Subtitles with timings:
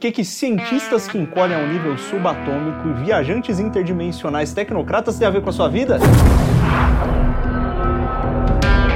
[0.00, 5.42] que que cientistas que encolhem ao nível subatômico e viajantes interdimensionais tecnocratas têm a ver
[5.42, 5.98] com a sua vida?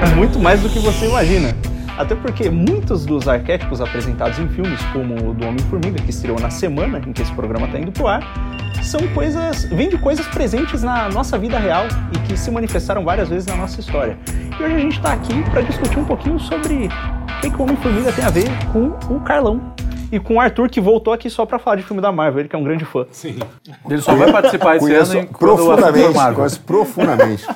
[0.02, 1.54] É muito mais do que você imagina.
[1.98, 6.48] Até porque muitos dos arquétipos apresentados em filmes, como o do Homem-Formiga, que estreou na
[6.48, 8.22] semana em que esse programa está indo pro ar,
[8.82, 9.64] são coisas.
[9.66, 11.84] vêm de coisas presentes na nossa vida real
[12.14, 14.18] e que se manifestaram várias vezes na nossa história.
[14.58, 17.62] E hoje a gente está aqui para discutir um pouquinho sobre o que, que o
[17.62, 19.74] Homem-Formiga tem a ver com o Carlão.
[20.12, 22.48] E com o Arthur, que voltou aqui só para falar de filme da Marvel, ele
[22.48, 23.06] que é um grande fã.
[23.10, 23.38] Sim.
[23.88, 26.34] Ele só vai participar esse Conheço ano o profundamente, Marvel.
[26.36, 27.46] conheço profundamente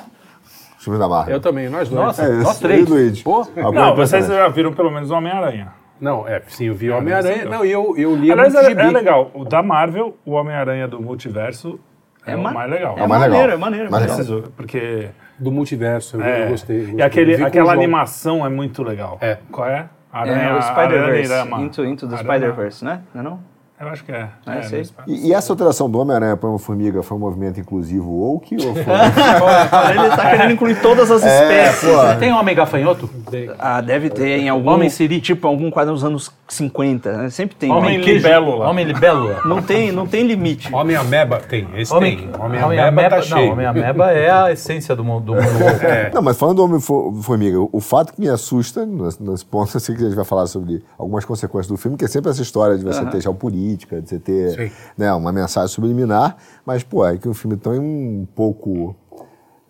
[0.77, 1.35] os filmes da Marvel.
[1.35, 2.01] Eu também, nós dois.
[2.05, 2.81] Nossa, É, nós três.
[2.87, 3.23] e o Luigi.
[3.23, 5.67] Pô, Alguma Não, vocês já viram pelo menos o Homem-Aranha.
[5.99, 7.45] Não, é, sim, eu vi Homem-Aranha.
[7.45, 9.31] Não, e eu, eu li Aliás, é, é legal.
[9.33, 11.77] O da Marvel, o Homem-Aranha do multiverso,
[12.25, 12.95] é, o ma- mais legal.
[12.97, 13.51] É, mais maneiro, legal.
[13.51, 13.85] é maneiro.
[13.87, 14.13] É maneiro.
[14.15, 16.77] Preciso, porque Do multiverso, eu, é, eu gostei.
[16.77, 17.01] eu e gostei.
[17.05, 19.17] aquele, com o aquela animação é muito legal.
[19.19, 19.37] É.
[19.51, 19.89] Qual é?
[20.13, 21.33] É o Spider-Verse.
[21.61, 23.01] Into, into the Aranha- Spider-Verse, né?
[23.13, 23.39] Não é não?
[23.79, 24.27] Eu acho que é.
[24.45, 28.09] É, Spider- E, e essa alteração do Homem-Aranha para uma formiga foi um movimento inclusivo
[28.11, 28.83] woke ou foi?
[30.03, 31.89] Ele tá querendo incluir todas as espécies.
[31.89, 32.19] pô.
[32.19, 33.09] tem homem gafanhoto?
[33.57, 34.69] Ah, deve ter em algum.
[34.71, 35.21] Homem Siri.
[35.21, 37.29] Tipo, algum quadro dos anos 50, né?
[37.29, 37.71] Sempre tem.
[37.71, 38.23] Homem Não- queijo.
[38.25, 38.67] libélula.
[38.69, 39.41] Homem libélula.
[39.45, 40.73] Não tem, não tem limite.
[40.73, 42.27] Homem Ameba tem, esse Homem, tem.
[42.29, 43.51] homem, Homem, ameba, Ameba tá não, cheio.
[43.51, 45.25] homem ameba é a essência do mundo.
[45.25, 46.13] Do mundo woke.
[46.15, 50.01] Não, mas falando do Homem-Formiga, o fato que me assusta, nesse, ponto, eu sei que
[50.01, 52.83] a gente vai falar sobre algumas consequências do filme, que é sempre essa história de
[52.83, 54.71] você ter geopolítica, de você ter Sim.
[54.97, 58.95] né, uma mensagem subliminar, mas, pô, é que um filme tão um pouco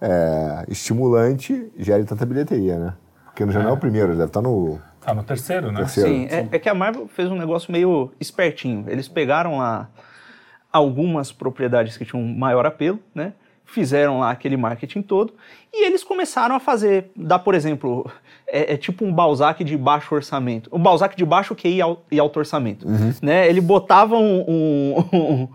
[0.02, 2.94] é, estimulante gere tanta bilheteria, né?
[3.26, 5.80] Porque já não é o primeiro, deve estar no Tá no terceiro, né?
[5.80, 6.10] terceiro.
[6.10, 8.86] Sim, é, é que a Marvel fez um negócio meio espertinho.
[8.88, 9.90] Eles pegaram lá
[10.72, 13.34] algumas propriedades que tinham maior apelo, né?
[13.66, 15.34] Fizeram lá aquele marketing todo
[15.72, 18.10] e eles começaram a fazer, dar por exemplo,
[18.48, 22.04] é, é tipo um Balzac de baixo orçamento, um Balzac de baixo QI e al-
[22.20, 22.88] alto orçamento,
[23.22, 23.48] né?
[23.48, 25.48] Ele botava um, um- um-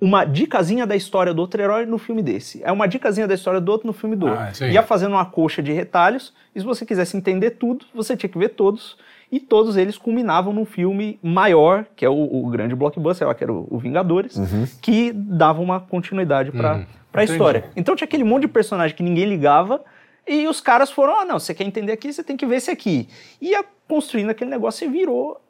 [0.00, 3.60] uma dicasinha da história do outro herói no filme desse, é uma dicasinha da história
[3.60, 4.66] do outro no filme do Ah, outro.
[4.66, 8.38] Ia fazendo uma coxa de retalhos e se você quisesse entender tudo, você tinha que
[8.38, 8.96] ver todos
[9.30, 12.14] e todos eles culminavam num filme maior, que é o,
[12.44, 14.36] o grande blockbuster, lá, que era o, o Vingadores,
[14.80, 16.72] que dava uma continuidade para
[17.12, 17.32] a Entendi.
[17.32, 17.64] história.
[17.74, 19.82] Então tinha aquele monte de personagem que ninguém ligava,
[20.26, 22.70] e os caras foram, ah, não, você quer entender aqui, você tem que ver esse
[22.70, 23.08] aqui.
[23.40, 25.40] E ia construindo aquele negócio e virou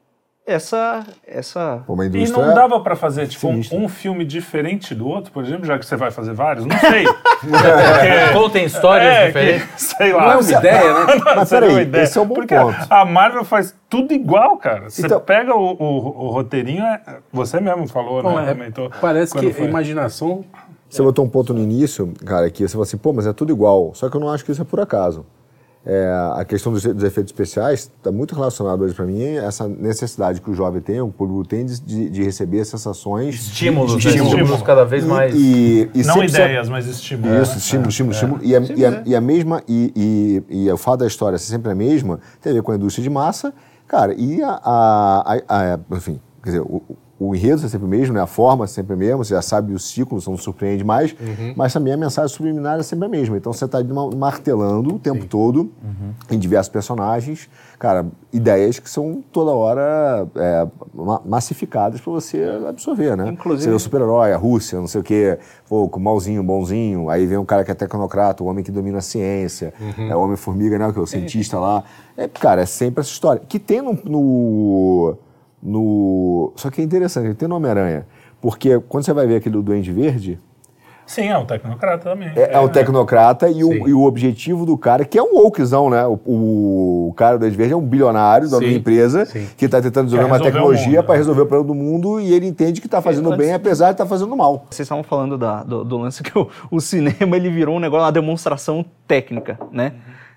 [0.47, 1.05] essa...
[1.27, 1.83] essa...
[1.89, 3.79] Uma E indústria não dava pra fazer tipo, um, sinistra.
[3.79, 6.67] um filme diferente do outro, por exemplo, já que você vai fazer vários?
[6.67, 7.05] Não sei.
[7.41, 9.67] Porque- Contem histórias é, diferentes.
[9.75, 10.23] que, sei lá.
[10.25, 11.07] Não é uma ideia, né?
[11.37, 12.03] Mas Seria peraí, uma ideia.
[12.05, 12.77] esse é um bom Porque ponto.
[12.91, 14.91] a Marvel faz tudo igual, cara.
[14.91, 17.01] Você Então- pega o, o- o roteirinho, é-
[17.33, 18.51] você mesmo falou, Bom, né?
[18.51, 19.67] é, Comentou parece que a foi.
[19.67, 20.45] imaginação.
[20.89, 23.53] Você botou um ponto no início, cara, que você falou assim, pô, mas é tudo
[23.53, 23.93] igual.
[23.95, 25.27] Só que eu não acho que isso é por acaso.
[25.87, 26.07] É,
[26.37, 30.41] a questão dos, dos efeitos especiais está muito relacionado hoje para mim a essa necessidade
[30.41, 33.35] que o jovem tem, o público tem de, de- de receber sensações.
[33.35, 33.99] Estímulos, né?
[33.99, 34.33] Estímulos.
[34.33, 35.35] Estímulos cada vez mais.
[35.35, 37.49] E, e Não ideias, mas estímulos.
[37.49, 38.41] Isso, estímulo, estímulo, estímulo.
[38.43, 41.51] E a, e a- e a mesma, e, e, e o fato da história ser
[41.53, 43.53] sempre a mesma, tem a ver com a indústria de massa,
[43.87, 46.83] cara, e a, a- a- a- enfim, quer dizer, o,
[47.29, 48.21] o enredo é sempre o mesmo, né?
[48.21, 51.15] a forma é sempre a mesma, você já sabe o ciclo, você não surpreende mais,
[51.57, 53.37] mas também a mensagem subliminar é sempre a mesma.
[53.37, 53.79] Então você está
[54.17, 55.71] martelando o tempo todo,
[56.31, 57.49] em diversos personagens,
[57.79, 63.29] cara, ideias que são toda hora é, ma- massificadas para você absorver, né?
[63.29, 67.09] Inclusive- Você vê o super-herói, a Rússia, não sei o quê, pô, com malzinho, bonzinho,
[67.11, 69.73] aí vem um cara que é tecnocrata, o homem que domina a ciência,
[70.11, 71.85] é o Homem-Formiga, né, que é o cientista lá.
[72.17, 73.43] É, cara, é sempre essa história.
[73.47, 73.99] Que tem no...
[74.05, 75.17] no,
[75.65, 78.07] no- só que é interessante, tem no Homem-Aranha,
[78.41, 80.39] porque quando você vai ver aquele do Duende Verde,
[81.07, 82.31] Sim, é um tecnocrata também.
[82.35, 85.91] é, é um tecnocrata e o, e o objetivo do cara, que é um wokezão,
[85.91, 86.03] né?
[86.07, 89.47] O, o, cara do Duende Verde é um bilionário, dono de Sim, uma empresa, sim.
[89.55, 91.19] que está tentando desenvolver uma tecnologia para né?
[91.19, 94.07] resolver o problema do mundo e ele entende que está fazendo bem, apesar de estar
[94.07, 94.65] fazendo mal.
[94.71, 98.07] Vocês estavam falando da- do, do lance que o, o cinema ele virou um negócio,
[98.07, 99.93] uma demonstração técnica, né?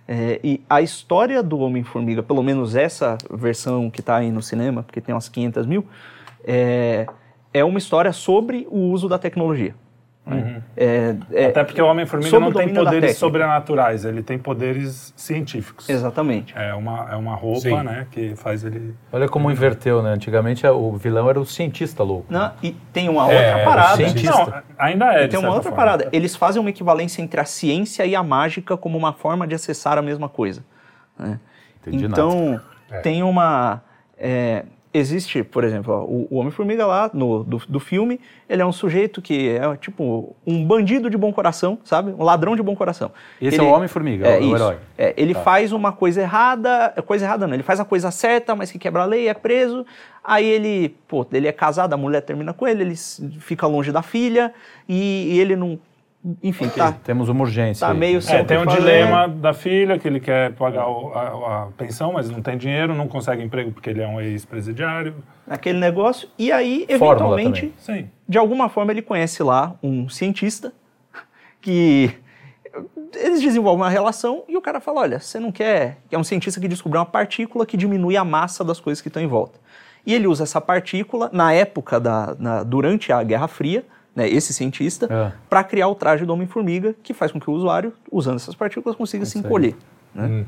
[0.07, 4.81] É, e a história do Homem-Formiga, pelo menos essa versão que está aí no cinema,
[4.81, 5.85] porque tem umas 500 mil,
[6.43, 7.05] é,
[7.53, 9.75] é uma história sobre o uso da tecnologia.
[10.27, 10.61] Né?
[10.75, 15.89] É- é- Até porque o Homem-Formiga não tem poderes sobrenaturais, ele tem poderes científicos.
[15.89, 16.53] Exatamente.
[16.57, 17.83] É uma, é uma roupa, Sim.
[17.83, 18.93] né, que faz ele...
[19.11, 20.11] Olha como inverteu, né?
[20.11, 22.25] Antigamente o vilão era o cientista louco.
[22.29, 23.95] Não, e tem uma É, outra parada.
[23.97, 24.31] cientista.
[24.31, 25.77] Não, ainda é, de Tem uma outra forma.
[25.77, 26.09] parada.
[26.11, 29.97] Eles fazem uma equivalência entre a ciência e a mágica como uma forma de acessar
[29.97, 30.63] a mesma coisa.
[31.17, 31.39] né?
[31.81, 32.59] Entendi então,
[32.91, 32.99] É.
[32.99, 33.81] tem uma.
[34.93, 38.19] É, existe, por exemplo, ó, o, o Homem-Formiga lá no, do, do filme,
[38.49, 42.11] ele é um sujeito que é tipo um bandido de bom coração, sabe?
[42.11, 43.11] Um ladrão de bom coração.
[43.41, 44.55] Esse Ele- é o Homem-Formiga, é, o isso.
[44.55, 44.77] herói.
[44.97, 48.55] É, ele faz uma coisa errada, é coisa errada não, ele faz a coisa certa,
[48.55, 49.85] mas que quebra a lei, é preso.
[50.23, 52.95] Aí ele, pô, ele é casado, a mulher termina com ele, ele
[53.39, 54.53] fica longe da filha
[54.87, 55.79] e, e ele não,
[56.43, 57.85] enfim, tá, Temos uma urgência.
[57.87, 57.97] tá aí.
[57.97, 58.77] meio É, tem um fazer.
[58.79, 62.93] dilema da filha, que ele quer pagar o- a, a pensão, mas não tem dinheiro,
[62.95, 65.15] não consegue emprego porque ele é um ex-presidiário.
[65.49, 66.27] aquele negócio.
[66.37, 67.73] E aí, eventualmente,
[68.27, 70.73] de alguma forma, ele conhece lá um cientista
[71.61, 72.11] que
[73.15, 75.97] eles desenvolvem uma relação e o cara fala: Olha, você não quer.
[76.09, 79.07] que É um cientista que descobriu uma partícula que diminui a massa das coisas que
[79.07, 79.59] estão em volta.
[80.05, 82.35] E ele usa essa partícula na época da.
[82.39, 83.83] na- durante a Guerra Fria,
[84.17, 85.31] né, esse cientista, É.
[85.47, 88.97] para criar o traje do Homem-Formiga, que faz com que o usuário, usando essas partículas,
[88.97, 89.75] consiga se encolher.
[90.15, 90.43] né?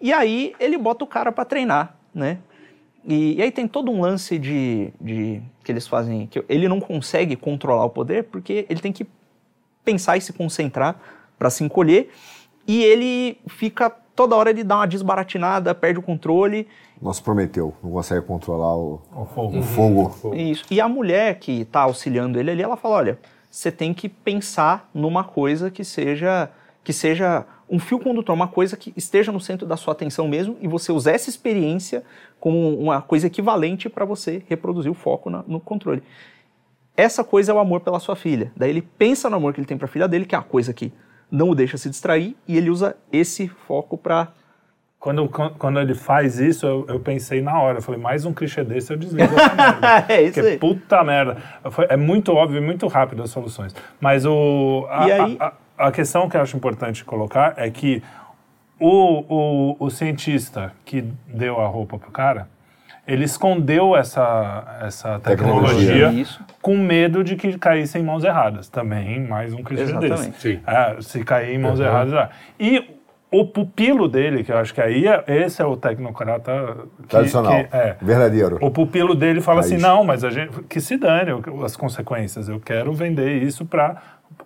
[0.00, 2.38] E aí ele bota o cara para treinar, né?
[3.04, 6.78] E, e aí tem todo um lance de, de que eles fazem que ele não
[6.78, 9.04] consegue controlar o poder porque ele tem que
[9.84, 10.94] pensar e se concentrar
[11.36, 12.10] para se encolher
[12.68, 13.90] e ele fica
[14.20, 16.68] toda hora ele dá uma desbaratinada, perde o controle
[17.00, 19.58] Nosso Prometeu, não consegue controlar o, O fogo.
[19.58, 20.34] o fogo.
[20.34, 20.64] Isso.
[20.70, 23.18] E a mulher que está auxiliando ele ali, ela fala: olha,
[23.50, 26.50] você tem que pensar numa coisa que seja
[26.84, 30.56] que seja um fio condutor, uma coisa que esteja no centro da sua atenção mesmo,
[30.60, 32.02] e você usar essa experiência
[32.38, 36.02] como uma coisa equivalente para você reproduzir o foco na- no controle.
[36.96, 38.52] Essa coisa é o amor pela sua filha.
[38.56, 40.44] Daí ele pensa no amor que ele tem para a filha dele, que é uma
[40.44, 40.92] coisa que
[41.30, 44.28] não o deixa se distrair, e ele usa esse foco para
[44.98, 47.78] Quando, quando ele faz isso, eu, eu pensei na hora.
[47.78, 50.04] Eu falei, mais um clichê desse eu desligo essa merda.
[50.12, 50.58] É isso Porque aí.
[50.58, 51.36] puta merda.
[51.70, 53.74] Foi- É muito óbvio e muito rápido as soluções.
[54.00, 55.46] Mas o, a, E aí- a,
[55.78, 58.02] a- a questão que eu acho importante colocar é que
[58.78, 59.24] o,
[59.74, 62.48] o, o cientista que deu a roupa pro cara,
[63.12, 66.26] ele escondeu essa, essa tecnologia, Tecnologia.
[66.62, 68.68] Com medo de que caísse em mãos erradas.
[68.68, 70.30] Também mais um Exatamente.
[70.30, 70.60] desse.
[70.66, 72.14] É, se cair em mãos erradas.
[72.14, 72.30] ah.
[72.58, 72.84] E
[73.32, 77.52] o pupilo dele, que eu acho que aí é, esse é o tecnocrata que, Tradicional.
[77.64, 77.96] que- é.
[78.02, 78.58] Verdadeiro.
[78.60, 80.62] O pupilo dele fala assim: não, mas a gente.
[80.68, 81.30] Que se dane
[81.64, 82.48] as consequências.
[82.48, 83.96] Eu quero vender isso para.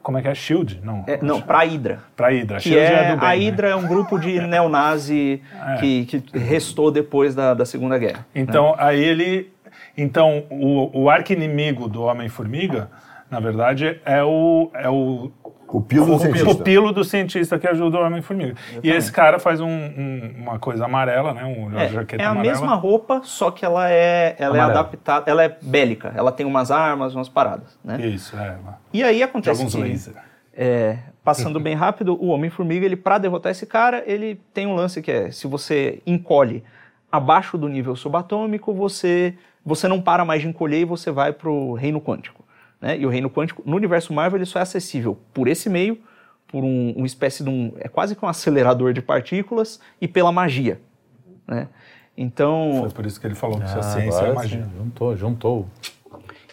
[0.03, 0.35] Como é que é?
[0.35, 0.81] Shield?
[0.83, 1.05] Não.
[1.07, 1.99] É, não, para a Hydra.
[2.15, 2.59] Pra Hydra.
[2.59, 3.29] Que Shield é, é, do bem.
[3.29, 3.37] a né?
[3.37, 5.43] Hydra é um grupo de neonazi
[5.81, 8.27] que, que restou depois da, da Segunda Guerra.
[8.35, 9.53] Então, aí ele.
[9.97, 12.91] Então, o, o arqui-inimigo do Homem-Formiga,
[13.31, 14.71] na verdade, é o.
[14.75, 15.31] É o
[15.69, 16.46] O pilo do cientista.
[16.46, 18.55] pupilo do cientista que ajuda o Homem-Formiga.
[18.82, 21.44] E esse cara faz um- um- uma coisa amarela, né?
[21.44, 22.52] Um, uma É, jaqueta é a amarela.
[22.55, 26.70] mesma roupa, só que ela é, ela é adaptada, ela é bélica, ela tem umas
[26.70, 28.00] armas, umas paradas, né?
[28.06, 28.56] Isso, é.
[28.93, 30.14] E aí acontece alguns que, laser.
[30.56, 35.02] é, passando bem rápido, o Homem-Formiga, ele para derrotar esse cara, ele tem um lance
[35.02, 36.62] que é, se você encolhe
[37.11, 39.34] abaixo do nível subatômico, você,
[39.64, 42.44] você não para mais de encolher e você vai pro reino quântico.
[42.85, 42.99] Né?
[42.99, 45.99] E o reino quântico, no universo Marvel, ele só é acessível por esse meio,
[46.47, 50.31] por um, uma espécie de um, é quase que um acelerador de partículas e pela
[50.31, 50.79] magia.
[51.49, 51.67] Né?
[52.15, 54.65] Então, Foi por isso que ele falou que Ah, a ciência é magia.
[54.65, 55.67] sim, juntou, juntou.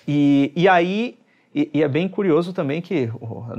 [0.07, 1.19] E, e aí,
[1.53, 3.11] e, e é bem curioso também que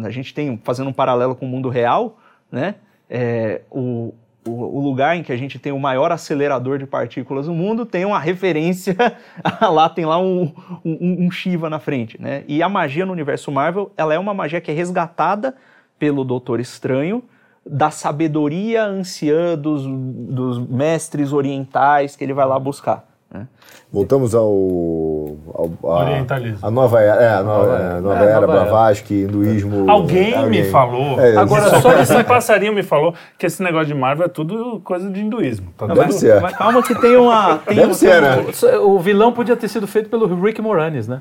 [0.03, 2.19] a gente tem, fazendo um paralelo com o mundo real,
[2.51, 2.77] né?
[3.15, 7.55] é, o, o, lugar em que a gente tem o maior acelerador de partículas do
[7.55, 8.97] mundo tem uma referência,
[9.61, 10.53] lá tem lá um,
[10.85, 12.45] um, um Shiva na frente, né?
[12.49, 15.55] E a magia no universo Marvel, ela é uma magia que é resgatada
[15.99, 17.23] pelo Doutor Estranho,
[17.65, 23.12] da sabedoria anciã dos, dos mestres orientais que ele vai lá buscar.
[23.33, 23.47] Né?
[23.91, 24.45] Voltamos ao.
[25.55, 26.59] ao a, Orientalismo.
[26.63, 28.63] A nova era, é, a nova, é, nova É, era, nova era.
[28.67, 29.91] Blavatsky, hinduísmo.
[29.91, 31.19] Alguém me falou.
[31.21, 34.81] É, Agora, isso- só esse passarinho me falou que esse negócio de Marvel é tudo
[34.85, 35.73] coisa de hinduísmo.
[35.79, 36.41] Tá Não, Deve mas, ser.
[36.43, 37.57] mas calma que tem uma.
[37.59, 38.79] Tem Deve um- ser, um- né?
[38.81, 41.21] O vilão podia ter sido feito pelo Rick Moranis, né?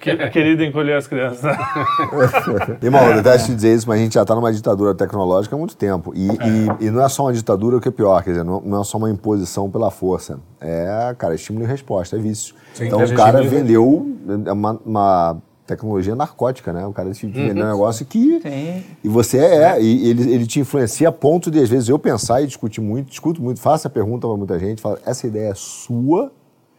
[0.00, 1.42] Que- Querido encolher as crianças.
[2.82, 5.58] Irmão, eu detesto te dizer isso, mas a gente já está numa ditadura tecnológica há
[5.58, 6.12] muito tempo.
[6.14, 8.60] E, e- e não é só uma ditadura, o que é pior, quer dizer, não,
[8.60, 10.38] não é só uma imposição pela força.
[10.60, 12.54] É, cara, estímulo e resposta, é vício.
[12.80, 14.06] então é o cara vendeu
[14.52, 16.84] uma, uma tecnologia narcótica, né?
[16.86, 18.40] O cara te vendeu um negócio que.
[18.40, 18.84] Tem.
[19.04, 22.42] E você é, e ele, ele te influencia a ponto de, às vezes, eu pensar
[22.42, 25.54] e discutir muito, discuto muito, faço a pergunta para muita gente, falo, essa ideia é
[25.54, 26.32] sua,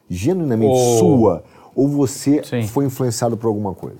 [0.09, 1.43] genuinamente Ou- sua,
[1.75, 2.63] ou você Sim.
[2.67, 3.97] foi influenciado por alguma coisa?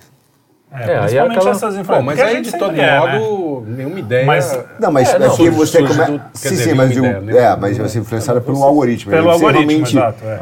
[0.74, 2.06] É, aí principalmente aquela- essas Bom, informações.
[2.06, 2.98] mas que a aí, gente de todo é, né?
[3.18, 4.24] modo, nenhuma ideia...
[4.24, 6.18] Mas- Não, mas É, é, não, porque surge- você surge come...
[6.18, 9.10] do- quer Sim, dizer, sim, mas digo, ideia, é, mas você é influenciado pelo algoritmo.
[9.12, 10.38] Pelo Você algoritmo, realmente exato, é.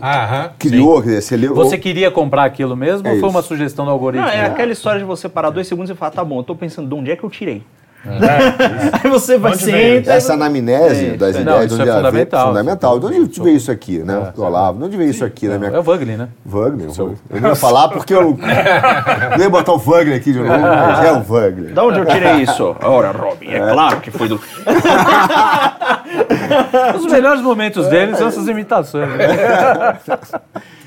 [0.00, 1.52] Ah, é, criou, quer dizer, você leu...
[1.56, 4.24] Você queria comprar aquilo mesmo É ou foi uma sugestão do algoritmo?
[4.24, 6.54] Não, é aquela história de você parar dois segundos e falar, tá bom, eu tô
[6.54, 7.64] pensando de onde é que eu tirei.
[8.04, 10.12] Aí você vai, Onde veio senta...
[10.12, 12.46] Essa anamnese É, das é- ideias não, isso de onde é fundamental.
[12.48, 12.98] fundamental.
[13.00, 14.32] De onde veio isso aqui, né?
[14.36, 16.28] o Olavo, de onde veio isso aqui na minha É o Wagner, né?
[16.44, 16.88] Wagner.
[16.98, 21.04] Eu não ia falar porque eu não ia botar o Wagner aqui de novo, mas
[21.04, 21.72] é o Wagner.
[21.74, 22.74] Da onde eu tirei isso?
[22.82, 24.40] Ora, Robin, é, claro que foi do...
[26.96, 29.08] Os melhores momentos dele são essas imitações.
[29.08, 29.98] né?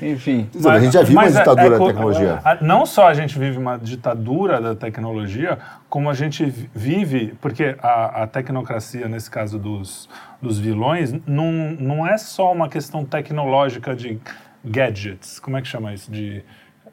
[0.02, 0.48] Enfim.
[0.68, 2.38] a gente já viu uma mas é- ditadura é da co- tecnologia.
[2.44, 7.34] a- Não só a gente vive uma ditadura da tecnologia, como a gente vi- vive,
[7.40, 10.08] porque a, a tecnocracia, nesse caso dos,
[10.40, 14.18] dos vilões, não, não é só uma questão tecnológica de
[14.64, 16.10] gadgets, como é que chama isso?
[16.10, 16.42] De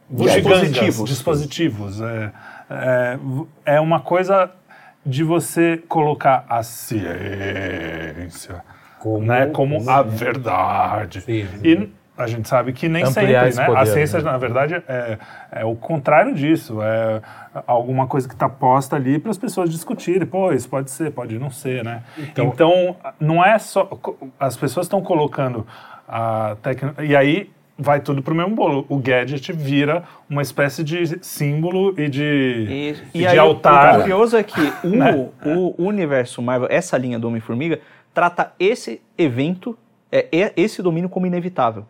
[0.10, 1.10] bugigangas, Dispositivos.
[1.10, 2.02] dispositivos.
[2.02, 2.32] É,
[2.70, 3.20] é,
[3.76, 4.50] é uma coisa
[5.06, 8.64] de você colocar a ciência
[9.00, 11.22] Como- né, como a verdade.
[11.22, 11.48] Sim.
[11.64, 13.66] E a gente sabe que nem Ampliar sempre, né?
[13.66, 14.32] poder, a ciência, né?
[14.32, 15.18] na verdade, é,
[15.52, 16.82] é o contrário disso.
[16.82, 17.22] É
[17.66, 20.28] alguma coisa que está posta ali para as pessoas discutirem.
[20.28, 22.04] Pô, isso pode ser, pode não ser, né?
[22.38, 23.90] Então, não é só...
[24.40, 25.66] As pessoas estão colocando
[26.08, 27.06] a tecnologia...
[27.06, 28.86] E aí vai tudo para o mesmo bolo.
[28.90, 33.96] O gadget vira uma espécie de símbolo e de, E, e e de aí, altar.
[33.98, 35.30] o curioso é que o, Né?
[35.46, 37.80] o universo Marvel, essa linha do Homem-Formiga,
[38.14, 39.78] trata esse evento,
[40.12, 41.86] é, é- esse domínio como inevitável.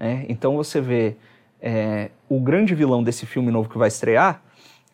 [0.00, 0.24] né?
[0.28, 1.16] Então você vê
[1.60, 4.40] é, o grande vilão desse filme novo que vai estrear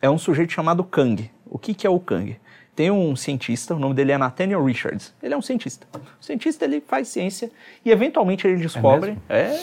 [0.01, 1.31] é um sujeito chamado Kang.
[1.47, 2.37] O que, que é o Kang?
[2.75, 5.15] Tem um cientista, o nome dele é Nathaniel Richards.
[5.23, 5.87] Ele é um cientista.
[5.95, 7.51] O cientista ele faz ciência
[7.85, 9.17] e eventualmente ele descobre.
[9.29, 9.57] É,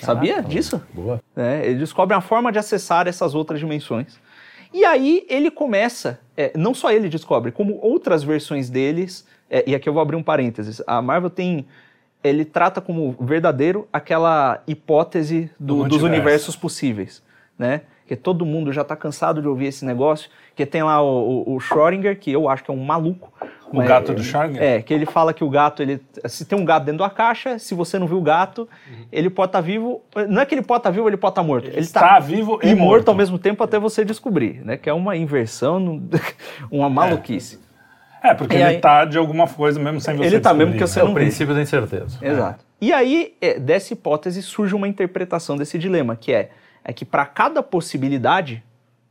[0.00, 0.82] sabia disso?
[0.92, 1.20] Boa.
[1.34, 1.66] né?
[1.66, 4.18] Ele descobre uma forma de acessar essas outras dimensões.
[4.72, 9.74] E aí ele começa, é, não só ele descobre, como outras versões deles, é, e
[9.74, 11.66] aqui eu vou abrir um parênteses, a Marvel tem,
[12.22, 17.22] ele trata como verdadeiro aquela hipótese do- Do dos universos possíveis,
[17.58, 17.82] né?
[18.06, 21.54] Que todo mundo já está cansado de ouvir esse negócio, que tem lá o, o,
[21.56, 23.32] o Schrödinger, que eu acho que é um maluco.
[23.72, 24.62] O mas- gato do Schrödinger?
[24.62, 27.58] É, que ele fala que o gato, ele, se tem um gato dentro da caixa,
[27.58, 28.68] se você não viu o gato,
[29.10, 30.02] ele pode estar vivo.
[30.28, 31.66] Não é que ele pode estar vivo, ele pode estar morto.
[31.68, 33.08] Ele, está vivo e morto morto.
[33.08, 34.76] ao mesmo tempo até você descobrir, né?
[34.76, 36.00] Que é uma inversão,
[36.70, 37.60] uma maluquice.
[38.22, 40.80] É, porque E ele está de alguma coisa mesmo sem você Ele tá mesmo que
[40.80, 40.86] né?
[40.86, 41.20] você É o não vê.
[41.20, 42.18] princípio da incerteza.
[42.22, 42.64] Exato.
[42.80, 46.50] E aí, é, dessa hipótese, surge uma interpretação desse dilema, que é,
[46.84, 48.62] é que para cada possibilidade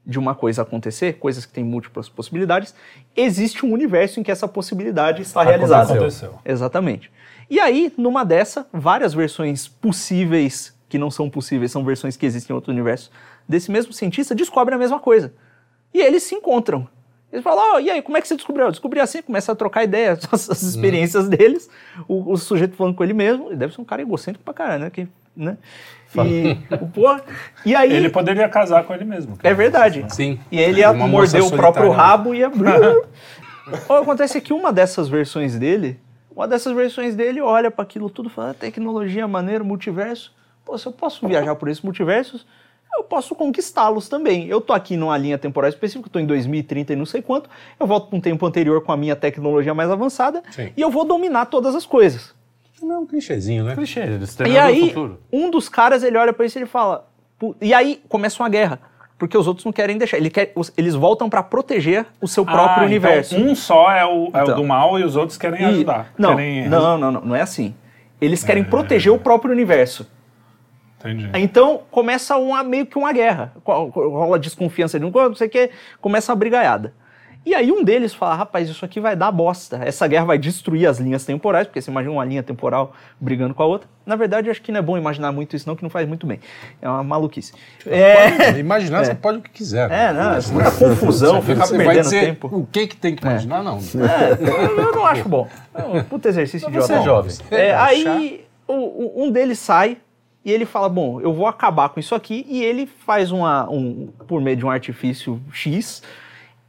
[0.06, 2.76] de uma coisa acontecer, coisas que têm múltiplas possibilidades,
[3.16, 5.94] existe um universo em que essa possibilidade está realizada.
[5.94, 6.36] Aconteceu.
[6.46, 7.12] Exatamente.
[7.50, 12.54] E aí, numa dessa, várias versões possíveis, que não são possíveis, são versões que existem
[12.54, 13.12] em outro universo,
[13.48, 15.34] desse mesmo cientista, descobrem a mesma coisa.
[15.94, 16.88] E eles se encontram.
[17.32, 18.66] Eles falam, "Ó, e aí, como é que você descobriu?
[18.66, 21.70] Eu descobri assim, começa a trocar ideias, as, as experiências deles,
[22.08, 24.84] o, o sujeito falando com ele mesmo, ele deve ser um cara egocêntrico pra caralho,
[24.84, 24.90] né?
[24.90, 25.58] Que, né?
[26.24, 26.56] E,
[26.94, 27.20] pô,
[27.66, 29.38] e aí, Ele poderia casar com ele mesmo.
[29.44, 30.06] é verdade.
[30.10, 30.40] Sim.
[30.52, 32.12] E ele morder moça o próprio solitária.
[32.12, 32.52] rabo e ia.
[33.90, 36.00] Ó, Acontece que uma dessas versões dele,
[36.36, 40.32] uma dessas versões dele olha para aquilo tudo e fala: "Ah, tecnologia, maneiro, multiverso.
[40.64, 42.46] Pô, se eu posso viajar por esses multiversos,
[42.98, 44.48] eu posso conquistá-los também.
[44.48, 47.50] Eu tô aqui numa linha temporal específica, tô em 2030 e não sei quanto.
[47.80, 50.72] Eu volto para um tempo anterior com a minha tecnologia mais avançada Sim.
[50.76, 52.34] e eu vou dominar todas as coisas.
[52.82, 53.74] Não é um clichêzinho, né?
[53.76, 54.02] Clichê,
[54.48, 55.20] E aí, futuro.
[55.32, 57.08] um dos caras, ele olha pra isso e ele fala...
[57.62, 58.80] E aí, começa uma guerra.
[59.18, 60.18] Porque os outros não querem deixar.
[60.18, 63.36] Ele quer, os- eles voltam pra proteger o seu próprio Ah, universo.
[63.36, 64.56] Então um só é o, é o Então.
[64.58, 66.12] do mal e os outros querem E- ajudar.
[66.18, 67.74] Não, Querem não, não, não, não é assim.
[68.20, 70.06] Eles querem proteger o próprio universo.
[71.00, 71.30] Entendi.
[71.36, 73.54] Então, começa uma, meio que uma guerra.
[73.64, 75.70] Rola desconfiança de um, não sei o que,
[76.02, 76.94] começa a brigaiada.
[77.46, 79.80] E aí um deles fala, rapaz, isso aqui vai dar bosta.
[79.86, 83.62] Essa guerra vai destruir as linhas temporais, porque você imagina uma linha temporal brigando com
[83.62, 83.88] a outra.
[84.04, 86.26] Na verdade, acho que não é bom imaginar muito isso não, que não faz muito
[86.26, 86.40] bem.
[86.82, 87.54] É uma maluquice.
[87.86, 89.92] É, Imaginar, você pode o que quiser.
[89.92, 92.48] é não, é muita confusão, ficar Você vai perdendo dizer tempo.
[92.52, 93.78] o que que tem que imaginar, não.
[93.78, 95.48] É, eu, não acho bom.
[95.74, 96.88] É um puta exercício idiota.
[96.88, 97.32] Você é jovem.
[97.52, 99.98] É, aí o- um deles sai
[100.44, 102.44] e ele fala: Bom, eu vou acabar com isso aqui.
[102.50, 106.02] E ele faz uma, um, por meio de um artifício X,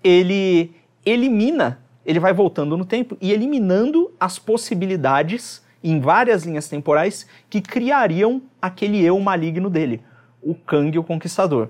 [0.06, 0.72] ele
[1.04, 7.60] elimina, ele vai voltando no tempo e eliminando as possibilidades em várias linhas temporais que
[7.60, 10.00] criariam aquele eu maligno dele,
[10.42, 11.68] o Kang, o Conquistador.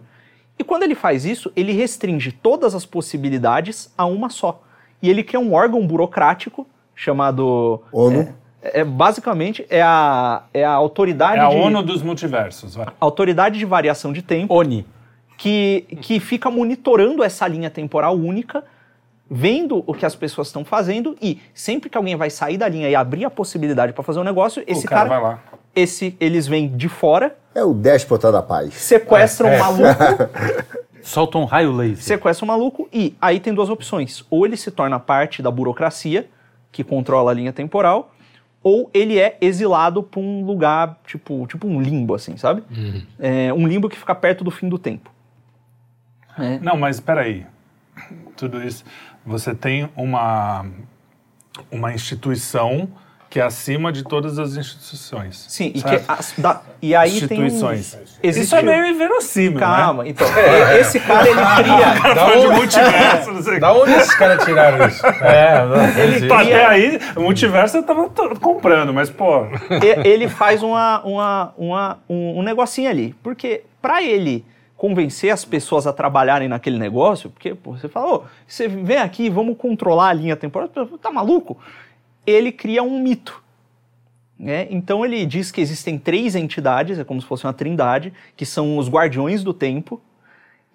[0.58, 4.62] E quando ele faz isso, ele restringe todas as possibilidades a uma só.
[5.02, 7.82] E ele cria um órgão burocrático chamado.
[7.92, 8.34] ONU.
[8.62, 12.74] É, é- basicamente é a, é a autoridade É a de, ONU dos multiversos.
[12.74, 12.86] Vai.
[12.98, 14.86] autoridade de variação de tempo Oni.
[15.36, 18.64] Que, que fica monitorando essa linha temporal única,
[19.30, 22.88] vendo o que as pessoas estão fazendo e sempre que alguém vai sair da linha
[22.88, 25.42] e abrir a possibilidade para fazer um negócio, esse o cara, cara, vai lá.
[25.74, 28.74] esse eles vêm de fora, É o déspota da paz.
[28.74, 29.84] sequestram o maluco
[31.02, 32.02] Solta um raio laser.
[32.02, 34.24] sequestra o maluco e aí tem duas opções.
[34.28, 36.28] Ou ele se torna parte da burocracia,
[36.72, 38.12] que controla a linha temporal,
[38.60, 42.64] ou ele é exilado pra um lugar, tipo, tipo um limbo, assim, sabe?
[43.20, 45.08] É, um limbo que fica perto do fim do tempo.
[46.38, 46.58] É.
[46.60, 47.46] Não, mas espera aí.
[48.36, 48.84] Tudo isso.
[49.24, 50.66] Você tem uma,
[51.70, 52.88] uma instituição
[53.28, 55.46] que é acima de todas as instituições.
[55.48, 57.98] Sim, e, que da- e aí tem um- instituições.
[58.22, 60.10] Isso é meio inverossímil, Calma, né?
[60.10, 62.14] então, e- esse cara ele cria...
[62.14, 63.60] Da De onde, multiverso, não sei o quê.
[63.60, 65.04] Da onde esses caras tiraram isso?
[65.24, 66.28] é, não, existe.
[66.28, 68.08] Tá, Até aí, o multiverso eu tava
[68.40, 69.46] comprando, mas, pô,
[70.04, 73.12] ele faz uma, uma, uma- um, um negocinho ali.
[73.24, 74.44] Porque para ele
[74.76, 79.30] convencer as pessoas a trabalharem naquele negócio, porque pô, você fala, ô, você vem aqui,
[79.30, 81.56] vamos controlar a linha temporal, tá maluco?
[82.26, 83.42] Ele cria um mito.
[84.38, 84.66] né?
[84.70, 88.76] Então ele diz que existem três entidades, é como se fosse uma trindade, que são
[88.76, 90.00] os guardiões do tempo,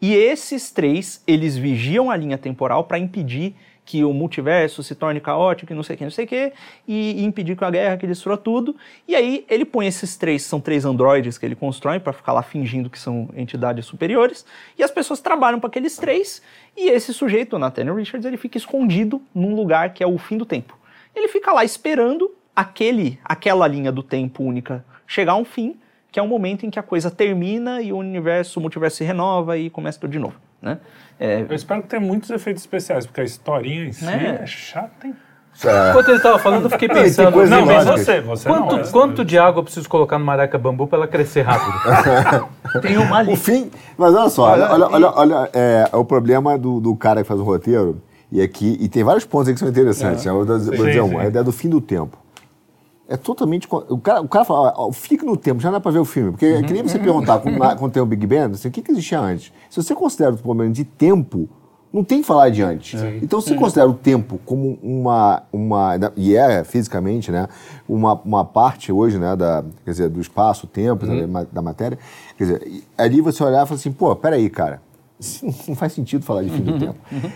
[0.01, 3.55] e esses três, eles vigiam a linha temporal para impedir
[3.85, 6.53] que o multiverso se torne caótico e não sei o que, não sei o que,
[6.87, 8.75] e, impedir que a guerra que destrua tudo.
[9.07, 12.41] E aí ele põe esses três, são três androides que ele constrói para ficar lá
[12.41, 14.45] fingindo que são entidades superiores,
[14.77, 16.41] e as pessoas trabalham para aqueles três,
[16.75, 20.37] e esse sujeito, o Nathaniel Richards, ele fica escondido num lugar que é o fim
[20.37, 20.77] do tempo.
[21.15, 25.75] Ele fica lá esperando aquele, aquela linha do tempo única chegar a um fim,
[26.11, 29.03] que é um momento em que a coisa termina e o universo, o multiverso se
[29.03, 30.77] renova e começa tudo de novo, né?
[31.19, 34.39] É, eu espero que tenha muitos efeitos especiais, porque a historinha em si Né?
[34.41, 35.15] é chata, hein?
[35.89, 37.31] Enquanto ele estava falando, eu fiquei pensando.
[37.33, 38.83] coisa Não, mas você, você Quanto, não.
[38.83, 38.87] é.
[38.87, 41.77] quanto de água eu preciso colocar no maraca bambu para ela crescer rápido?
[42.81, 43.33] tem uma ali.
[43.33, 43.69] O fim.
[43.97, 47.27] Mas olha só, olha, olha, olha, olha, é, é o problema do, do cara que
[47.27, 48.01] faz o roteiro.
[48.31, 50.25] E aqui, e tem vários pontos aí que são interessantes.
[50.25, 51.17] Eu vou dizer vou Sim, dizer um, sim.
[51.19, 52.17] a ideia do fim do tempo.
[53.13, 53.67] É totalmente.
[53.69, 56.05] O cara, o cara fala, ó, fique no tempo, já não dá pra ver o
[56.05, 56.31] filme.
[56.31, 58.81] Porque é que nem você perguntar, quando, quando tem o Big Bang, assim, o que,
[58.81, 59.51] que existia antes?
[59.69, 61.49] Se você considera o problema de tempo,
[61.91, 63.01] não tem que falar de antes.
[63.21, 65.43] Então, se você considera o tempo como uma.
[65.51, 67.47] uma e é fisicamente, né?
[67.87, 69.35] Uma, uma parte hoje, né?
[69.35, 71.99] Da, quer dizer, do espaço, tempo, da, ma- da matéria.
[72.37, 74.81] Quer dizer, ali você olhar e falar assim, pô, peraí, cara.
[75.67, 76.95] Não faz sentido falar de fim do tempo.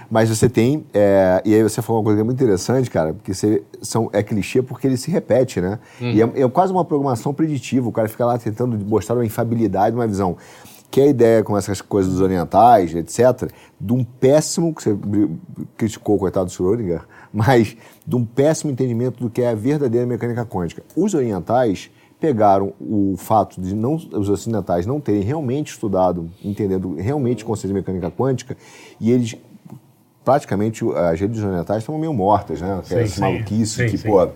[0.10, 0.86] Mas você tem.
[0.94, 4.10] é, e aí você falou uma coisa que é muito interessante, cara, porque você, são,
[4.12, 5.80] é clichê porque ele se repete, né?
[6.02, 7.88] E é, é quase uma programação preditiva.
[7.88, 10.36] O cara fica lá tentando mostrar uma infabilidade, uma visão.
[10.90, 14.98] Que é a ideia com essas coisas dos orientais, etc., de um péssimo, que você
[15.76, 17.02] criticou o coitado do Schrödinger,
[17.34, 17.76] mas
[18.08, 20.84] de um péssimo entendimento do que é a verdadeira mecânica quântica.
[20.96, 27.44] Os orientais pegaram o fato de não, os ocidentais não terem realmente estudado, entendendo realmente
[27.44, 28.58] o conceito de mecânica quântica,
[29.00, 29.36] e eles
[30.24, 32.80] praticamente as religiões orientais estão meio mortas, né?
[32.84, 33.22] Aquela sim.
[33.22, 34.08] maluquice Sim, que, sim.
[34.08, 34.28] pô,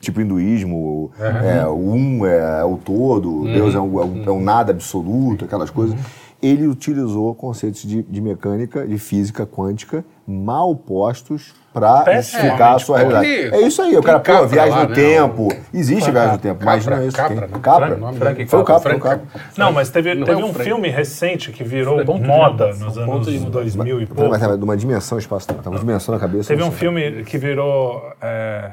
[0.00, 4.40] tipo hinduísmo, é, o um é, o todo, Deus é um, é um- é um
[4.42, 5.96] nada absoluto, aquelas coisas.
[6.40, 12.98] Ele utilizou conceitos de, de mecânica, de física quântica, mal postos para explicar a sua
[12.98, 13.26] realidade.
[13.26, 14.94] Ele- É isso aí, o cara, pô, viagem lá, no né?
[14.94, 15.48] tempo.
[15.72, 17.16] Existe viagem no tempo, mas não é isso.
[17.16, 17.48] Capra, tem.
[17.48, 17.58] né?
[17.62, 17.96] Capra?
[17.96, 18.46] Frank, Frank.
[18.46, 19.42] Foi o Capra, Frank foi o Capra.
[19.56, 20.64] Não, mas teve, Não teve é o um Frank.
[20.68, 23.50] filme recente que virou de moda nos anos de moda.
[23.50, 24.30] 2000 e Mas, pouco.
[24.30, 26.48] mas é de uma dimensão espaço-tempo, tá uma dimensão na cabeça.
[26.48, 26.78] Teve não um sei.
[26.80, 28.72] filme que virou, é,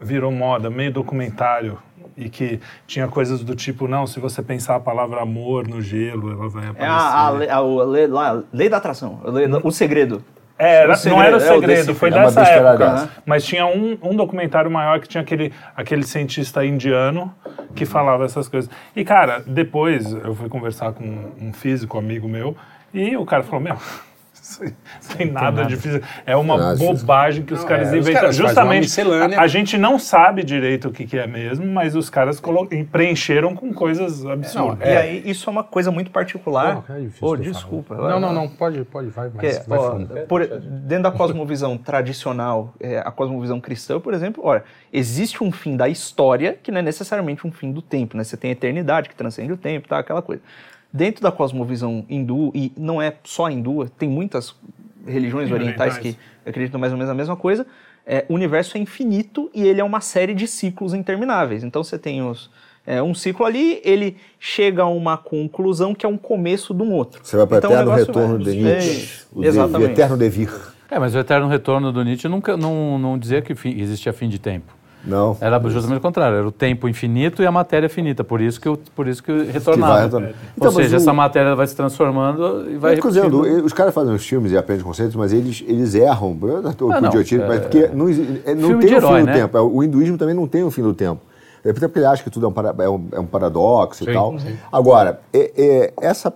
[0.00, 1.78] virou moda, meio documentário,
[2.16, 6.30] e que tinha coisas do tipo, não, se você pensar a palavra amor no gelo,
[6.30, 6.84] ela vai aparecer.
[6.84, 8.06] É a, a, lei- a- o- lei,
[8.52, 10.22] lei da atração, a lei- o segredo.
[10.58, 12.10] É, era- O segredo, não era o é o segredo, foi.
[12.10, 12.76] É uma dessa época.
[12.90, 13.10] dessa.
[13.26, 17.34] Mas tinha um, um documentário maior que tinha aquele, aquele cientista indiano
[17.74, 18.70] que falava essas coisas.
[18.94, 21.04] E, cara, depois eu fui conversar com
[21.40, 22.56] um físico amigo meu
[22.92, 23.76] e o cara falou: Meu,
[24.60, 24.74] aí
[25.08, 26.06] não tem nada de física.
[26.26, 26.94] É uma Nada física.
[26.94, 28.20] bobagem que os Não, caras é, os inventam.
[28.20, 29.00] caras Justamente,
[29.36, 32.68] a, a gente não sabe direito o que, que é mesmo, mas os caras colo-
[32.92, 34.86] preencheram com coisas absurdas.
[34.88, 36.84] E aí, isso é uma coisa muito particular.
[36.88, 37.96] É Ô, de desculpa.
[37.96, 38.10] falar.
[38.10, 42.74] Não, não, não, pode, pode, vai, mas é, vai ó, por- dentro da cosmovisão tradicional,
[42.80, 46.82] é, a cosmovisão cristã, por exemplo, olha, existe um fim da história que não é
[46.82, 48.24] necessariamente um fim do tempo, né?
[48.24, 49.98] Você tem a eternidade que transcende o tempo, tá?
[49.98, 50.42] Aquela coisa.
[50.96, 54.54] Dentro da cosmovisão hindu, e não é só hindu, tem muitas
[55.04, 56.16] religiões Sim, orientais orientais.
[56.16, 57.66] que acreditam mais ou menos a mesma coisa.
[58.06, 61.64] É, o universo é infinito e ele é uma série de ciclos intermináveis.
[61.64, 62.48] Então você tem os,
[62.86, 66.92] é, um ciclo ali, ele chega a uma conclusão que é um começo de um
[66.92, 67.20] outro.
[67.24, 69.02] Você vai para então, o eterno retorno vai- de Nietzsche.
[69.02, 69.90] É, O de- exatamente.
[69.90, 70.50] eterno devir.
[70.88, 74.28] É, mas o eterno retorno do Nietzsche nunca não, não dizia que fim- existia fim
[74.28, 74.72] de tempo.
[75.06, 75.36] Não.
[75.40, 78.66] Era justamente o contrário, era o tempo infinito e a matéria finita, por isso que,
[78.66, 80.00] eu, por isso que eu retornava.
[80.02, 80.30] retornar.
[80.30, 83.92] Ou Então, mas seja, o- essa matéria vai se transformando e vai dizendo, os caras
[83.92, 86.36] fazem os filmes e aprendem conceitos, mas eles, eles erram.
[86.42, 89.14] Eu estou Ah, com não, idiotismo, mas é- porque não, é, não tem o herói,
[89.20, 89.32] fim do né?
[89.34, 89.58] tempo.
[89.58, 91.20] É, O hinduísmo também não tem o fim do tempo.
[91.62, 94.06] É porque ele acha que tudo é um, para- é um- é um paradoxo e
[94.06, 94.38] Sim, tal.
[94.38, 94.54] sim.
[94.72, 96.32] Agora, é- é essa.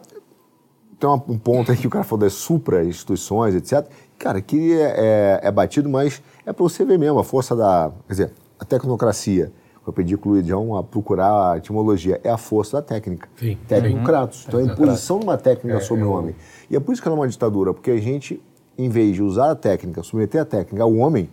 [1.00, 3.86] tem uma- um ponto aí que o cara falou das supra-instituições, etc.
[4.18, 7.92] Cara, que é, é- é batido, mas é para você ver mesmo a força da.
[8.08, 9.52] Quer dizer, a tecnocracia.
[9.86, 12.20] Eu pedi com o Luizão a procurar a etimologia.
[12.22, 13.28] É a força da técnica.
[13.36, 13.56] Sim.
[13.66, 14.44] Tecnocratos.
[14.46, 16.36] Então é a imposição de uma técnica sobre o homem.
[16.68, 18.42] E é por isso que ela é uma ditadura, porque a gente,
[18.76, 21.30] em vez de usar a técnica, submeter a técnica ao homem,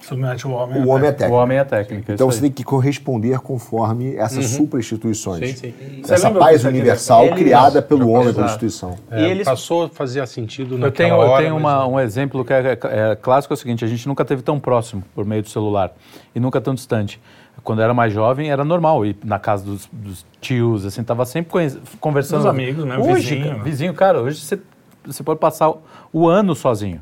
[0.00, 0.82] Submete o homem.
[0.84, 1.34] o homem é O técnica.
[1.34, 2.12] homem é técnica.
[2.14, 2.42] Então você aí.
[2.42, 5.50] tem que corresponder conforme essas supra-instituições.
[5.58, 6.00] Sim, sim.
[6.02, 7.32] Você Essa paz universal né?
[7.36, 8.64] Criada pelo homem, pela Exato.
[8.64, 8.96] instituição.
[9.10, 11.86] É, E eles- Passou a fazer sentido Eu naquela tenho, eu hora, tenho mas- uma-
[11.86, 14.60] um exemplo que é, é- é clássico, é o seguinte, a gente nunca teve tão
[14.60, 15.92] próximo por meio do celular
[16.34, 17.20] e nunca tão distante.
[17.64, 21.24] Quando eu era mais jovem, era normal ir na casa dos, dos tios, assim, tava
[21.24, 22.42] sempre conhe- conversando.
[22.42, 22.96] Dos amigos, né?
[22.98, 23.48] Hoje, Vizinho.
[23.50, 24.58] cara, vizinho, cara, hoje você,
[25.04, 25.78] você pode passar o,
[26.12, 27.00] o ano sozinho.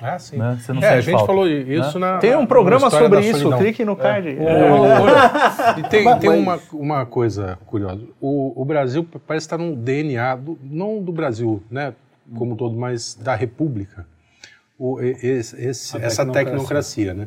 [0.00, 0.36] Ah, sim.
[0.36, 0.56] Né?
[0.60, 2.18] Você não é, a gente falta, falou isso na.
[2.18, 4.28] Tem um programa sobre isso, clique no card.
[4.30, 8.00] O- e tem, Mas- tem mas- uma, uma coisa curiosa.
[8.20, 11.92] O, o Brasil parece estar no DNA, do- não do Brasil, né,
[12.36, 14.06] como todo, mas da República.
[14.78, 17.12] O, e- esse- esse- A essa tecnocracia.
[17.14, 17.26] né?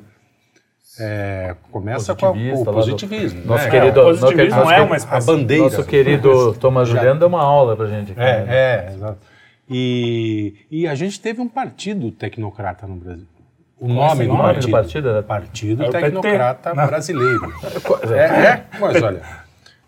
[0.99, 3.45] É, começa com a- o do- positivismo.
[3.45, 3.69] Nosso né?
[3.71, 5.27] querido- o positivismo nosso é querido- uma a espécie.
[5.27, 5.63] bandeira.
[5.63, 8.11] Nosso querido Thomas Juliano deu uma aula pra gente.
[8.11, 8.45] aqui, né?
[8.47, 9.17] É, é, exato.
[9.73, 13.25] E, e a gente teve um partido tecnocrata no Brasil.
[13.79, 14.65] O nome do nome partido.
[14.67, 16.03] do partido era- Partido É o PT.
[16.05, 16.73] Tecnocrata.
[16.75, 17.53] Brasileiro.
[18.13, 19.21] É, é, mas olha,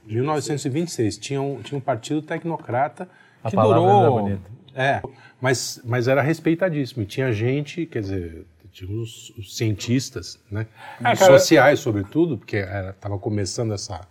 [0.05, 3.07] 1926 tinha um, tinha um partido tecnocrata
[3.43, 4.01] A que durou.
[4.01, 4.51] era bonita.
[4.75, 5.01] É,
[5.39, 7.03] mas, mas era respeitadíssimo.
[7.03, 10.65] E tinha gente, quer dizer, tinha os, os cientistas, né?
[10.99, 14.01] É, cara- sociais, sobretudo, porque estava começando essa,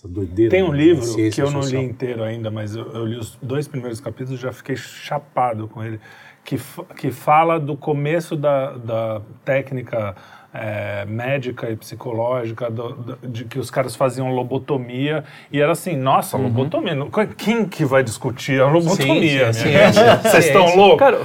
[0.00, 0.50] essa doideira.
[0.50, 1.82] Tem um livro que eu não social.
[1.82, 5.68] li inteiro ainda, mas eu, eu li os dois primeiros capítulos e já fiquei chapado
[5.68, 6.00] com ele.
[6.42, 6.58] Que,
[6.96, 10.16] que fala do começo da, da técnica
[10.54, 15.22] é, médica e psicológica, do- do- de que os caras faziam lobotomia.
[15.52, 16.44] E era assim: nossa, Uhum.
[16.44, 16.96] lobotomia.
[17.36, 19.04] Quem que vai discutir a lobotomia?
[19.04, 19.94] Sim, sim, minha a gente?
[19.94, 20.98] ciência, Vocês estão loucos?
[20.98, 21.18] Cara,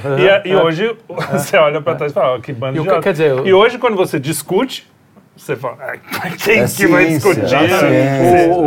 [0.44, 0.62] e, e é.
[0.62, 0.94] hoje
[1.32, 3.30] você olha pra trás e fala: "Ó, que bando E de que- idiota." quer dizer,
[3.30, 4.86] eu- E hoje, quando você discute.
[5.36, 6.00] Você fala, "Ai,
[6.38, 7.54] quem É que vai ciência, discutir?
[7.84, 8.48] é.
[8.50, 8.60] O-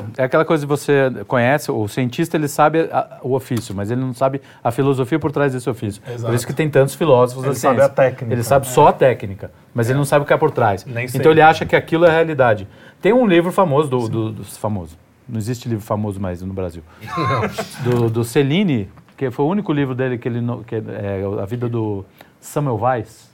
[0.00, 3.90] o- é aquela coisa que você conhece, o cientista ele sabe a- o ofício, mas
[3.90, 6.02] ele não sabe a filosofia por trás desse ofício.
[6.02, 6.34] Por Exato.
[6.34, 7.86] isso que tem tantos filósofos Ele da sabe ciência.
[7.86, 8.68] a técnica, Ele sabe é.
[8.70, 10.84] só a técnica, mas ele não sabe o que é por trás.
[10.84, 12.66] Nem então ele acha que aquilo é a realidade.
[13.00, 14.98] Tem um livro famoso do, do, do- famoso.
[15.28, 16.82] Não existe livro famoso mais no Brasil.
[17.84, 21.68] do, do Cellini, que foi o único livro dele que ele que é a vida
[21.68, 22.04] do
[22.40, 23.27] Samuel Weiss.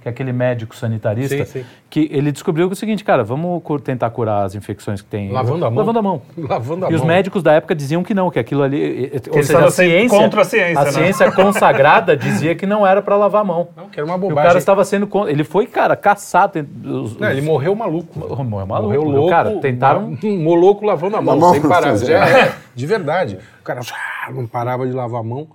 [0.00, 1.64] Que é aquele médico sanitarista, Sim, sim.
[1.90, 5.30] que ele descobriu que é o seguinte, cara, vamos tentar curar as infecções que tem.
[5.30, 5.78] Lavando a mão.
[5.78, 6.22] Lavando a mão.
[6.38, 7.08] Lavando a e os mão.
[7.08, 8.78] médicos da época diziam que não, que aquilo ali.
[8.78, 10.90] e- e- ou seja, estavam sempre contra a ciência, A né?
[10.92, 13.68] ciência consagrada dizia que não era para lavar a mão.
[13.76, 14.48] Não, que era uma E o bobagem.
[14.48, 15.06] cara estava sendo.
[15.06, 16.58] con- Ele foi, cara, caçado.
[16.60, 18.18] entre Os, Não, ele os- morreu maluco.
[18.18, 18.82] Morreu maluco.
[18.94, 19.28] Morreu louco.
[19.30, 20.16] Cara, tentaram.
[20.24, 21.94] Um moloco lavando a mão, sem parar.
[21.98, 23.38] Já é, de verdade.
[23.60, 23.80] O cara
[24.32, 25.46] não parava de lavar a mão.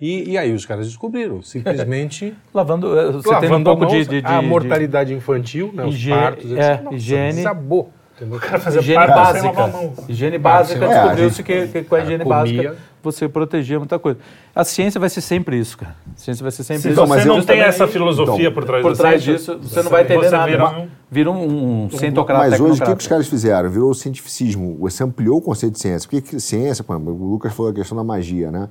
[0.00, 2.98] E, e aí os caras descobriram, simplesmente Lavando.
[2.98, 5.84] eh, Você tem um lavando a pouco de, de, de- a de- mortalidade infantil, né,
[5.84, 6.80] os Hige- partos, é.
[6.82, 7.34] Nossa, higiene.
[7.36, 7.90] Desabou.
[8.16, 8.40] Entendeu?
[8.40, 9.62] fazer Higiene parto sem lavar básica.
[9.64, 9.92] a mão.
[10.08, 12.36] Higiene básica, É, descobriu-se que, que com a higiene comia.
[12.38, 14.18] básica você protegia muita coisa.
[14.54, 15.94] A ciência vai ser sempre isso, cara.
[16.14, 17.00] A ciência vai ser sempre Se isso.
[17.00, 19.90] Então, você não tem essa então, filosofia por trás Por trás ciência, disso, você não
[19.90, 20.46] vai entender nada.
[20.50, 23.70] vira um- vira um, um cientocrata Mas hoje o que, que os caras fizeram?
[23.70, 24.76] Virou o cientificismo.
[24.80, 26.08] Você ampliou o conceito de ciência.
[26.08, 26.92] Porque que ciência, o
[27.30, 28.68] Lucas falou a questão da magia, né?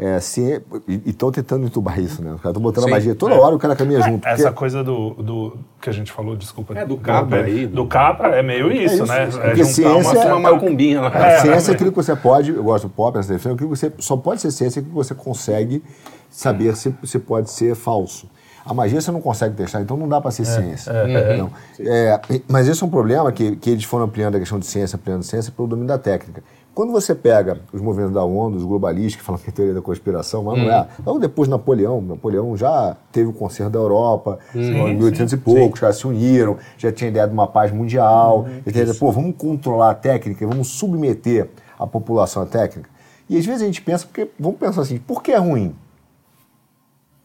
[0.00, 2.30] É, ci- e estão tentando entubar isso, né?
[2.32, 4.20] Os caras estão botando Sim, a magia toda hora, o cara caminha junto.
[4.20, 6.72] porque- Essa coisa do, do que a gente falou, desculpa.
[6.78, 9.26] É, do Capra aí, Do, do- Capra é meio isso, isso, né?
[9.26, 9.38] isso.
[9.40, 11.08] É Porque juntar ciência uma, Uma macumbinha lá.
[11.08, 13.76] A ciência é aquilo que você pode, eu gosto do pop, essa definição, aquilo que
[13.76, 15.82] você só pode ser ciência que você consegue
[16.30, 18.28] saber se, se pode ser falso.
[18.64, 20.92] A magia você não consegue testar, então não dá para ser ciência.
[21.38, 21.50] Não.
[21.80, 24.96] É, mas esse é um problema que, que eles foram ampliando a questão de ciência,
[24.96, 26.42] ampliando ciência pelo domínio da técnica.
[26.78, 29.82] Quando você pega os movimentos da ONU, os globalistas que falam que é teoria da
[29.82, 30.86] conspiração, mas não é.
[31.04, 35.74] Logo depois de Napoleão, Napoleão já teve o concerto da Europa, em 1800 e pouco,
[35.74, 39.10] os caras se uniram, já tinha ideia de uma paz mundial, já tinha ideia, pô,
[39.10, 42.88] vamos controlar a técnica, vamos submeter a população à técnica.
[43.28, 45.74] E às vezes a gente pensa, porque vamos pensar assim, por que é ruim?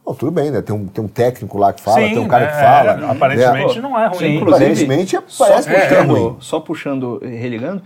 [0.04, 0.62] Bom, tudo bem, né?
[0.62, 3.06] Tem um, tem um técnico lá que fala, tem um cara é, que fala.
[3.06, 3.80] é, aparentemente né?
[3.80, 4.18] não é ruim.
[4.18, 4.42] Sim.
[4.42, 6.36] Aparentemente Só parece que é puxando, ruim.
[6.40, 7.82] só puxando, religando,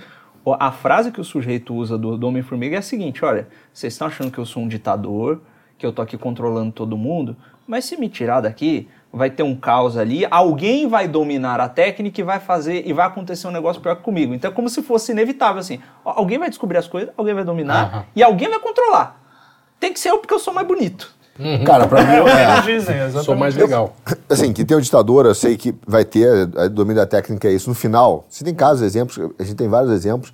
[0.59, 4.07] a frase que o sujeito usa do, do Homem-Formiga é a seguinte: olha, vocês estão
[4.09, 5.41] achando que eu sou um ditador,
[5.77, 9.55] que eu tô aqui controlando todo mundo, mas se me tirar daqui, vai ter um
[9.55, 13.81] caos ali, alguém vai dominar a técnica e vai fazer, e vai acontecer um negócio
[13.81, 14.35] pior que comigo.
[14.35, 15.81] Então é como se fosse inevitável, assim.
[16.05, 18.05] Alguém vai descobrir as coisas, alguém vai dominar, Aham.
[18.15, 19.21] e alguém vai controlar.
[19.81, 21.15] Tem que ser eu porque eu sou mais bonito.
[21.64, 23.24] Cara, pra mim, É o que é, dizem, exatamente.
[23.24, 23.94] Sou mais legal.
[24.29, 27.53] assim, que tem um ditador, eu sei que vai ter, a domínio da técnica é
[27.53, 27.68] isso.
[27.68, 30.33] No final, você tem casos, exemplos, a gente tem vários exemplos.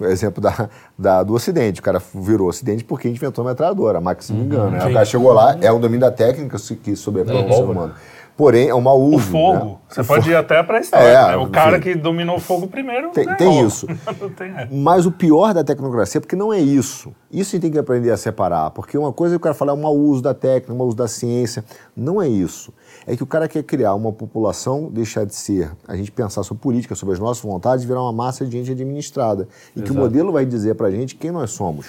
[0.00, 1.80] É, exemplo da, da- do Ocidente.
[1.80, 4.46] O cara virou Ocidente porque a gente inventou a metralhadora, a Max, se não me
[4.46, 4.70] engano.
[4.70, 4.78] né?
[4.86, 7.94] O cara chegou lá, é um domínio da técnica que sobrepõe o ser humano.
[8.36, 9.30] Porém, é um mau O uso.
[9.30, 9.64] fogo.
[9.64, 9.76] né?
[9.88, 10.32] Você O pode fogo.
[10.32, 11.04] ir até pra história.
[11.06, 11.36] É, né?
[11.36, 13.10] O cara que dominou o fogo primeiro.
[13.10, 13.38] Tem- ganhou.
[13.38, 13.86] tem isso.
[14.36, 14.68] Tem essa.
[14.70, 17.14] Mas o pior da tecnocracia, porque não é isso.
[17.32, 18.70] Isso a gente tem que aprender a separar.
[18.72, 20.96] Porque uma coisa é o cara falar um mau uso da técnica, um mau uso
[20.96, 21.64] da ciência.
[21.96, 22.72] Não é isso.
[23.06, 26.62] É que o cara quer criar uma população, deixar de ser, a gente pensar sobre
[26.62, 29.48] política, sobre as nossas vontades, virar uma massa de gente administrada.
[29.74, 31.86] E que o modelo vai dizer pra gente quem nós somos.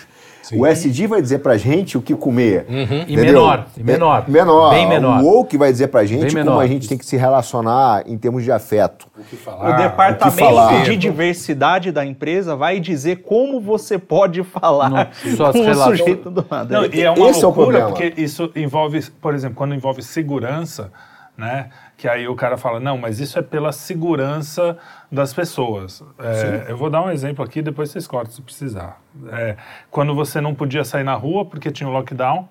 [0.56, 2.66] O SD vai dizer pra gente o que comer.
[2.70, 2.82] E
[3.14, 3.26] entendeu?
[3.26, 4.24] menor, e menor.
[4.28, 4.70] É, menor.
[4.72, 5.22] Bem menor.
[5.22, 6.62] O woke vai dizer pra gente Bem como menor.
[6.64, 9.08] a gente tem que se relacionar em termos de afeto.
[9.18, 10.84] O o que departamento falar.
[10.84, 16.46] de diversidade da empresa vai dizer como você pode falar Não, com o sujeito do
[16.50, 16.72] lado.
[16.72, 17.90] Não, e é uma Esse é o loucura, problema.
[17.90, 20.92] porque isso envolve, por exemplo, quando envolve segurança,
[21.38, 21.70] né?
[21.98, 24.78] Que aí o cara fala, não, mas isso é pela segurança
[25.12, 26.04] das pessoas.
[26.20, 29.02] É, eu vou dar um exemplo aqui, depois vocês cortam se precisar.
[29.32, 29.58] É,
[29.90, 32.48] quando você não podia sair na rua porque tinha o lockdown,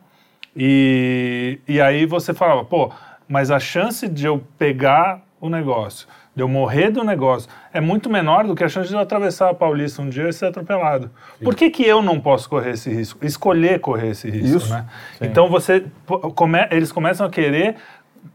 [0.56, 2.90] e, e aí você falava, pô,
[3.28, 8.08] mas a chance de eu pegar o negócio, de eu morrer do negócio, é muito
[8.10, 11.10] menor do que a chance de eu atravessar a Paulista um dia e ser atropelado.
[11.42, 13.24] Por que, que eu não posso correr esse risco?
[13.24, 14.72] Escolher correr esse risco, Isso.
[14.72, 14.86] né?
[15.20, 15.84] Então você
[16.34, 17.76] come- eles começam a querer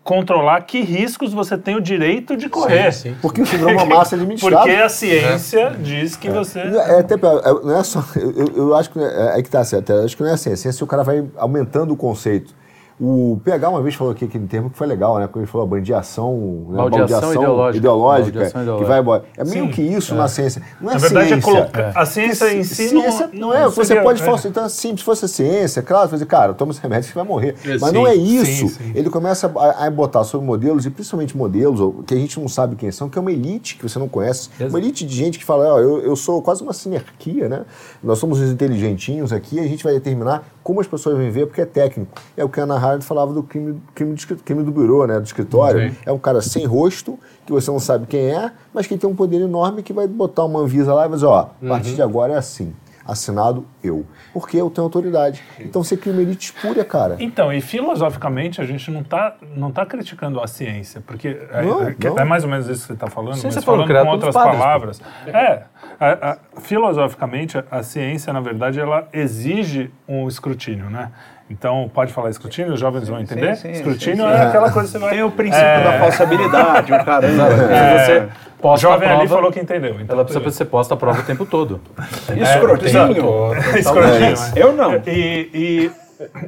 [0.03, 2.91] controlar que riscos você tem o direito de correr.
[2.91, 3.15] sim.
[3.21, 4.57] Porque isso virou uma massa administrada.
[4.65, 6.59] Porque a ciência diz que você.
[6.59, 8.03] É, até, pior, é, não é só.
[8.15, 9.91] Eu, eu- eu acho que é, é que tá certo.
[9.91, 10.51] Eu acho que não é assim.
[10.51, 12.53] A ciência, o cara vai aumentando o conceito.
[13.03, 15.25] O PH uma vez falou aqui aquele termo que foi legal, né?
[15.25, 16.77] Quando ele falou a bandiação, né?
[16.77, 17.77] Baldeação ideológica.
[17.77, 18.85] ideológica, Baldeação ideológica.
[18.85, 19.23] que vai embora.
[19.37, 19.71] É meio Sim.
[19.71, 20.61] que isso na ciência.
[20.79, 21.49] Não é Na verdade, ciência.
[21.49, 21.91] é colocar.
[21.95, 23.63] A ciência em si ciência não, é.
[23.67, 24.23] Você seria- pode é.
[24.23, 27.13] falar assim, então, assim, se fosse ciência, claro, você dizer, cara, toma esse remédio que
[27.13, 27.55] você vai morrer.
[27.65, 28.67] É, Mas sim, não é isso.
[28.67, 28.91] sim.
[28.93, 32.75] Ele começa a, a botar sobre modelos, e principalmente modelos que a gente não sabe
[32.75, 34.49] quem são, que é uma elite que você não conhece.
[34.59, 37.61] Uma elite de gente que fala, ó, eu, eu sou quase uma sinergia, né?
[38.03, 41.61] Nós somos os inteligentinhos aqui, a gente vai determinar como as pessoas vão ver, porque
[41.61, 42.11] é técnico.
[42.37, 45.19] É o que a Ana Hard falava do crime, crime, do, crime do bureau, né?
[45.19, 45.79] Do escritório.
[46.05, 49.15] É um cara sem rosto, que você não sabe quem é, mas que tem um
[49.15, 52.01] poder enorme que vai botar uma Anvisa lá e vai dizer, ó, a partir de
[52.01, 52.73] agora é assim.
[53.05, 54.05] Assinado eu.
[54.33, 55.41] Porque eu tenho autoridade.
[55.59, 57.15] Então você cria uma elite espúria, cara.
[57.19, 61.87] Então, e filosoficamente a gente não está não tá criticando a ciência, porque é, Não,
[61.87, 62.19] é, que- não.
[62.19, 64.59] é mais ou menos isso que você está falando, Ciência mas falando com outras padres,
[64.59, 65.01] palavras.
[65.27, 65.63] É,
[65.99, 71.11] a- a- filosoficamente a, a ciência, na verdade, ela exige um escrutínio, né?
[71.51, 73.55] Então, pode falar escrutínio, os jovens vão entender?
[73.57, 75.09] sim, escrutínio sim, é aquela coisa que você vai...
[75.11, 77.27] Tem o princípio É, da falsabilidade, o cara.
[77.27, 78.17] é, Você
[78.57, 79.99] o posta jovem a ali prova, falou que entendeu.
[79.99, 81.81] Então ela precisa ser posta a prova o tempo todo.
[82.29, 83.17] Escrotinho,
[84.33, 84.57] isso.
[84.57, 84.63] é.
[84.63, 84.95] Eu não.
[85.05, 85.91] E, e-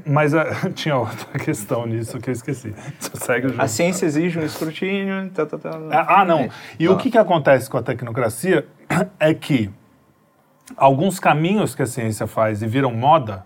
[0.05, 2.73] mas ah, tinha outra questão nisso que eu esqueci.
[2.99, 3.61] Segue o jogo.
[3.61, 5.29] A ciência exige um escrutínio.
[5.31, 5.71] Tá, tá, tá.
[5.91, 6.47] Ah, ah, não.
[6.79, 8.65] E o que, que acontece com a tecnocracia
[9.19, 9.69] é que
[10.77, 13.43] alguns caminhos que a ciência faz e viram moda,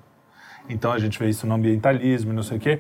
[0.70, 2.80] então a gente vê isso no ambientalismo e não sei o quê,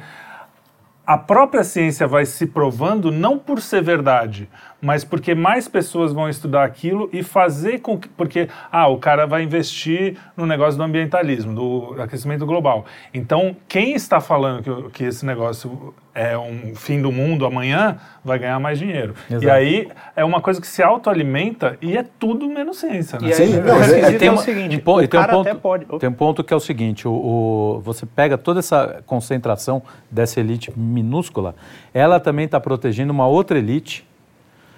[1.06, 4.50] a própria ciência vai se provando não por ser verdade,
[4.81, 8.07] mas porque mais pessoas vão estudar aquilo e fazer com que.
[8.09, 12.85] Porque, ah, o cara vai investir no negócio do ambientalismo, do aquecimento global.
[13.13, 17.97] Então, quem está falando que, o- que esse negócio é um fim do mundo amanhã
[18.25, 19.13] vai ganhar mais dinheiro.
[19.29, 19.51] E Exato.
[19.51, 23.19] aí é uma coisa que se autoalimenta e é tudo menos ciência.
[23.19, 23.27] Né?
[23.29, 25.07] E aí, Sim, o não, é- é, tem o uma- seguinte, e pô- e o
[25.07, 25.85] tem um cara ponto- até pode...
[25.99, 30.39] Tem um ponto que é o seguinte: o, o- você pega toda essa concentração dessa
[30.39, 31.55] elite minúscula,
[31.93, 34.06] ela também está protegendo uma outra elite,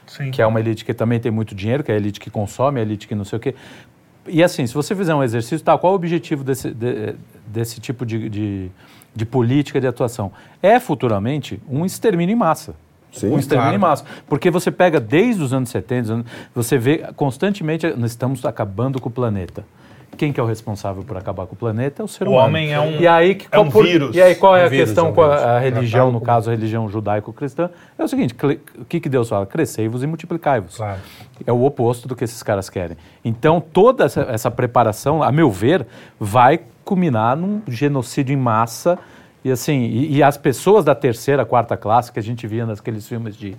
[0.10, 0.32] Sim.
[0.32, 2.80] que é uma elite que também tem muito dinheiro, que é a elite que consome,
[2.80, 3.56] a elite que não sei o quê.
[4.28, 7.16] E assim, se você fizer um exercício, tá, qual é o objetivo desse, de-
[7.48, 8.72] desse tipo de, de,
[9.16, 10.32] de política de atuação?
[10.62, 12.76] É futuramente um extermínio em massa.
[13.12, 13.76] Sim, um extermínio claro.
[13.76, 14.06] em massa.
[14.28, 19.00] Porque você pega desde os anos 70, os anos- você vê constantemente, nós estamos acabando
[19.02, 19.66] com o planeta.
[20.18, 22.02] Quem que é o responsável por acabar com o planeta?
[22.02, 22.48] É o ser O humano.
[22.48, 24.16] homem é um- e aí, que- é um por- vírus.
[24.16, 26.50] E aí qual é um a vírus, questão um com a, a religião, no caso
[26.50, 27.70] a religião judaico-cristã?
[27.98, 28.36] É o seguinte,
[28.78, 29.46] o que, que Deus fala?
[29.46, 30.76] Crescei-vos e multiplicai-vos.
[30.78, 31.00] Claro.
[31.46, 32.98] É o oposto do que esses caras querem.
[33.24, 35.86] Então, toda essa, essa preparação, a meu ver,
[36.20, 39.00] vai culminar num genocídio em massa.
[39.46, 43.08] E assim, e, e as pessoas da terceira, quarta classe que a gente via naqueles
[43.08, 43.56] filmes de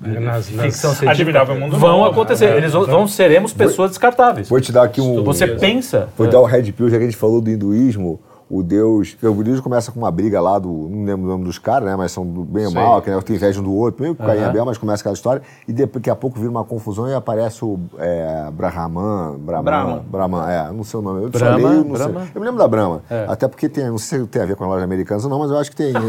[0.00, 2.50] Nas- nas- ficção científica Admirável Mundo vão Novo, acontecer.
[2.50, 2.56] né?
[2.56, 4.48] Eles vão, vão- seremos pessoas descartáveis.
[4.48, 5.22] Vou te dar aqui um.
[5.24, 6.08] Você pensa.
[6.16, 8.18] Vou dar o Red Pill, já que a gente falou do hinduísmo.
[8.50, 9.12] O Deus.
[9.12, 10.68] porque O budismo começa com uma briga lá do.
[10.68, 11.94] Não lembro o nome dos caras, né?
[11.96, 14.22] Mas são do bem ou mal, que né, tem inveja um do outro, meio que
[14.22, 15.40] Caim Abel, mas começa aquela história.
[15.68, 19.38] E daqui a pouco vira uma confusão e aparece o é, Brahman.
[19.38, 19.64] Brahman.
[19.64, 20.04] Brahma.
[20.10, 21.22] Brahman, é, não sei o nome.
[21.22, 22.06] Eu só Brahma, leio, não sei.
[22.34, 23.02] Eu me lembro da Brahma.
[23.08, 23.26] É.
[23.28, 25.38] Até porque tem, não sei se tem a ver com a loja americana ou não,
[25.38, 25.92] mas eu acho que tem.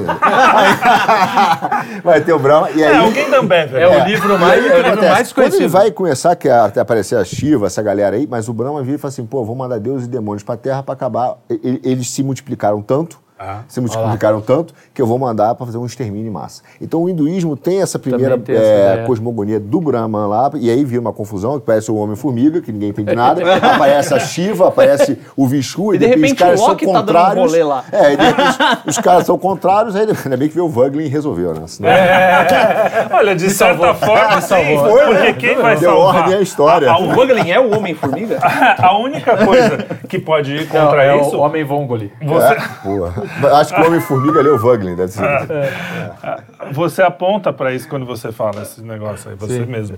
[2.03, 2.71] Vai ter o Brahma.
[2.71, 3.75] E aí, É, alguém da Ambev.
[3.75, 4.03] É né?
[4.03, 5.69] o livro mais, é o livro mais Quando ele conhecido.
[5.71, 8.99] vai começar que até aparecer a Shiva, essa galera aí, mas o Brahma vira e
[8.99, 11.37] fala assim, pô, vou mandar Deus e demônios pra Terra pra acabar.
[11.49, 13.61] Eles se multiplicaram tanto, Ah.
[13.67, 16.61] se multiplicaram tanto, que eu vou mandar pra fazer um extermínio em massa.
[16.79, 18.63] Então o hinduísmo tem essa primeira tem essa
[19.01, 22.71] é, cosmogonia do Brahman lá, e aí vira uma confusão, que parece o Homem-Formiga, que
[22.71, 26.39] ninguém entende nada, aparece a Shiva, aparece o Vishu, e, E de depois repente os
[26.39, 27.45] caras o são Loki tá dando um contrários.
[27.51, 27.83] rolê lá.
[27.91, 31.07] É, e depois os caras são contrários, aí ainda bem que veio o Vuglin e
[31.07, 31.61] resolveu, né?
[31.65, 31.89] Senão-
[33.11, 34.97] Olha, de certa forma, Me sim, salvou.
[35.05, 36.15] porque quem vai Deu salvar?
[36.21, 36.89] ordem à história.
[36.91, 38.39] A, O a, Vogelin é o Homem-Formiga?
[38.77, 39.77] a única coisa
[40.07, 41.37] que pode ir Não, contra é isso...
[41.37, 42.11] o Homem Vongoli.
[42.21, 43.23] Você, É, porra.
[43.59, 45.23] Acho que o Homem-Formiga ali é o Vuglin, deve ser.
[46.71, 49.65] você aponta para isso quando você fala esse negócio aí, você Sim.
[49.65, 49.97] mesmo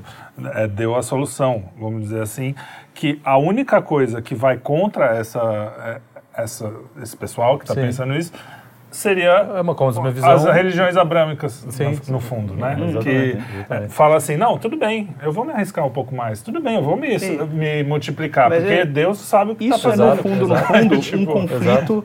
[0.54, 2.56] é, deu a solução, vamos dizer assim,
[2.94, 5.42] que a única coisa que vai contra essa,
[5.86, 6.02] é,
[6.42, 8.32] essa esse pessoal que está pensando isso
[8.94, 10.30] seria É uma cosmovisão.
[10.30, 12.12] as religiões abrâmicas Sim, no, sim.
[12.12, 12.74] no fundo, né?
[12.74, 13.86] Exatamente, que exatamente.
[13.86, 16.76] é, fala assim, não, tudo bem, eu vou me arriscar um pouco mais, tudo bem,
[16.76, 17.38] eu vou me, Sim.
[17.48, 20.22] me multiplicar, Mas porque é- Deus sabe o que Isso está é, no fazendo.
[20.24, 20.74] fundo, no exato.
[20.74, 22.04] fundo, um Tipo, conflito.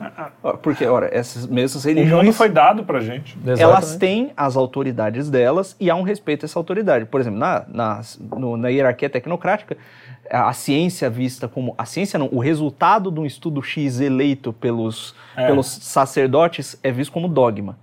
[0.61, 3.37] Porque, ora, essas mesmas O mundo religiões, foi dado pra gente.
[3.45, 3.97] elas Exatamente.
[3.99, 7.05] têm as autoridades delas e há um respeito a essa autoridade.
[7.05, 8.01] Por exemplo, na, na,
[8.35, 9.77] no- na hierarquia tecnocrática,
[10.31, 11.73] a, ciência vista como...
[11.77, 15.47] A ciência não, o resultado de um estudo X eleito pelos, É.
[15.47, 17.77] pelos sacerdotes é visto como dogma,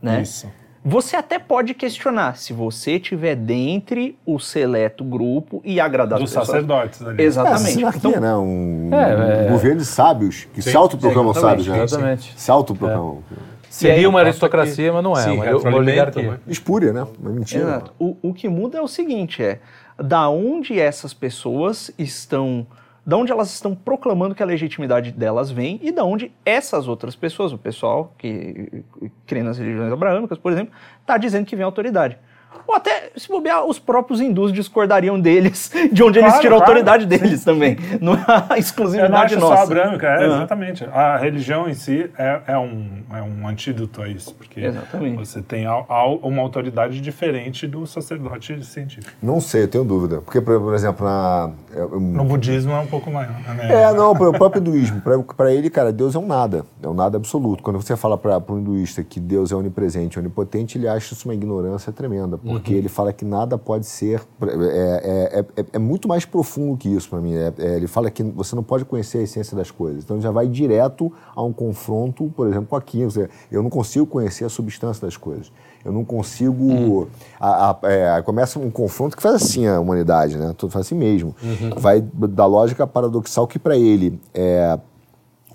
[0.00, 0.22] né?
[0.22, 0.46] Isso.
[0.84, 7.00] Você até pode questionar se você estiver dentre o seleto grupo e agradar Dos sacerdotes
[7.02, 7.22] ali.
[7.22, 7.70] É, Exatamente.
[7.70, 8.34] sinarquia, Então, né?
[8.34, 9.48] Um, É, é.
[9.48, 11.84] um governo de sábios, que se autoproclamam exatamente, sábios, né?
[11.84, 12.34] exatamente.
[12.36, 13.22] Se autoproclamam.
[13.70, 15.22] Seria uma aristocracia, mas não é.
[15.22, 16.32] se uma, uma oligarquia.
[16.32, 16.38] né?
[16.48, 17.06] Espúria, né?
[17.18, 17.62] Uma mentira.
[17.62, 17.92] Exato.
[17.98, 19.60] O, o que muda é o seguinte, é
[19.98, 22.66] da onde essas pessoas estão,
[23.04, 27.16] da onde elas estão proclamando que a legitimidade delas vem e da onde essas outras
[27.16, 28.84] pessoas, o pessoal que
[29.26, 32.18] crê nas religiões abraâmicas, por exemplo, está dizendo que vem autoridade.
[32.66, 36.58] Ou até, se bobear, os próprios hindus discordariam deles, de onde eles Claro, tiram a
[36.60, 37.76] claro, autoridade deles também.
[38.00, 39.62] Não é a exclusividade acho só nossa.
[39.62, 40.36] abrâmica, é, Aham.
[40.36, 40.84] exatamente.
[40.92, 45.16] A religião em si é, é um, é um antídoto a isso, porque Exatamente.
[45.16, 49.12] você tem al- al- uma autoridade diferente do sacerdote científico.
[49.22, 50.20] Não sei, eu tenho dúvida.
[50.20, 51.50] Porque, por por exemplo, na.
[51.74, 53.32] eu- eu- No budismo é um pouco maior.
[53.56, 53.68] Né?
[53.82, 55.02] É, não, para o próprio hinduísmo.
[55.36, 56.64] Para ele, cara, Deus é um nada.
[56.82, 57.62] É um nada absoluto.
[57.62, 61.34] Quando você fala para um hinduísta que Deus é onipresente, onipotente, ele acha isso uma
[61.34, 62.38] ignorância tremenda.
[62.44, 64.20] Porque ele fala que nada pode ser.
[64.42, 67.34] É, é, é, é muito mais profundo que isso para mim.
[67.34, 70.02] É- é, ele fala que você não pode conhecer a essência das coisas.
[70.04, 73.30] Então já vai direto a um confronto, por exemplo, com a química.
[73.50, 75.52] Eu não consigo conhecer a substância das coisas.
[75.84, 77.08] Eu não consigo.
[77.40, 80.54] a- a- é, começa um confronto que faz assim a humanidade, né?
[80.56, 81.34] Tudo faz assim mesmo.
[81.76, 84.78] Vai da lógica paradoxal que para ele é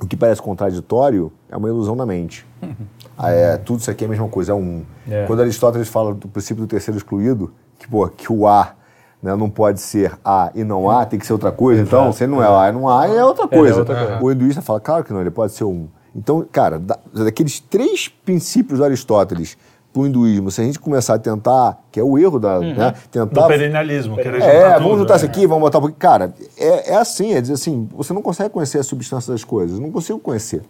[0.01, 2.45] o que parece contraditório é uma ilusão na mente.
[3.19, 4.83] Ah, é, tudo isso aqui é a mesma coisa, é um.
[5.10, 5.25] É.
[5.25, 8.75] Quando Aristóteles fala do princípio do terceiro excluído, que, pô, que o A
[9.23, 11.81] né, não pode ser A e não A, tem que ser outra coisa.
[11.81, 13.79] Então, se não é A e não A, é outra coisa.
[13.79, 14.23] outra coisa.
[14.23, 15.88] O hinduísta fala, claro que não, ele pode ser um.
[16.15, 19.57] Então, cara, da- daqueles três princípios do Aristóteles
[19.97, 22.60] para o hinduísmo, se a gente começar a tentar, que é o erro da.
[22.60, 25.17] Né, Do tentar perennialismo, querer é, juntar vamos tudo, juntar é.
[25.17, 25.99] isso aqui, vamos botar um pouquinho.
[25.99, 29.79] Cara, é, é assim, é dizer assim, você não consegue conhecer a substância das coisas,
[29.79, 30.62] não consigo conhecer.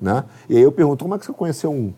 [0.00, 0.22] Né?
[0.48, 1.92] E aí eu pergunto, como é que você conheceu um?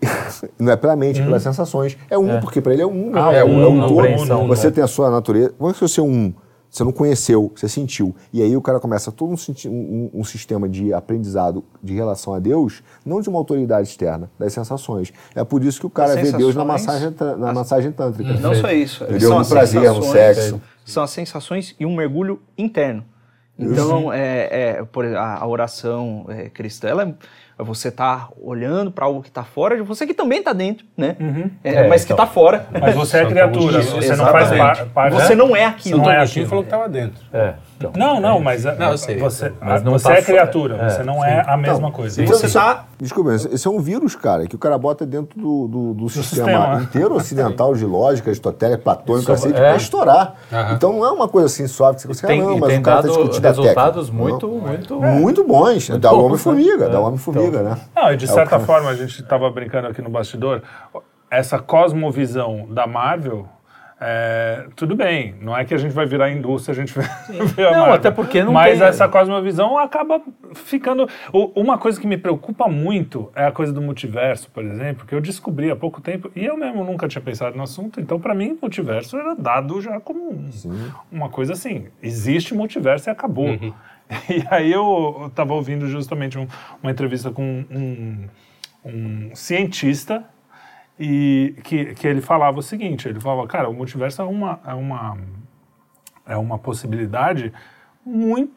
[0.58, 1.98] não é pela mente, é pelas sensações.
[2.08, 3.20] É um, porque para ele é um, né?
[3.20, 3.94] Ah, é um, é um um, todo.
[3.94, 4.72] compreensão, Você né?
[4.72, 5.52] tem a sua natureza.
[5.58, 6.32] Como é que você é um?
[6.70, 8.14] Você não conheceu, você sentiu.
[8.32, 12.38] E aí o cara começa todo um, um- um- sistema de aprendizado de relação a
[12.38, 15.12] Deus, não de uma autoridade externa, das sensações.
[15.34, 18.34] É por isso que o cara As vê Deus na massagem, na massagem tântrica.
[18.34, 19.02] Não só isso.
[19.02, 19.20] Entendeu?
[19.28, 20.62] São No as prazer, no sensações- sexo.
[20.84, 23.04] São as sensações e um mergulho interno.
[23.58, 27.14] Então, é, é, por, a, a oração é, cristã, ela é-
[27.62, 31.16] você está olhando para algo que está fora de você, que também está dentro, né?
[31.62, 32.24] É, É, mas que então.
[32.24, 32.66] está fora.
[32.80, 34.50] Mas você é criatura, você não faz
[34.94, 35.12] parte.
[35.12, 35.98] Você não é aquilo.
[35.98, 36.46] Não é aquilo.
[36.46, 37.24] falou que estava dentro.
[37.32, 37.54] É.
[37.80, 39.54] Então, Não, não, mas é- Não, eu sei, você.
[39.58, 42.22] Mas não você tá é criatura, é, você não é a mesma coisa.
[42.22, 45.40] Então, Você isso- está Desculpa, esse é um vírus, cara, que o cara bota dentro
[45.40, 46.82] do, do, do sistema, sistema.
[46.82, 49.52] inteiro ocidental de lógica, aristotélica, platônica, assim, é.
[49.52, 50.34] pra estourar.
[50.52, 50.74] Aham.
[50.74, 52.82] Então não é uma coisa assim suave que você consegue, tem, não, mas tem o
[52.82, 54.28] cara tá dado discutindo a resultados técnica.
[54.30, 54.58] muito, Não.
[54.58, 55.00] muito...
[55.00, 56.92] Muito bons, da bons, Homem-Formiga, né?
[56.92, 57.00] da É.
[57.00, 57.78] Homem-Formiga, né?
[57.96, 60.60] Não, e de É certa forma, a gente estava brincando aqui no bastidor,
[61.30, 63.46] essa cosmovisão da Marvel
[64.02, 67.04] é, tudo bem, não é que a gente vai virar indústria, a gente vai
[67.54, 67.94] ver a Não, marca.
[67.96, 70.22] até porque não Mas tem- essa cosmovisão acaba
[70.54, 71.06] ficando...
[71.32, 75.14] o- Uma coisa que me preocupa muito é a coisa do multiverso, por exemplo, que
[75.14, 78.34] eu descobri há pouco tempo, e eu mesmo nunca tinha pensado no assunto, então para
[78.34, 80.48] mim multiverso era dado já como um-
[81.12, 83.48] uma coisa assim, existe multiverso e acabou.
[84.28, 86.48] E aí eu estava ouvindo justamente um-
[86.82, 88.24] uma entrevista com um,
[88.84, 90.24] um cientista
[91.00, 94.74] e que, que ele falava o seguinte, ele falava, cara, o multiverso é uma, é
[94.74, 95.16] uma,
[96.26, 97.50] é uma possibilidade
[98.04, 98.52] muito...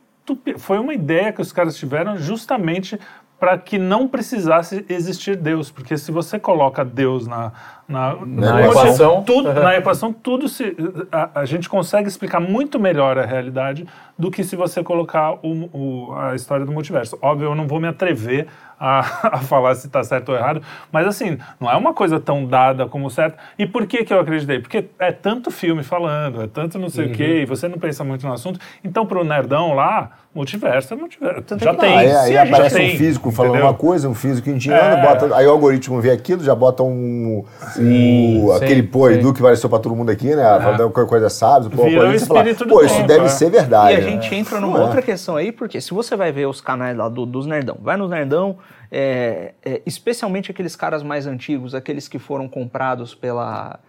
[0.57, 2.99] Foi uma ideia que os caras tiveram justamente
[3.39, 7.51] para que não precisasse existir Deus, porque se você coloca Deus na,
[7.87, 9.23] na, Na você- equação.
[9.23, 9.55] tudo, Uhum.
[9.63, 10.75] na equação tudo se
[11.11, 13.85] a, a gente consegue explicar muito melhor a realidade
[14.17, 17.17] do que se você colocar o, o- a história do multiverso.
[17.21, 18.47] Óbvio, eu não vou me atrever
[18.79, 18.99] a,
[19.35, 20.61] a falar se está certo ou errado,
[20.91, 23.37] mas assim, não é uma coisa tão dada como certo.
[23.57, 24.59] E por que que eu acreditei?
[24.59, 28.03] Porque é tanto filme falando, é tanto não sei o quê, e você não pensa
[28.03, 28.59] muito no assunto.
[28.83, 31.43] Então, pro nerdão lá, multiverso é multiverso.
[31.59, 31.97] Já tem.
[31.97, 33.67] Aí, aí aparece um físico falando entendeu?
[33.69, 35.01] uma coisa, um físico indiano, É.
[35.01, 37.43] bota, aí o algoritmo vê aquilo, já bota um.
[37.73, 39.13] Sim, um aquele sim, pô, sim.
[39.15, 40.43] Edu que apareceu pra todo mundo aqui, né?
[40.43, 43.29] Falando qualquer coisa sábio, pô, aí você fala, pô, isso tempo, deve é.
[43.29, 43.93] ser verdade.
[43.93, 44.03] E a né?
[44.03, 44.81] gente entra numa é.
[44.81, 47.97] outra questão aí, porque se você vai ver os canais lá do- dos Nerdão, vai
[47.97, 48.57] nos Nerdão,
[48.91, 53.79] é, é, especialmente aqueles caras mais antigos, aqueles que foram comprados pela.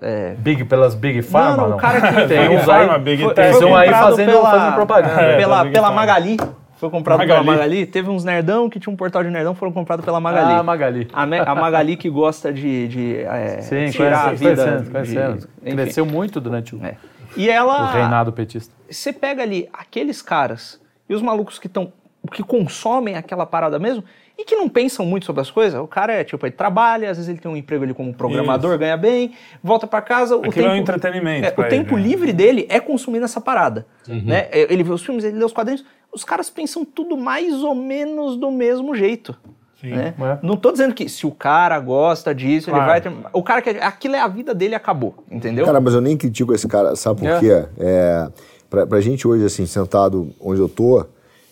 [0.00, 1.76] é, Big, pelas Big Pharma, não, não.
[1.76, 3.48] o cara que Tem Big uns Pharma, aí, Big foi, Tech.
[3.48, 5.20] Eles foi vão aí fazendo, pela, fazendo propaganda.
[5.22, 6.59] É, pela, pela Pharma.
[6.80, 7.40] Foi comprado Magali.
[7.44, 7.86] pela Magali.
[7.86, 10.54] Teve uns Nerdão que tinha um portal de Nerdão, foram comprados pela Magali.
[10.54, 11.08] Ah, Magali.
[11.12, 14.84] A, Me- a Magali que gosta de, de é, Sim, tirar a vida.
[14.90, 15.72] conhecendo, de-.
[15.74, 16.96] Cresceu muito durante o, É.
[17.36, 17.90] E ela.
[17.90, 18.74] o reinado petista.
[18.90, 21.92] Você pega ali aqueles caras e os malucos que estão.
[22.32, 24.02] que consomem aquela parada mesmo
[24.38, 25.78] e que não pensam muito sobre as coisas.
[25.78, 28.76] O cara é tipo, ele trabalha, às vezes ele tem um emprego ali como programador,
[28.78, 30.34] ganha bem, volta pra casa.
[30.36, 32.08] O Aquilo é um entretenimento é, o tempo ele, né?
[32.08, 33.86] livre dele é consumir essa parada.
[34.08, 34.48] Né?
[34.50, 35.84] É, Ele vê os filmes, ele lê os quadrinhos.
[36.12, 39.36] Os caras pensam tudo mais ou menos do mesmo jeito.
[39.82, 40.12] Né?
[40.20, 40.38] É.
[40.42, 42.90] Não tô dizendo que se o cara gosta disso, ele Claro.
[42.90, 43.00] vai.
[43.00, 43.82] ter- O cara quer.
[43.82, 45.14] Aquilo é a vida dele acabou.
[45.30, 45.64] Entendeu?
[45.64, 47.40] Cara, mas eu nem critico esse cara, sabe por É.
[47.40, 47.64] quê?
[47.78, 48.28] É,
[48.68, 51.06] pra, pra gente hoje, assim, sentado onde eu tô,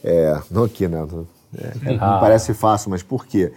[0.04, 1.06] é, não aqui, né?
[1.56, 2.12] É, Ah.
[2.12, 3.50] Não parece fácil, mas por quê?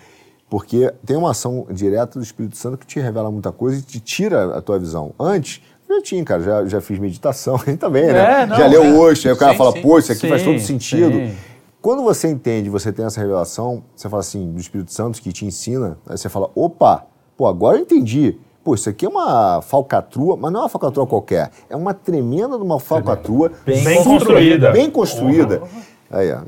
[0.49, 3.99] Porque tem uma ação direta do Espírito Santo que te revela muita coisa e te
[3.99, 5.13] tira a tua visão.
[5.19, 5.61] Antes,
[5.99, 8.43] tinha, cara, já, já fiz meditação, também, né?
[8.43, 8.91] É, não, já leu é.
[8.93, 9.81] hoje, aí o cara Sim, fala, sim.
[9.81, 11.11] pô, isso aqui faz Sim, todo sentido.
[11.13, 11.33] sim.
[11.81, 15.45] Quando você entende, você tem essa revelação, você fala assim, do Espírito Santo que te
[15.47, 18.37] ensina, aí você fala, opa, pô, agora eu entendi.
[18.63, 21.49] Pô, isso aqui é uma falcatrua, mas não é uma falcatrua qualquer.
[21.67, 24.71] É uma tremenda de uma falcatrua Bem super- construída.
[24.71, 25.63] Bem construída.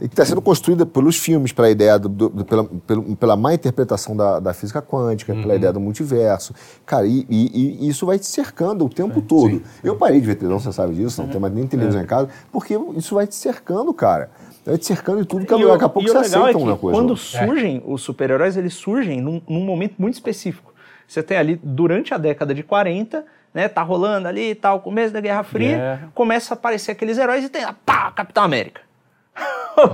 [0.01, 3.35] E que está sendo construída pelos filmes, pela ideia, do, do- do- pela, pelo- pela
[3.37, 6.53] má interpretação da, da física quântica, pela ideia do multiverso.
[6.85, 9.61] Cara, e, e- e isso vai te cercando o tempo todo.
[9.83, 12.27] Eu parei de ver televisão, você sabe disso, não tem mais nem televisão em casa,
[12.51, 14.29] porque isso vai te cercando, cara.
[14.65, 16.77] Vai te cercando em tudo, que E daqui a pouco você legal aceita é uma
[16.77, 16.97] coisa.
[16.99, 20.73] Quando surgem os super-heróis, eles surgem num, num momento muito específico.
[21.07, 25.13] Você tem ali, durante a década de 40, né, tá rolando ali e tal, começo
[25.13, 26.11] da Guerra Fria, Guerra.
[26.15, 28.81] começa a aparecer aqueles heróis e tem lá, pá, Capitão América.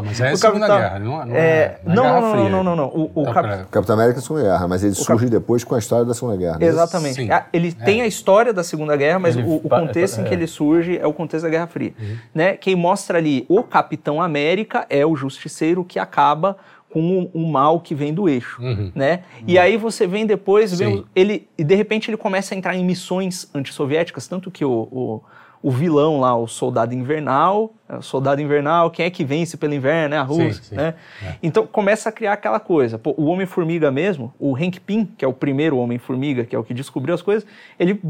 [0.03, 2.21] Mas é a O Segunda Capitão- Guerra, não, não É, é, não é não, Guerra
[2.21, 2.49] não, Fria.
[2.49, 4.95] não, não, não, O, o Cap- pra- Capitão América é a Segunda Guerra, mas ele
[4.95, 6.57] surge depois com a história da Segunda Guerra.
[6.59, 6.65] né?
[6.65, 7.15] Exatamente.
[7.15, 7.29] Sim.
[7.53, 10.33] Ele tem a história da Segunda Guerra, mas Ele o, o contexto em que é.
[10.33, 11.93] ele surge é o contexto da Guerra Fria.
[12.33, 12.53] Né?
[12.57, 16.57] Quem mostra ali o Capitão América é o justiceiro que acaba
[16.91, 18.61] com o, mal que vem do eixo.
[18.95, 19.21] Né?
[19.47, 20.95] E aí você vem depois, Sim.
[20.99, 24.71] o- ele, e de repente ele começa a entrar em missões antissoviéticas, tanto que o,
[24.91, 25.21] o,
[25.61, 29.73] o vilão lá, o Soldado Invernal, é, o Soldado Invernal, quem é que vence pelo
[29.73, 30.15] inverno?
[30.15, 30.63] É a Sim, Rússia.
[30.63, 30.75] sim.
[30.75, 30.95] Né?
[31.43, 32.97] Então começa a criar aquela coisa.
[32.97, 36.63] Pô, o Homem-Formiga mesmo, o Hank Pym, que é o primeiro Homem-Formiga, que é o
[36.63, 37.45] que descobriu as coisas,
[37.77, 38.01] ele,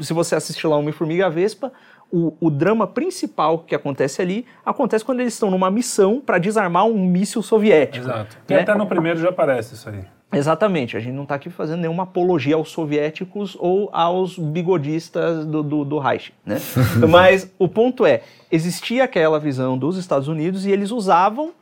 [0.00, 1.72] se você assistir lá Homem-Formiga Vespa,
[2.12, 6.86] o, o drama principal que acontece ali acontece quando eles estão numa missão para desarmar
[6.86, 8.06] um míssil soviético.
[8.06, 8.36] Exato.
[8.48, 8.60] E né?
[8.60, 10.04] até no primeiro já aparece isso aí.
[10.32, 15.60] Exatamente, a gente não está aqui fazendo nenhuma apologia aos soviéticos ou aos bigodistas do,
[15.60, 16.58] do, do Reich, né?
[17.08, 21.52] Mas o ponto é, existia aquela visão dos Estados Unidos e eles usavam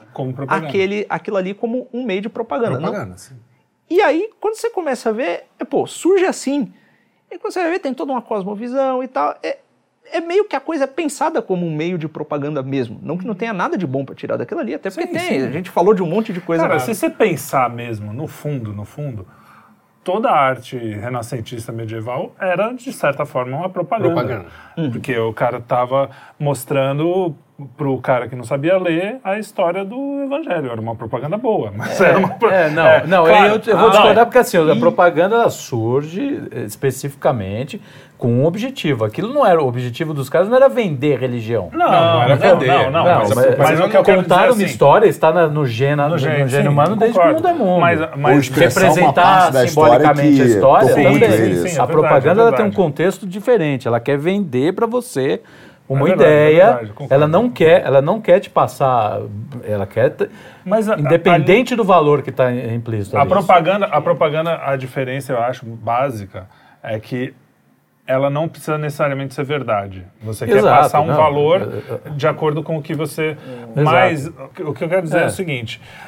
[0.49, 2.79] aquele, aquilo ali como um meio de propaganda.
[2.79, 3.37] Propaganda, sim.
[3.89, 6.71] E aí, quando você começa a ver, é, pô, surge assim,
[7.31, 9.59] e quando você vai ver, tem toda uma cosmovisão e tal, é,
[10.13, 12.99] é meio que a coisa é pensada como um meio de propaganda mesmo.
[13.03, 15.41] Não que não tenha nada de bom para tirar daquilo ali, até porque Sim, tem.
[15.41, 15.47] sim.
[15.47, 16.67] A gente falou de um monte de coisa.
[16.67, 19.27] Cara, se você pensar mesmo, no fundo, no fundo,
[20.03, 24.15] toda a arte renascentista medieval era, de certa forma, uma propaganda.
[24.15, 24.47] Propaganda.
[24.77, 24.91] Uhum.
[24.91, 27.37] Porque o cara tava mostrando
[27.77, 30.71] pro cara que não sabia ler a história do evangelho.
[30.71, 32.29] Era uma propaganda boa, mas era uma...
[32.31, 33.47] pro- É, não, é, não, claro.
[33.47, 34.25] eu, eu vou Ah, discordar não.
[34.27, 37.81] porque assim, a propaganda ela surge eh, especificamente
[38.17, 39.05] com um objetivo.
[39.05, 41.69] Aquilo não era o objetivo dos caras, não era vender religião.
[41.73, 42.67] Não, não era não, vender.
[42.69, 44.65] não, não, Não, mas, mas, mas, o que eu quero dizer contar é uma assim,
[44.65, 47.49] história está na- no gene, no no gene, gene, sim, humano desde que o mundo
[47.49, 47.81] é mundo.
[47.81, 51.15] Mas, mas Representar história simbolicamente a história também.
[51.15, 53.87] sim, é a verdade, propaganda é ela tem um contexto diferente.
[53.89, 55.41] Ela quer vender para você
[55.89, 56.67] uma É verdade, é ideia.
[56.67, 57.15] verdade, concordo.
[57.15, 59.21] ela não quer, ela não quer te passar,
[59.65, 60.15] ela quer
[60.65, 63.17] Mas a- independente do valor que está implícito.
[63.17, 63.31] A ali.
[63.31, 66.47] propaganda, a propaganda, a diferença, eu acho, básica,
[66.83, 67.35] é que
[68.07, 70.03] ela não precisa necessariamente ser verdade.
[70.23, 71.15] Você quer Exato, passar um não.
[71.17, 71.69] valor
[72.17, 73.37] de acordo com o que você.
[73.77, 74.27] Mas
[74.61, 75.27] o que eu quero dizer é, É.
[75.27, 76.08] o seguinte: a-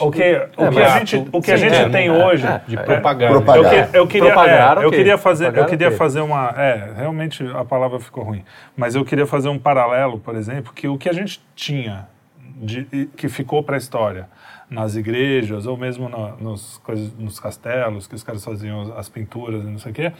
[0.00, 2.46] o que, o que a gente, o que a gente é, tem é, hoje.
[2.46, 2.82] é, De É.
[2.82, 3.32] propaganda.
[3.34, 3.90] Eu, Propagar.
[3.90, 7.64] que- eu queria, Propagar, é, eu queria fazer, eu queria fazer uma, é, realmente a
[7.64, 8.44] palavra ficou ruim,
[8.76, 12.08] mas eu queria fazer um paralelo, por exemplo, que o que a gente tinha
[12.56, 14.28] de, que ficou para a história
[14.68, 16.80] nas igrejas ou mesmo na- nos,
[17.18, 20.12] nos castelos que os caras faziam as- as pinturas e não sei o quê.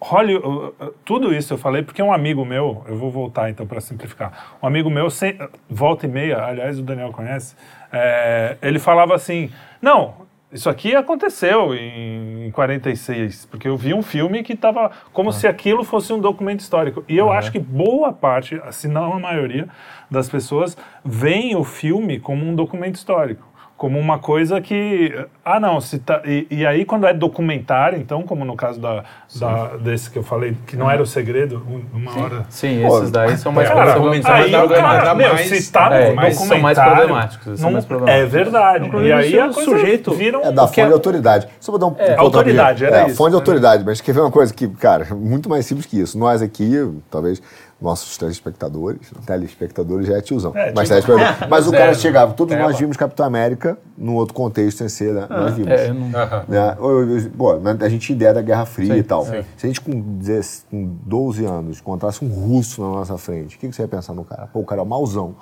[0.00, 3.66] Hollywood, uh, uh, tudo isso eu falei porque um amigo meu, eu vou voltar então
[3.66, 4.56] para simplificar.
[4.62, 5.38] Um amigo meu, sem,
[5.68, 7.54] volta e meia, aliás o Daniel conhece,
[7.92, 9.50] é, ele falava assim:
[9.82, 15.30] não, isso aqui aconteceu em, em 46, porque eu vi um filme que estava como
[15.30, 17.04] se aquilo fosse um documento histórico.
[17.06, 19.68] E eu acho que boa parte, se não a maioria
[20.10, 23.49] das pessoas, veem o filme como um documento histórico
[23.80, 25.10] como uma coisa que
[25.42, 29.04] ah não se tá, e, e aí quando é documentário então como no caso da,
[29.36, 32.98] da desse que eu falei que não era o segredo um- uma hora Sim, Pô,
[32.98, 36.08] esses daí são mais é, Cara, documentário aí cara, meu, mais- se tá no é,
[36.10, 38.22] documentário, são mais problemáticos, são não- mais problemáticos.
[38.22, 38.90] É verdade.
[38.98, 41.48] E é aí o sujeito vira um, É da fonte de autoridade.
[41.58, 43.40] Só vou dar um ponto autoridade, era é, isso, Fonte de né?
[43.40, 46.18] autoridade, mas quer ver uma coisa que, cara, muito mais simples que isso.
[46.18, 46.70] Nós aqui,
[47.10, 47.40] talvez
[47.80, 50.52] nossos telespectadores, telespectadores já é tiozão.
[50.54, 50.88] É, mas,
[51.48, 55.26] mas o cara chegava, todos nós vimos Capitão América num outro contexto sem ser, né?
[55.28, 55.70] nós vimos.
[55.70, 56.08] É, eu não-.
[56.48, 56.76] Né?
[56.78, 59.24] Eu- eu- Pô, né, a gente tinha ideia da Guerra Fria e tal.
[59.24, 63.58] Se a gente com, 10 com 12 anos encontrasse um russo na nossa frente, o
[63.58, 64.48] que, que você ia pensar no cara?
[64.52, 65.34] Pô, o cara é o mauzão.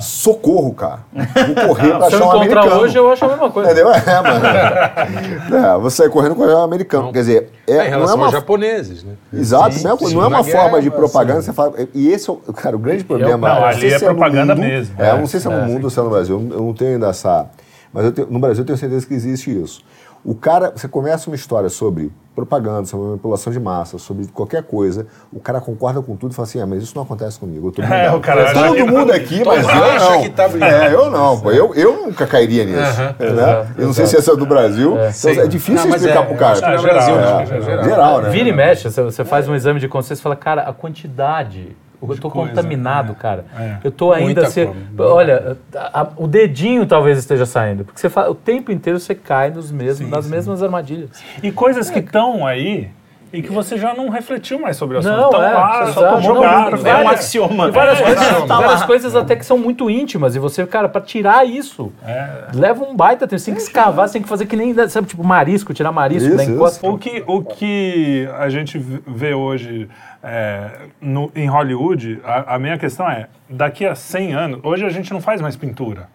[0.00, 1.00] Socorro, cara.
[1.12, 2.80] Vou correr pra Se eu achar um encontrar americano.
[2.82, 3.70] hoje, eu acho a mesma coisa.
[3.72, 3.92] Entendeu?
[3.94, 5.56] É, mano.
[5.56, 7.12] É, você correndo com o americano.
[7.12, 9.12] Quer dizer, é, em não é relação uma aos japoneses, né?
[9.32, 10.14] Exato, não é, sim.
[10.14, 11.38] não é uma Na forma de guerra, propaganda.
[11.38, 11.46] assim.
[11.46, 13.48] Você fala, e esse é o, cara, o grande problema.
[13.48, 14.94] não, eu ali sei é se no propaganda mundo, mesmo.
[14.98, 16.48] É, eu É, não sei se é no mundo ou se é no Brasil.
[16.52, 17.46] Eu não tenho ainda essa.
[17.92, 19.82] Mas eu tenho- no Brasil eu tenho certeza que existe isso.
[20.24, 25.06] O cara, você começa uma história sobre propaganda, sobre manipulação de massa, sobre qualquer coisa,
[25.32, 27.68] o cara concorda com tudo e fala assim: ah, mas isso não acontece comigo.
[27.68, 30.22] Eu tô É, o cara acha Todo que- mundo aqui, Todo mas eu acha não.
[30.22, 30.74] que tá brilhando.
[30.74, 31.50] é, eu não, pô.
[31.52, 33.00] Eu, eu nunca cairia nisso.
[33.00, 33.66] né?
[33.78, 34.92] Eu não sei se essa é do Brasil.
[34.94, 35.38] Então, Sim.
[35.38, 36.52] é difícil Não, explicar é, pro cara.
[36.52, 38.22] acho que É, no Brasil, geral, é É, geral.
[38.22, 38.30] né?
[38.30, 41.76] Vira e mexe, você, você faz um exame de consciência e fala, cara, a quantidade.
[42.10, 43.44] Eu tô coisa, contaminado, é, cara.
[43.58, 43.76] é.
[43.84, 44.24] Eu tô ainda.
[44.24, 45.12] Muita se- coisa.
[45.14, 47.84] olha, a- a- o dedinho talvez esteja saindo.
[47.84, 51.10] Porque você fala, o tempo inteiro você cai nos mesmos, nas mesmas armadilhas.
[51.42, 52.90] e coisas que estão aí
[53.34, 55.16] e que você já não refletiu mais sobre o assunto.
[55.16, 56.70] Não, Estão é, lá, só jogaram.
[56.70, 57.68] Não, É um várias- axioma.
[57.68, 60.36] E várias, É, coisas, várias coisas até que são muito íntimas.
[60.36, 62.46] E você, cara, pra tirar isso, É.
[62.54, 63.40] leva um baita tempo.
[63.40, 66.28] Você tem que escavar, você tem que fazer que nem, sabe, tipo marisco, tirar marisco
[66.28, 66.86] Isso, da encosta.
[66.88, 69.88] O que, o que a gente vê hoje
[70.22, 70.70] é,
[71.00, 75.12] no- em Hollywood, a, a minha questão é, daqui a 100 anos, hoje a gente
[75.12, 76.08] não faz mais pintura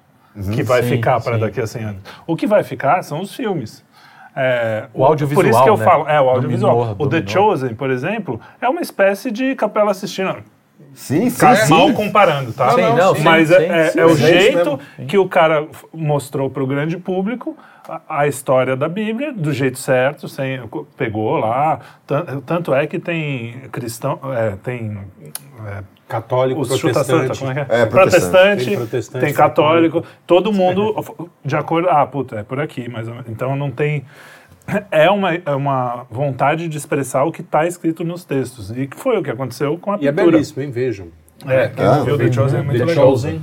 [0.53, 2.01] que vai Sim, ficar para daqui a 100 anos.
[2.25, 3.83] O que vai ficar são os filmes.
[4.41, 5.83] É, O audiovisual, Por isso que eu né?
[5.83, 6.75] falo, é, o audiovisual.
[6.75, 7.27] Dominou, o The.
[7.27, 10.37] Chosen, por exemplo, é uma espécie de capela assistindo.
[10.93, 11.69] Sim, sim, Tá sim.
[11.73, 12.71] mal comparando, tá?
[12.71, 16.49] Sim, não, sim, Mas sim, é, é- sim, é o jeito que o cara mostrou
[16.49, 17.55] para o grande público
[17.87, 20.59] a, a história da Bíblia do jeito certo, sem,
[20.97, 21.79] pegou lá.
[22.07, 24.97] tan- Tanto é que tem cristão, é, tem
[25.67, 27.39] é, Católico, os chuta santa, protestante.
[27.39, 27.81] como é é?
[27.83, 27.91] É, protestante.
[27.91, 30.95] protestante, Tem protestante, tem católico, todo mundo
[31.45, 31.87] de acordo.
[31.87, 34.03] Ah, puta, é por aqui, mas então não tem.
[34.91, 38.71] É uma, é uma vontade de expressar o que está escrito nos textos.
[38.71, 40.31] E que foi o que aconteceu com a E é pintura.
[40.33, 40.71] belíssimo, hein?
[40.71, 41.07] Vejam.
[41.47, 43.05] É, quem Ah, não viu The Chosen é muito The legal.
[43.05, 43.41] Chosen.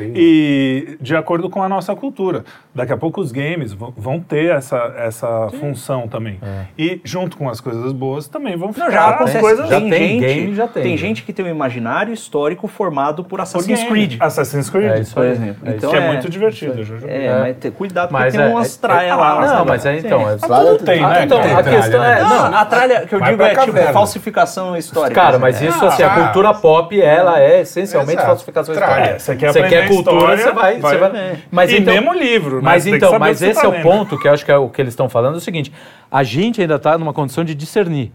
[0.00, 2.44] E de acordo com a nossa cultura.
[2.74, 6.40] Daqui a pouco os games vão- ter essa, essa função também.
[6.78, 9.38] E junto com as coisas boas também vão ficar Não, já as acontece.
[9.38, 10.82] coisas Já tem, tem gente, game, já tem.
[10.82, 13.90] tem gente que tem um imaginário histórico formado por por Assassin's game.
[13.90, 14.90] Creed, Assassin's Creed.
[14.92, 15.68] É isso por exemplo.
[15.68, 16.80] É então que é, é, muito divertido.
[17.06, 17.38] É, É.
[17.40, 19.46] mas ter cuidado porque Mas tem é- umas é- traias é- lá.
[19.46, 20.30] Não, mas é então.
[20.30, 21.24] É, Tudo tem, né?
[21.24, 22.18] então, Tem a questão né?
[22.18, 22.22] é.
[22.22, 25.20] Não, a tralha que eu digo é tipo falsificação histórica.
[25.20, 25.68] Cara, mas né?
[25.68, 29.18] isso, assim, a Ah, cultura pop, ela é essencialmente falsificação histórica.
[29.38, 30.78] Você quer Você quer cultura, história, você vai...
[30.80, 31.36] vai- você vai- É.
[31.50, 32.62] Mas e então, mesmo livro, né?
[32.62, 34.56] Mas Você então, mas você esse tá é o ponto que eu acho que é
[34.56, 35.72] o que eles estão falando, é o seguinte,
[36.10, 38.12] a gente ainda está numa condição de discernir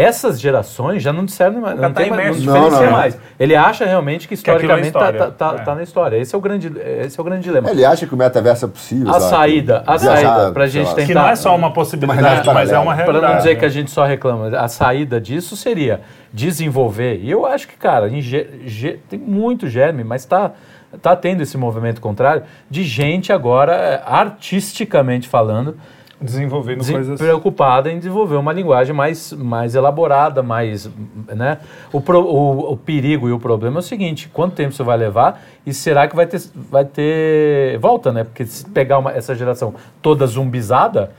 [0.00, 2.70] Essas gerações já não discernem mais, não, tá tem, mais- não imerso.
[2.70, 2.92] Não, não, não.
[2.92, 3.18] mais.
[3.38, 5.18] Ele acha realmente que é historicamente tá, história.
[5.18, 5.64] tá, tá- É.
[5.64, 6.16] tá na história.
[6.16, 6.72] Esse é o grande,
[7.04, 7.70] esse é o grande dilema.
[7.70, 9.10] Ele acha que o metaverso é possível.
[9.10, 9.30] A sabe?
[9.30, 12.70] saída, a Viajar, saída pra sei gente tentar- Que não é só uma possibilidade, mas
[12.72, 12.94] é uma.
[12.94, 13.32] Para realidade.
[13.32, 13.60] não dizer né?
[13.60, 16.00] que a gente só reclama, a saída disso seria
[16.32, 17.20] desenvolver.
[17.22, 20.52] E eu acho que, cara, em ge- ge- tem muito germe, mas tá,
[21.02, 25.76] tá tendo esse movimento contrário de gente agora, eh, artisticamente falando,
[26.20, 27.18] Desenvolvendo desen- coisas...
[27.18, 30.90] preocupada em desenvolver uma linguagem mais, mais elaborada, mais,
[31.28, 31.58] né?
[31.90, 34.98] O, pro- o, o perigo e o problema é o seguinte, quanto tempo isso vai
[34.98, 38.24] levar e será que vai ter, vai ter volta, né?
[38.24, 41.10] Porque se pegar uma- essa geração toda zumbizada,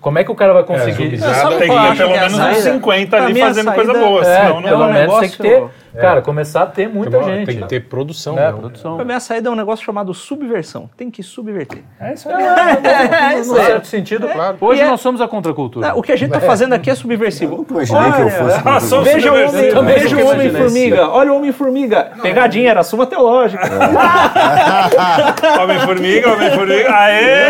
[0.00, 1.04] como é que o cara vai conseguir...
[1.04, 1.34] zumbizada.
[1.34, 2.72] Sabe o Tem que ter pelo é menos uns saída?
[2.72, 4.92] 50 Pra ali a fazendo coisa saída- boa, É, senão não pelo vai.
[4.92, 5.64] menos tem que ter,
[5.94, 7.46] negócio- cara, começar a ter muita gente.
[7.46, 8.34] Tem que ter produção.
[8.34, 8.46] né?
[8.46, 8.52] né?
[8.52, 8.96] produção.
[8.96, 10.88] Pra mim, a saída é um negócio chamado subversão.
[10.96, 11.82] Tem que subverter.
[12.00, 12.44] É isso aí.
[12.44, 13.66] É, isso no aí.
[13.66, 14.56] certo sentido, claro.
[14.60, 15.94] Hoje E é- nós somos a contracultura.
[15.96, 17.56] O que a gente tá fazendo aqui é subversivo.
[17.56, 18.58] Nunca imaginei que eu fosse.
[18.68, 21.08] Ah, Veja o homem, Também veja o imaginei Homem-Formiga.
[21.08, 22.12] Olha o Homem-Formiga.
[22.22, 23.62] Pegadinha, era suma teológica.
[25.62, 26.94] Homem-formiga, homem-formiga.
[26.94, 27.48] Aê!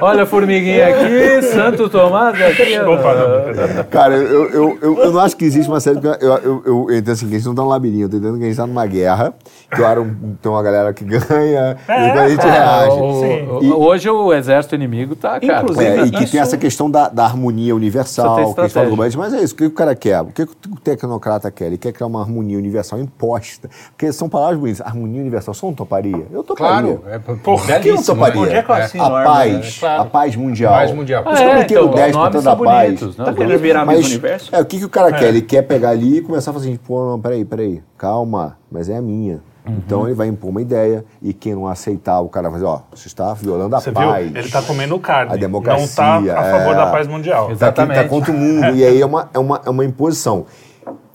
[0.00, 2.78] Olha a formiguinha aqui, Santo Tomás aqui.
[2.78, 2.92] ó.
[2.94, 3.84] Opa, não.
[3.84, 6.00] Cara, eu, eu, eu, eu não acho que existe uma série.
[6.00, 8.20] que Eu, eu, eu, eu entendo assim, que a gente não tá num labirinto, eu
[8.20, 9.34] entendo que a gente tá numa guerra,
[9.74, 12.90] que um- tem uma galera que ganha, e depois a gente É, reage.
[12.96, 15.62] o- o- E- hoje o exército inimigo tá, cara.
[15.62, 18.60] Inclusive, É, e que Isso- tem essa questão da, da harmonia universal, Precisa ter que
[18.60, 18.88] a gente fala estratégia.
[18.90, 20.20] globalmente, mas é isso, o que o cara quer?
[20.22, 20.48] O que o
[20.82, 21.66] tecnocrata quer?
[21.66, 23.68] Ele quer criar uma harmonia universal imposta.
[23.90, 24.80] Porque são palavras bonitas.
[24.86, 26.26] Harmonia universal, só não toparia?
[26.32, 26.96] Eu toparia.
[26.98, 27.02] Claro.
[27.08, 28.43] É, pô, Por que eu toparia?
[28.44, 29.70] Onde é que eu assino a paz, né?
[29.80, 30.02] Claro.
[30.02, 30.72] a paz mundial.
[30.72, 31.22] Paz mundial.
[31.24, 32.84] Por isso que eu é, botei o então, 10 os nomes tentando são a paz.
[32.86, 33.24] bonitos, né?
[33.24, 34.54] Tá querendo virar Mas Universo?
[34.54, 35.28] é, o que, que o cara quer?
[35.28, 38.88] Ele quer pegar ali e começar a fazer assim, pô, não, peraí, peraí, calma, mas
[38.88, 39.40] é a minha.
[39.66, 39.76] Uhum.
[39.78, 42.80] Então ele vai impor uma ideia e quem não aceitar, o cara vai dizer, ó,
[42.94, 44.00] você está violando a Você viu?
[44.00, 44.34] paz.
[44.34, 45.32] Ele tá comendo carne.
[45.32, 46.76] A democracia, Não tá a favor é.
[46.76, 47.38] da paz mundial.
[47.38, 48.02] Tá, aqui, Exatamente.
[48.02, 48.74] tá contra o mundo.
[48.76, 50.44] e aí é uma, é, uma, é uma imposição.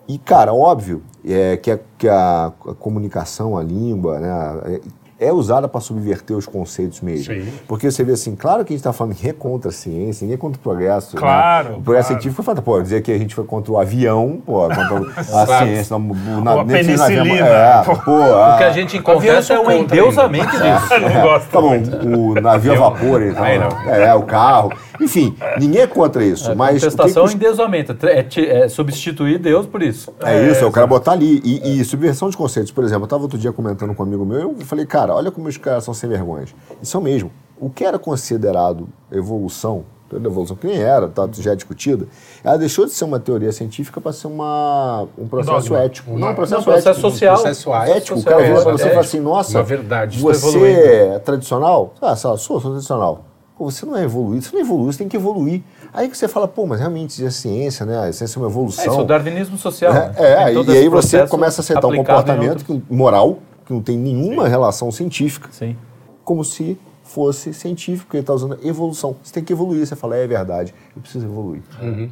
[0.08, 4.80] E, cara, óbvio é, que, a, que a, a comunicação, a língua, né,
[5.20, 7.34] é, é usada para subverter os conceitos mesmo.
[7.34, 7.48] Sim.
[7.68, 10.24] Porque você vê assim, claro que a gente está falando que é contra a ciência,
[10.24, 11.16] ninguém é contra o progresso.
[11.16, 11.22] né?
[11.22, 12.22] Claro, O progresso claro.
[12.22, 15.46] científico foi fato, pô, dizer que a gente foi contra o avião, pô, contra a
[15.66, 17.48] ciência, não, na, a nem avião, penicilina.
[17.48, 17.96] É, Pô.
[17.98, 20.94] pô, O que a gente encontra é um contra endeusamento disso.
[20.94, 21.50] Eu não gosto.
[21.50, 21.76] Tá bom,
[22.18, 23.70] o navio a vapor, então, Aí não.
[23.90, 24.72] é, o carro.
[25.02, 27.96] Enfim, ninguém é contra isso, mas o que que Contestação os e endeusamento.
[28.08, 30.14] É, ti- é substituir Deus por isso.
[30.22, 31.42] É isso, eu quero botar ali.
[31.44, 32.72] E, e subversão de conceitos.
[32.72, 35.32] Por exemplo, eu estava outro dia comentando com um amigo meu, eu falei, cara, olha
[35.32, 36.54] como os caras são sem vergonhas.
[36.82, 37.32] Isso é o mesmo.
[37.60, 42.08] O que era considerado evolução, toda evolução que nem era, tá, já é discutida,
[42.44, 45.84] ela deixou de ser uma teoria científica para ser uma, um processo Dogma.
[45.84, 46.18] ético.
[46.18, 47.10] Não, um processo, Não, processo ético.
[47.12, 47.36] social.
[47.36, 50.20] Processo Ético, o social, cara vira pra é, você e fala assim, nossa, verdade.
[50.20, 50.78] você evoluindo.
[50.80, 51.94] é tradicional?
[52.02, 53.26] Ah, sou, sou tradicional.
[53.60, 55.62] Pô, você não é evoluído, você não evoluiu, você tem que evoluir.
[55.94, 58.08] Aí que você fala, pô, mas realmente a ciência, né?
[58.08, 58.86] A ciência é uma É evolução.
[58.86, 59.94] isso, o darwinismo social.
[59.94, 60.14] né?
[60.16, 63.40] É, é, Tem todo e aí você começa a aceitar um comportamento outros- que- moral
[63.66, 65.76] que não tem nenhuma relação científica, Sim.
[66.24, 69.18] como se fosse científico, porque ele está usando evolução.
[69.22, 71.62] Você tem que evoluir, você fala, é verdade, eu preciso evoluir.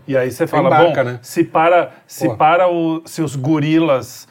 [0.06, 1.20] E aí você fala, Embarca, bom, né?
[1.22, 4.28] se para, se para o, se os gorilas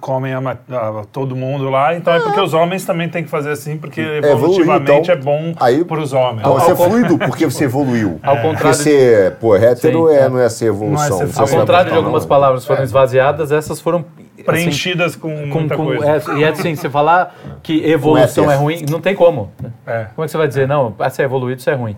[0.00, 3.50] comem a a- todo mundo lá, então é porque os homens também têm que fazer
[3.50, 4.30] assim, porque evoluir,
[4.60, 6.40] evolutivamente então, é bom aí- para os homens.
[6.40, 8.18] Então, você é fluido porque você evoluiu.
[8.22, 10.28] Ao Porque contrário de- ser, pô, hétero Sim, é, é.
[10.28, 11.18] não é ser evolução.
[11.18, 12.28] ser Você Ao contrário de algumas não.
[12.28, 14.04] palavras foram esvaziadas, essas foram
[14.34, 16.06] assim, Preenchidas com, com, muita com- coisa.
[16.06, 19.50] é, e é assim, você falar que evolução é ruim, não tem como.
[19.86, 20.06] É.
[20.14, 21.96] Como é que você vai dizer, não, ah, se é evoluído, isso é ruim?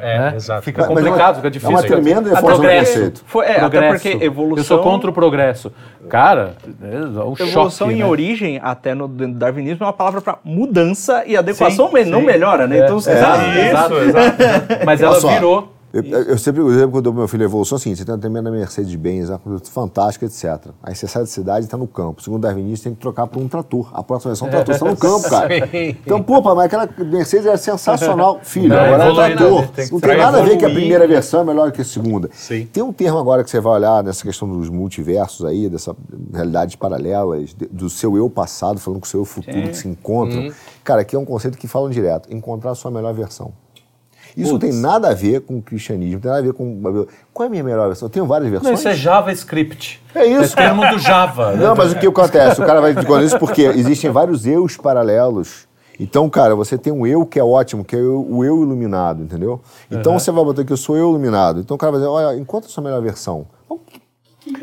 [0.00, 0.32] É, né?
[0.36, 0.62] exato.
[0.62, 1.70] Fica Mas- mas complicado, é uma- fica é difícil.
[1.74, 2.92] uma fica- tremenda reforço do progresso.
[2.94, 3.22] conceito.
[3.26, 3.92] Foi, é, até Progresso.
[4.08, 4.58] porque evolução...
[4.58, 5.72] Eu sou contra o progresso.
[6.08, 8.06] Cara, é um Evolução choque, em né?
[8.06, 12.26] origem, até no darwinismo, é uma palavra para mudança e adequação Sim, me- não sim.
[12.26, 12.78] melhora, né?
[12.78, 13.94] É, Então, você exato, exato.
[13.94, 14.36] Exato.
[14.86, 15.74] Mas ela virou.
[15.92, 18.50] Eu, eu sempre eu lembro quando meu filho a evolução assim, você tem uma tremenda
[18.50, 20.70] Mercedes-Benz, uma coisa fantástica, etc.
[20.82, 22.22] Aí você sai da cidade e está no campo.
[22.22, 23.88] Segundo o darwinista, tem que trocar por um trator.
[23.92, 25.66] A próxima versão é um trator, você está no campo, cara.
[25.66, 25.96] Sim.
[26.04, 28.40] Então, pô, mas aquela Mercedes era sensacional.
[28.44, 29.60] Filho, Não, agora é evoluir, trator.
[29.62, 29.68] né?
[29.74, 32.28] Tem Não tem nada a ver que a primeira versão é melhor que a segunda.
[32.32, 32.66] Sim.
[32.66, 35.96] Tem um termo agora que você vai olhar nessa questão dos multiversos aí, dessa
[36.34, 40.52] realidades paralelas, do seu eu passado falando com o seu eu futuro que se encontram.
[40.84, 43.52] Cara, aqui é um conceito que falam direto: encontrar a sua melhor versão.
[44.36, 47.06] Isso não tem nada a ver com o cristianismo, não tem nada a ver com.
[47.32, 48.06] Qual é a minha melhor versão?
[48.06, 48.78] Eu tenho várias Não, versões.
[48.80, 50.02] isso é JavaScript.
[50.14, 50.54] É isso.
[50.58, 51.52] É termo do Java.
[51.52, 51.66] né?
[51.66, 52.60] Não, mas o que acontece?
[52.60, 55.66] O cara vai dizer isso porque existem vários eus paralelos.
[56.00, 59.60] Então, cara, você tem um eu que é ótimo, que é o eu iluminado, entendeu?
[59.90, 61.58] Então você vai botar que eu sou eu iluminado.
[61.60, 63.46] Então o cara vai dizer, olha, encontra a sua melhor versão.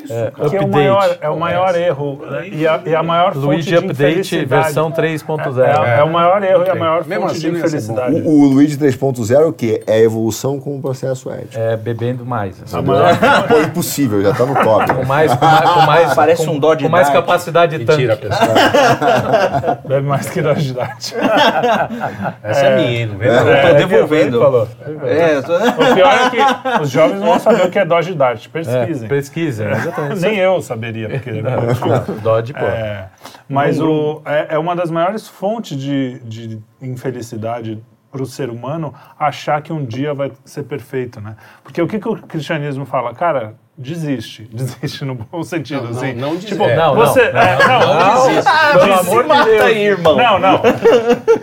[0.04, 0.14] Isso?
[0.14, 0.32] É?
[0.50, 2.48] Que é o maior, é o maior erro né?
[2.50, 5.86] e, a, e a maior fonte Luigi de Update versão 3.0.
[5.86, 7.58] É, é o maior erro e a maior Mesmo fonte assim, de ser bom.
[7.68, 8.16] infelicidade.
[8.22, 9.84] O, o Luigi 3.0 é o quê?
[9.88, 11.58] É a evolução com o processo ético.
[11.58, 12.62] É bebendo mais.
[12.64, 12.78] assim.
[12.78, 13.16] A maior
[13.48, 14.94] Pô, impossível, já tá no top.
[14.94, 17.20] Com mais, com mais, com mais- Parece com- um Dodge Com mais Dart.
[17.20, 18.08] capacidade de tanque.
[18.08, 18.50] Pessoal.
[19.88, 21.16] bebe mais que de idade.
[22.44, 23.28] Essa é, minha, não vem?
[23.30, 24.40] Eu tô É, devolvendo.
[24.40, 24.68] falou.
[25.06, 28.48] É, O pior é que os jovens não vão saber o que é Dodge Dart.
[28.50, 29.06] Pesquisem.
[29.06, 30.22] É, pesquisa, exatamente.
[30.22, 31.32] Nem eu saberia, porque...
[31.42, 32.60] Não, Dodge, pô.
[32.66, 33.10] É,
[33.48, 38.94] mas o, é, é uma das maiores fontes de, de infelicidade para o ser humano
[39.20, 41.36] achar que um dia vai ser perfeito, né?
[41.64, 43.14] Porque o que, que o cristianismo fala?
[43.14, 44.48] Cara, desiste.
[44.54, 46.14] Desiste no bom sentido, Não, assim.
[46.14, 46.52] não desiste.
[46.54, 46.78] tipo, É.
[46.78, 47.30] Não, você...
[47.34, 48.52] não, é, não, não, desiste.
[48.72, 49.10] pelo Desiste.
[49.10, 49.62] amor de Mata Deus.
[49.64, 50.16] aí, irmão.
[50.16, 50.62] Não, não.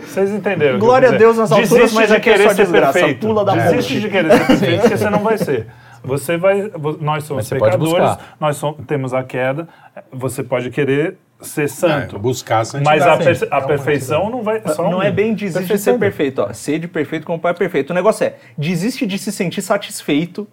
[0.03, 0.79] Vocês entenderam.
[0.79, 1.11] Glória a.
[1.11, 2.93] Deus nas alturas, Desiste mas de aqui é querer só ser desgraça.
[2.93, 3.27] perfeito.
[3.27, 4.01] Pula da Desiste ponte.
[4.01, 5.67] de querer ser perfeito, porque você não vai ser.
[6.03, 8.35] Você vai, nós somos pecadores, buscar.
[8.39, 9.67] nós som- temos a queda.
[10.11, 12.15] Você pode querer ser santo.
[12.15, 12.99] É, buscar a santidade.
[12.99, 14.61] Mas a, per- a perfeição não vai.
[14.67, 16.53] Só Não um- é bem desiste de ser perfeito, ó.
[16.53, 17.91] Sede perfeito como o pai é perfeito.
[17.91, 20.47] O negócio é, desiste de se sentir satisfeito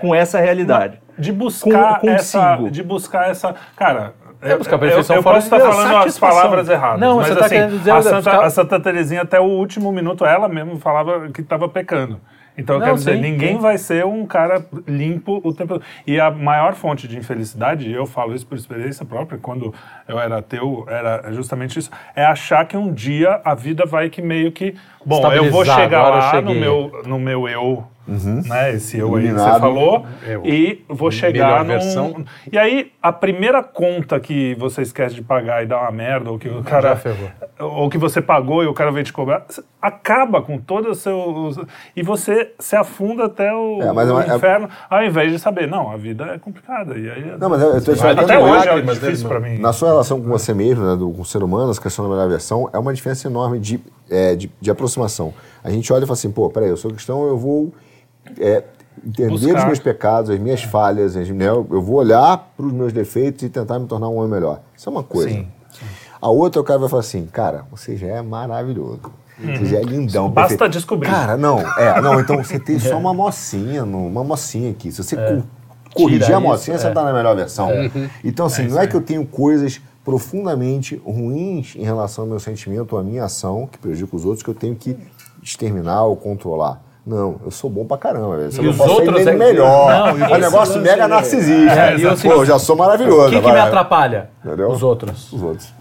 [0.00, 0.98] com essa realidade.
[1.16, 4.14] de buscar Com- essa, de buscar essa, cara.
[4.42, 5.76] É buscar eu- perfeição eu, fora posso de estar Deus.
[5.84, 8.50] falando as palavras erradas, Não, mas você tá assim, querendo dizer, a, Santa, ficar- a
[8.50, 12.20] Santa Terezinha até o último minuto ela mesmo falava que estava pecando.
[12.56, 13.60] Então, eu Não, quero dizer, sim, ninguém sim.
[13.60, 15.80] vai ser um cara limpo o tempo.
[16.06, 19.74] E a maior fonte de infelicidade, e eu falo isso por experiência própria, quando
[20.06, 24.22] eu era ateu, era justamente isso, é achar que um dia a vida vai que
[24.22, 24.74] meio que...
[25.04, 29.14] Bom, eu vou chegar agora eu lá no meu, no meu eu, né, esse eu
[29.14, 30.44] aí que você falou, Eu.
[30.44, 31.66] e vou chegar num...
[31.68, 32.24] versão.
[32.50, 36.38] E aí, a primeira conta que você esquece de pagar e dá uma merda, ou
[36.38, 37.00] que o cara.
[37.58, 39.46] Ou que você pagou e o cara veio te cobrar,
[39.80, 41.52] acaba com todo o seu.
[41.96, 45.32] E você se afunda até o, É, mas é o uma- é- inferno, ao invés
[45.32, 46.96] de saber, não, a vida é complicada.
[46.98, 49.58] E aí, Não, mas eu, eu tô te até hoje é difícil pra mim.
[49.58, 52.14] Na sua relação com você mesmo, né, do, com o ser humano, essa questão da
[52.14, 53.80] melhor versão, é uma diferença enorme de,
[54.10, 55.32] é, de, de aproximação.
[55.62, 57.72] A gente olha e fala assim, pô, peraí, eu sou cristão, eu vou
[58.38, 58.64] é,
[59.04, 59.58] entender Buscar.
[59.58, 63.42] os meus pecados, as minhas falhas, as- né, eu vou olhar para os meus defeitos
[63.42, 64.60] e tentar me tornar um homem melhor.
[64.76, 65.28] Isso é uma coisa.
[65.30, 65.46] Sim,
[66.22, 69.00] A outra, o cara vai falar assim, cara, você já é maravilhoso.
[69.38, 70.26] Você já é lindão.
[70.26, 70.30] Uhum.
[70.30, 70.72] Basta perfeito.
[70.72, 71.10] descobrir.
[71.10, 74.90] Cara, não, é, não, então você tem só uma mocinha, uma mocinha aqui.
[74.92, 75.42] Se você co-
[75.92, 76.26] corrigir É.
[76.26, 76.90] Tira a isso, mocinha, você é.
[76.92, 77.68] tá na melhor versão.
[78.22, 82.92] Então, assim, não é que eu tenho coisas profundamente ruins em relação ao meu sentimento
[82.94, 84.96] ou à minha ação, que prejudica os outros, que eu tenho que
[85.42, 86.80] exterminar ou controlar.
[87.06, 88.50] Não, eu sou bom pra caramba, velho.
[88.52, 89.90] Só E eu os posso outros ser é- melhor.
[89.90, 91.78] Não, é um negócio mega narcisista.
[91.78, 93.26] É, e o Pô, eu já sou maravilhoso.
[93.26, 94.30] O que, que me atrapalha?
[94.42, 94.70] Entendeu?
[94.70, 95.30] Os outros.
[95.30, 95.74] Os outros.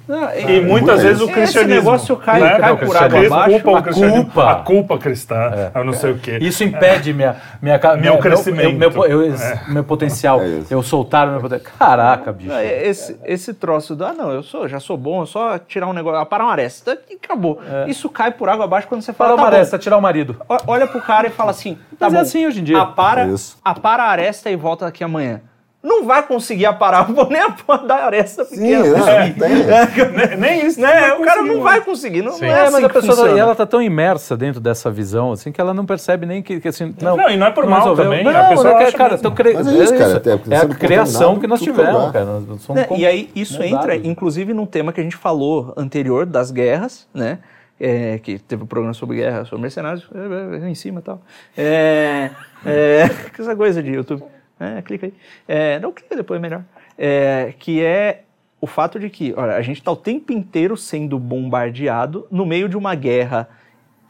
[0.47, 1.73] E muitas é vezes o cristianismo.
[1.79, 2.59] Esse negócio cai- né?
[2.59, 3.61] cai por água abaixo.
[3.61, 4.51] culpa A culpa.
[4.51, 6.37] A culpa cristã, eu não sei o quê.
[6.41, 8.77] Isso impede minha, minha, ca- Meu crescimento.
[8.77, 9.33] Meu, meu, eu-
[9.69, 10.41] meu potencial.
[10.41, 11.71] É eu soltar o meu potencial.
[11.79, 12.49] Caraca, bicho.
[12.49, 15.57] Não, é- Esse, esse troço do, ah, não, eu sou, já sou bom, é só
[15.57, 17.59] tirar um negócio, parar uma aresta e acabou.
[17.87, 19.55] Isso cai por água abaixo quando você fala, Para tá uma bom.
[19.55, 20.35] aresta, tirar o marido.
[20.67, 22.21] Olha pro cara e fala assim, tá Mas é bom.
[22.21, 22.81] assim hoje em dia.
[22.81, 23.57] Apara, Isso.
[23.63, 25.41] apara a aresta e volta daqui amanhã.
[25.83, 29.05] Não vai conseguir aparar, vou nem a porra da aresta Sim, pequena.
[29.05, 29.35] né?
[29.37, 30.27] Tem.
[30.29, 30.79] Nem, nem isso.
[30.79, 31.09] Né?
[31.09, 33.15] não O cara não vai conseguir, não, não é, É, assim mas a que pessoa
[33.17, 33.37] funciona.
[33.37, 36.61] e ela tá tão imersa dentro dessa visão assim que ela não percebe nem que,
[36.61, 37.17] que assim não.
[37.17, 38.05] Não, e não é por mal resolveu.
[38.05, 39.23] também, Não, a pessoa é que, acha cara, mesmo.
[39.23, 39.53] tão cre...
[39.55, 42.25] Mas é isso, cara, até é a criação que nós tivemos, cara.
[42.39, 44.05] Nós somos Né, com- E aí isso né, entra, dados.
[44.05, 47.39] inclusive, num tema que a gente falou anterior das guerras, né?
[47.79, 51.21] É, que teve um programa sobre guerra, sobre mercenários, é, é, em cima e tal.
[51.57, 52.29] É,
[52.65, 54.23] é, essa coisa de YouTube.
[54.59, 55.13] É, clica aí.
[55.47, 56.63] É, não, clica depois, é melhor.
[56.97, 58.23] É, que é
[58.61, 62.69] o fato de que, olha, a gente está o tempo inteiro sendo bombardeado no meio
[62.69, 63.49] de uma guerra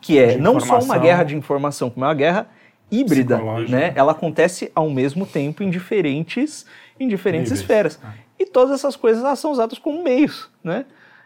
[0.02, 2.48] que é não só uma guerra de informação, como é uma guerra
[2.92, 3.94] híbrida, né?
[3.96, 6.66] Ela acontece ao mesmo tempo em diferentes,
[7.00, 7.62] em diferentes Níveis.
[7.62, 8.00] esferas.
[8.38, 10.86] E todas essas coisas são usadas como meios, né?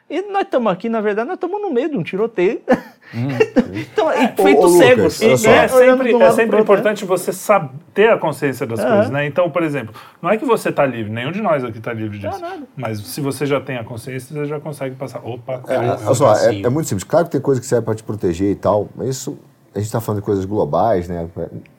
[0.09, 2.61] E nós estamos aqui, na verdade, nós estamos no meio de um tiroteio.
[3.13, 5.21] então, e Ô, feitos ô, Lucas, cegos.
[5.21, 5.49] olha E só.
[5.51, 6.61] é sempre, é sempre né?
[6.61, 8.89] importante você saber, ter a consciência das Aham.
[8.93, 9.25] coisas, né?
[9.25, 12.17] Então, por exemplo, não é que você está livre, nenhum de nós aqui está livre
[12.19, 12.39] disso.
[12.39, 12.63] nada.
[12.75, 15.19] Mas se você já tem a consciência, você já consegue passar.
[15.25, 16.65] Opa, É, cara, olha só, é, passinho.
[16.67, 17.03] é muito simples.
[17.03, 19.37] Claro que tem coisa que serve para te proteger e tal, mas isso,
[19.73, 21.27] a gente está falando de coisas globais, né?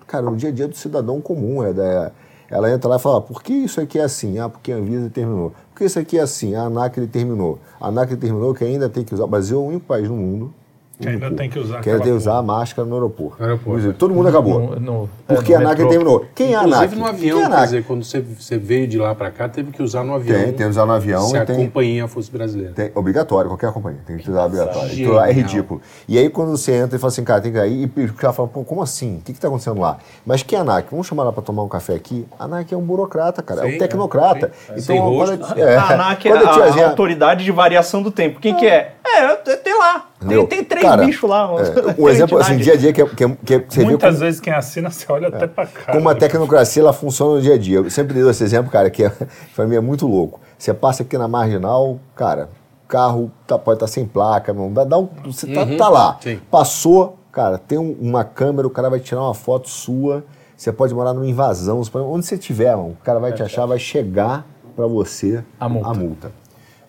[0.06, 2.12] Cara, no dia a dia do cidadão comum, é da,
[2.50, 4.38] ela entra lá e fala, por que isso aqui é assim?
[4.38, 5.50] Ah, porque a Anvisa determinou.
[5.70, 6.54] Por que isso aqui é assim?
[6.54, 7.58] Ah, A ANAC determinou.
[7.80, 9.26] A ANAC determinou que ainda tem que usar.
[9.26, 10.54] Brasil é o único país no mundo
[11.00, 13.40] Que ainda tem que usar Que aquela é usar a máscara no aeroporto.
[13.40, 13.86] Aeroporto.
[13.86, 14.58] Quer Todo mundo acabou.
[14.76, 15.88] No- no- Porque é, a ANAC metrô.
[15.90, 16.26] terminou.
[16.34, 16.72] Quem é a ANAC?
[16.86, 17.64] Inclusive no avião, Quem é a quer ANAC?
[17.66, 20.36] dizer, quando você, você veio de lá para cá, teve que usar no avião.
[20.36, 22.72] Tem, tem que usar no avião Se a tem, companhia fosse brasileira.
[22.74, 24.90] tem- obrigatório, qualquer companhia, tem que usar obrigatório.
[24.92, 25.80] Então, é ridículo.
[26.08, 28.14] E aí quando você entra e fala assim, cara, tem que ir aí, e o
[28.14, 29.18] cara fala, pô, como assim?
[29.18, 29.98] O que está acontecendo lá?
[30.26, 30.88] Mas que é a ANAC?
[30.90, 32.26] Vamos chamar ela para tomar um café aqui?
[32.36, 34.50] A ANAC é um burocrata, cara, é Sim, um tecnocrata.
[34.52, 34.72] sim.
[34.72, 35.38] Então, Sem rosto.
[35.38, 38.40] quando, é, A ANAC é a a, a autoridade de variação do tempo.
[38.40, 38.94] Quem que é?
[39.06, 40.06] É, tem lá.
[40.48, 41.48] Tem três Cara, bichos lá.
[41.96, 43.84] é, um exemplo assim, dia a dia, que, é- que, é- que é- você vê
[43.86, 45.92] Muitas como, vezes quem assina, você olha até pra cá.
[45.92, 47.78] como a tecnocracia ela funciona no dia a dia.
[47.78, 49.12] Eu sempre dei esse exemplo, cara, que é,
[49.54, 50.40] pra mim é muito louco.
[50.58, 52.48] Você passa aqui na marginal, cara,
[52.88, 56.18] carro tá, pode estar sem placa, não dá, dá um, você tá, tá lá.
[56.20, 56.40] sim.
[56.50, 60.24] Passou, cara, tem um- uma câmera, o cara vai tirar uma foto sua.
[60.56, 63.42] Você pode morar numa invasão, você pode- onde você estiver, mano, o cara vai te
[63.42, 66.32] achar, vai chegar pra você A multa.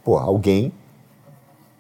[0.04, 0.72] Pô, alguém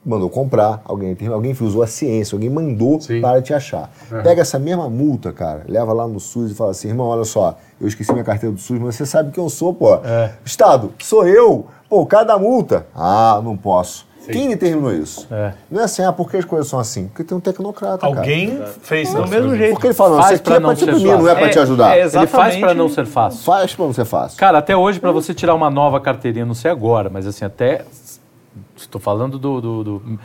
[0.06, 3.22] mandou comprar, alguém, tem- alguém usou a ciência, alguém mandou Sim.
[3.22, 3.92] para te achar.
[4.24, 7.58] Pega essa mesma multa, cara, leva lá no SUS e fala assim, irmão, olha só,
[7.80, 9.96] eu esqueci minha carteira do SUS, mas você sabe quem eu sou, pô.
[10.04, 10.32] É.
[10.46, 11.68] Estado, sou eu.
[11.90, 12.86] Pô, cada multa.
[12.96, 14.08] Ah, não posso.
[14.32, 15.26] Quem determinou isso?
[15.32, 15.54] É.
[15.72, 17.08] Não é assim, ah, por que as coisas são assim?
[17.08, 18.16] Porque tem um tecnocrata, cara.
[18.20, 19.74] Alguém fez Do mesmo jeito.
[19.74, 21.32] Porque ele fala, não, isso aqui pra é não pra te ser oprimir, não é
[21.32, 21.40] fácil.
[21.40, 21.98] pra te ajudar.
[21.98, 23.44] É, Ele faz para não ser fácil.
[23.44, 24.38] Faz pra não ser fácil.
[24.38, 27.84] Cara, até hoje, para você tirar uma nova carteirinha, não sei agora, mas assim, até.
[28.90, 30.20] Estou falando do, do- do-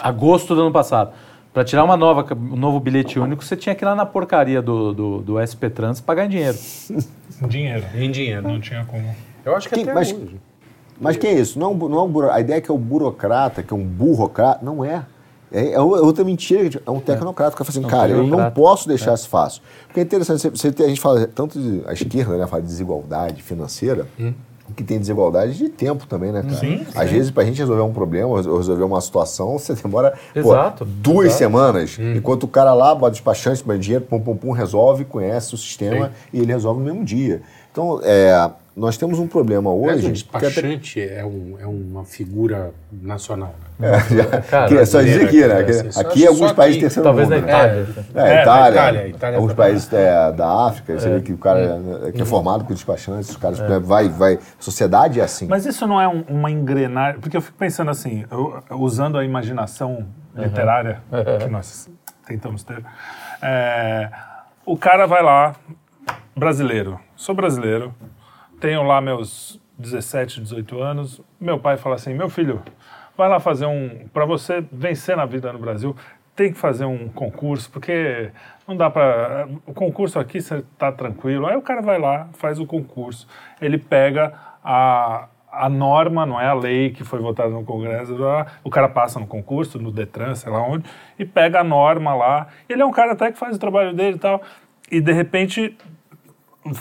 [0.00, 1.12] agosto do ano passado.
[1.52, 4.62] Para tirar uma nova, um novo bilhete único, você tinha que ir lá na porcaria
[4.62, 6.56] do, do, do SP Trans pagar em dinheiro.
[7.48, 7.84] Dinheiro.
[7.94, 8.42] Em dinheiro.
[8.48, 9.14] Não tinha como.
[9.44, 10.40] Eu acho que Quem- até mas- hoje.
[11.00, 11.56] Mas que é isso?
[11.60, 13.72] Não, é um não é um buro- a ideia é que é o burocrata, que
[13.72, 14.64] é um burocrata.
[14.64, 15.04] Não é.
[15.52, 16.82] É, é outra mentira.
[16.84, 19.62] É um tecnocrata que fala assim, É um cara, eu não posso deixar isso fácil.
[19.86, 22.60] Porque é interessante, você, você tem- a gente fala tanto de, a esquerda, né, fala
[22.62, 24.06] de desigualdade financeira,
[24.76, 26.54] que tem desigualdade de tempo também, né, cara?
[26.56, 30.40] Sim, Às vezes, pra gente resolver um problema, ou resolver uma situação, você demora pô,
[30.40, 31.38] Exato, duas exato.
[31.38, 35.58] semanas, enquanto o cara lá, bota despachante, põe dinheiro, pum, pum, pum, resolve, conhece o
[35.58, 37.42] sistema e ele resolve no mesmo dia.
[37.72, 39.96] Então, é, nós temos um problema hoje.
[39.96, 43.54] o até- despachante é, um- é uma figura nacional.
[43.80, 45.60] É, já- Cara, que é só dizer aqui, né?
[45.60, 46.54] é, que assim, só- aqui, só alguns aqui.
[46.56, 47.40] países terceiro Talvez mundo.
[47.40, 47.52] na né?
[47.52, 47.72] Itália.
[47.72, 51.38] É, É, na Itália, Itália, Itália alguns países é, da África, você vê que o
[51.38, 54.34] cara é, que é formado por despachantes, os caras né, vai, vai.
[54.34, 55.46] A sociedade é assim.
[55.46, 57.20] Mas isso não é um- uma engrenagem.
[57.20, 61.00] Porque eu fico pensando assim, eu- usando a imaginação literária
[61.40, 61.88] que nós
[62.26, 62.82] tentamos ter.
[63.40, 64.08] é,
[64.66, 65.54] o cara vai lá,
[66.36, 67.94] brasileiro, sou brasileiro,
[68.60, 71.20] tenho lá meus 17, 18 anos.
[71.40, 72.62] Meu pai fala assim: meu filho,
[73.16, 74.08] vai lá fazer um.
[74.12, 75.94] Para você vencer na vida no Brasil,
[76.34, 78.30] tem que fazer um concurso, porque
[78.66, 79.48] não dá para.
[79.66, 81.46] O concurso aqui você tá tranquilo.
[81.46, 83.26] Aí o cara vai lá, faz o concurso,
[83.60, 84.32] ele pega
[84.62, 85.28] a.
[85.50, 88.14] A norma, não é a lei que foi votada no Congresso,
[88.62, 90.84] o cara passa no concurso, no Detran, sei lá onde,
[91.18, 92.48] e pega a norma lá.
[92.68, 94.42] Ele é um cara até que faz o trabalho dele e tal.
[94.90, 95.74] E de repente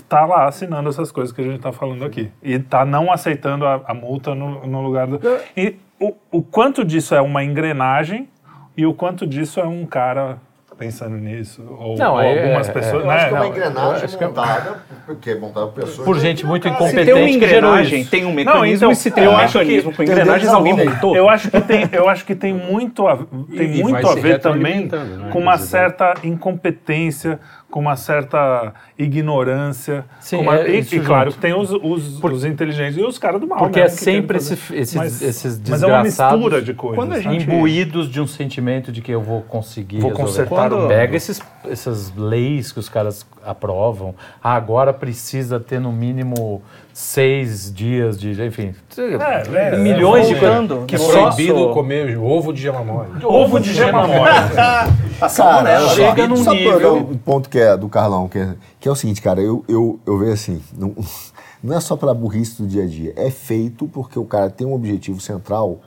[0.08, 2.32] tá lá assinando essas coisas que a gente tá falando aqui.
[2.42, 5.20] E tá não aceitando a, a multa no, no lugar do.
[5.56, 8.28] E o, o quanto disso é uma engrenagem
[8.76, 10.38] e o quanto disso é um cara
[10.78, 11.64] pensando nisso.
[11.80, 13.04] Ou, Não, ou é- algumas é- pessoas.
[13.04, 13.30] Eu acho né?
[13.30, 14.78] que é uma Não, engrenagem acho que é- montada,
[15.08, 16.06] porque é montada por pessoas.
[16.06, 19.24] Por gente muito Se incompetente tem uma engrenagem, tem um mecanismo, então, e se tem
[19.24, 21.16] eu um acho mecanismo que- com tem engrenagens, alguém montou.
[21.16, 23.26] Eu acho que tem, eu acho que tem muito a, tem
[23.72, 25.30] E- e muito a se ver também né?
[25.32, 27.40] com uma certa incompetência,
[27.70, 30.06] com uma certa ignorância.
[30.20, 33.42] Sim, uma- é e, isso e claro tem os, os, os inteligentes e os caras
[33.42, 33.60] do mal.
[33.60, 36.96] Porque mesmo, é sempre esse- esses- mas, esses Mas é uma desgraçados mistura de coisas.
[36.98, 37.40] Quando a sabe?
[37.40, 40.30] gente- imbuídos de um sentimento de que eu vou conseguir Vou resolver.
[40.46, 45.92] consertar Quando pega esses, essas leis que os caras aprovam, ah, agora precisa ter no
[45.92, 46.62] mínimo
[47.00, 52.18] seis dias de, enfim, É, é, milhões de voltando, coisas que É só proibido comer
[52.18, 53.24] ovo de gema mole.
[53.24, 54.32] Ovo de gema mole.
[54.56, 58.90] Cara, só, chega num sabe nível- Um ponto que é do Carlão, que é, que
[58.90, 60.96] é o seguinte, cara, eu, eu, eu vejo assim, não,
[61.64, 64.66] não é só pela burrice do dia a dia, é feito porque o cara tem
[64.66, 65.80] um objetivo central,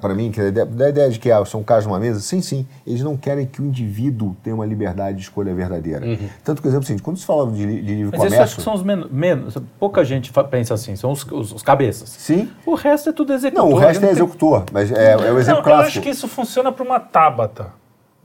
[0.00, 2.20] para mim, que é a ideia, da ideia de que ah, são casos numa mesa,
[2.20, 6.00] sim, sim, eles não querem que o indivíduo tenha uma liberdade de escolha verdadeira.
[6.42, 8.42] Tanto que, por exemplo, assim, quando se fala de, de livre Mas eu comércio...
[8.42, 9.56] acho que são os menos, menos.
[9.78, 12.08] Pouca gente pensa assim, são os, os- os cabeças.
[12.08, 12.50] Sim.
[12.64, 13.64] O resto é tudo executor.
[13.68, 15.88] Não, o resto é tem- executor, mas é, é o exemplo Não, eu clássico.
[15.88, 17.66] acho que isso funciona para uma tábata.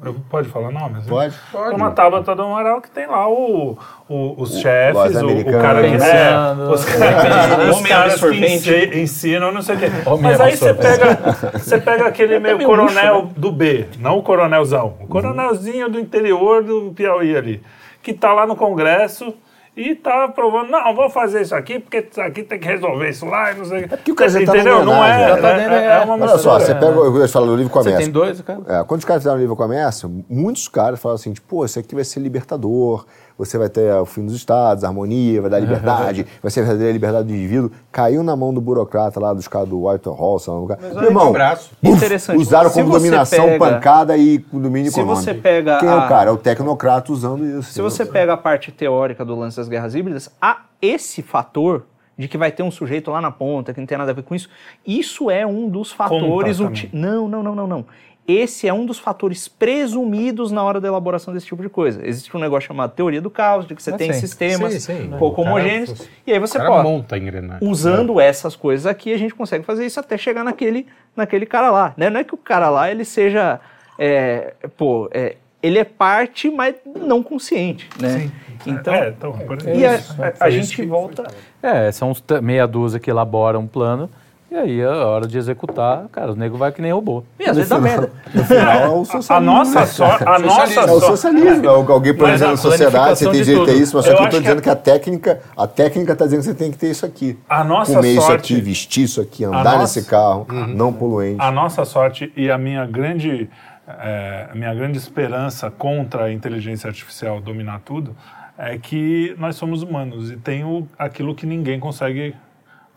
[0.04, 1.06] Eu- Pode falar nomes?
[1.06, 1.36] Pode.
[1.52, 3.78] Para uma tábata do Amaral que tem lá o,
[4.08, 6.32] o- os chefes, lojas o, o cara que é,
[6.74, 9.86] os, caras- os caras que ensinam, não sei o quê.
[10.06, 11.18] Homem Mas aí você pega,
[11.54, 16.64] você pega aquele meio meio coronel do B, não o coronelzão, o coronelzinho do interior
[16.64, 17.62] do Piauí ali,
[18.02, 19.34] que tá lá no Congresso
[19.80, 23.26] e tá provando, não, vou fazer isso aqui, porque isso aqui tem que resolver isso
[23.26, 24.84] lá, e não sei o É porque o cara já tá Entendeu?
[24.84, 26.00] Não é, tá é, dentro, é, é.
[26.02, 28.04] uma Olha só, você pega, eu falo no livro Você comércio.
[28.04, 28.60] tem dois, cara?
[28.68, 31.80] É, quando os caras fizeram o livro comércio, muitos caras falaram assim, tipo, pô, isso
[31.80, 33.06] aqui vai ser libertador,
[33.40, 36.92] você vai ter o fim dos estados, harmonia, vai dar liberdade, vai ser a verdadeira
[36.92, 37.72] liberdade do indivíduo.
[37.92, 40.78] Caiu na mão do burocrata lá, dos caras do White Hall, sei lá, no lugar.
[40.80, 41.72] Meu irmão, abraço.
[41.82, 42.38] buf, Interessante.
[42.38, 45.24] usaram como dominação, pega- pancada e domínio Se econômico.
[45.24, 46.30] você pega Quem é a- o cara?
[46.30, 47.72] É o tecnocrata usando isso.
[47.72, 51.86] Se você pega a parte teórica do lance das guerras híbridas, há esse fator
[52.18, 54.24] de que vai ter um sujeito lá na ponta que não tem nada a ver
[54.24, 54.50] com isso,
[54.86, 56.60] isso é um dos fatores.
[56.60, 57.86] uti- Não, não, não, não, não.
[58.32, 62.06] Esse é um dos fatores presumidos na hora da elaboração desse tipo de coisa.
[62.08, 64.20] Existe um negócio chamado teoria do caos, de que você Ah, tem sim.
[64.20, 65.14] sistemas Sim, sim.
[65.18, 66.84] pouco cara- homogêneos, e aí você cara pode.
[66.88, 67.68] monta a engrenagem.
[67.68, 71.94] Usando essas coisas aqui, a gente consegue fazer isso até chegar naquele, naquele cara lá.
[71.98, 72.10] Né?
[72.12, 73.60] Não é que o cara lá ele seja.
[73.98, 77.90] é, pô, é, ele é parte, mas não consciente.
[78.00, 78.30] Né?
[78.66, 80.16] Então, É, então, por e a, isso.
[80.22, 81.24] a- a isso gente volta.
[81.64, 84.10] É, são uns meia dúzia que elaboram um plano,
[84.52, 87.24] e aí a hora de executar, cara, o nego vai que nem robô.
[87.40, 88.12] E às vezes dá merda.
[88.34, 89.34] No final é o socialismo.
[89.36, 90.24] A nossa sorte.
[90.28, 91.06] A nossa É o sorte.
[91.06, 94.18] socialismo, é alguém planejando a a sociedade, você tem direito a isso, mas só Eu
[94.18, 96.72] que eu estou que dizendo que a técnica, a técnica está dizendo que você tem
[96.72, 97.38] que ter isso aqui.
[97.50, 101.38] A nossa Comer isso sorte- aqui, vestir isso aqui, andar nossa- nesse carro, não poluente.
[101.42, 103.50] A nossa sorte e a minha grande,
[103.88, 108.16] é, a minha grande esperança contra a inteligência artificial dominar tudo
[108.58, 112.36] é que nós somos humanos e tem o, aquilo que ninguém consegue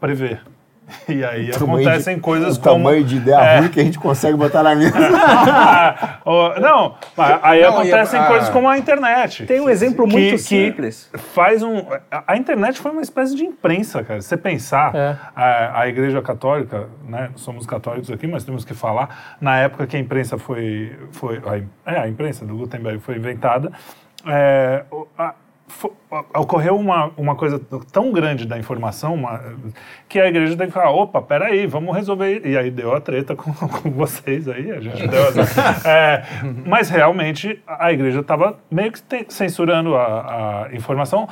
[0.01, 0.41] prever.
[1.09, 2.77] E aí O acontecem de- coisas o como...
[2.77, 3.59] tamanho de ideia É.
[3.61, 4.95] ruim que a gente consegue botar na mesa.
[6.61, 9.47] Não, mas aí Não, acontecem a- coisas como a internet.
[9.47, 11.11] Tem um exemplo Que- muito que simples.
[11.35, 11.83] Faz um.
[12.11, 14.21] a- internet foi uma espécie de imprensa, cara.
[14.21, 15.17] Se você pensar, É.
[15.35, 17.31] a, a Igreja Católica, né?
[17.37, 19.37] Somos católicos aqui, mas temos que falar.
[19.41, 20.97] Na época que a imprensa foi.
[21.13, 21.41] foi
[21.87, 23.73] é, a imprensa do Gutenberg foi inventada.
[24.27, 25.35] é, o- a-
[26.35, 27.61] ocorreu uma, uma coisa
[27.93, 29.41] tão grande da informação uma-
[30.09, 32.43] que a igreja tem que falar, opa, peraí, vamos resolver.
[32.45, 36.23] E aí deu a treta com, com vocês aí, a gente deu as- é,
[36.67, 41.29] Mas realmente a igreja estava meio que te- censurando a, a informação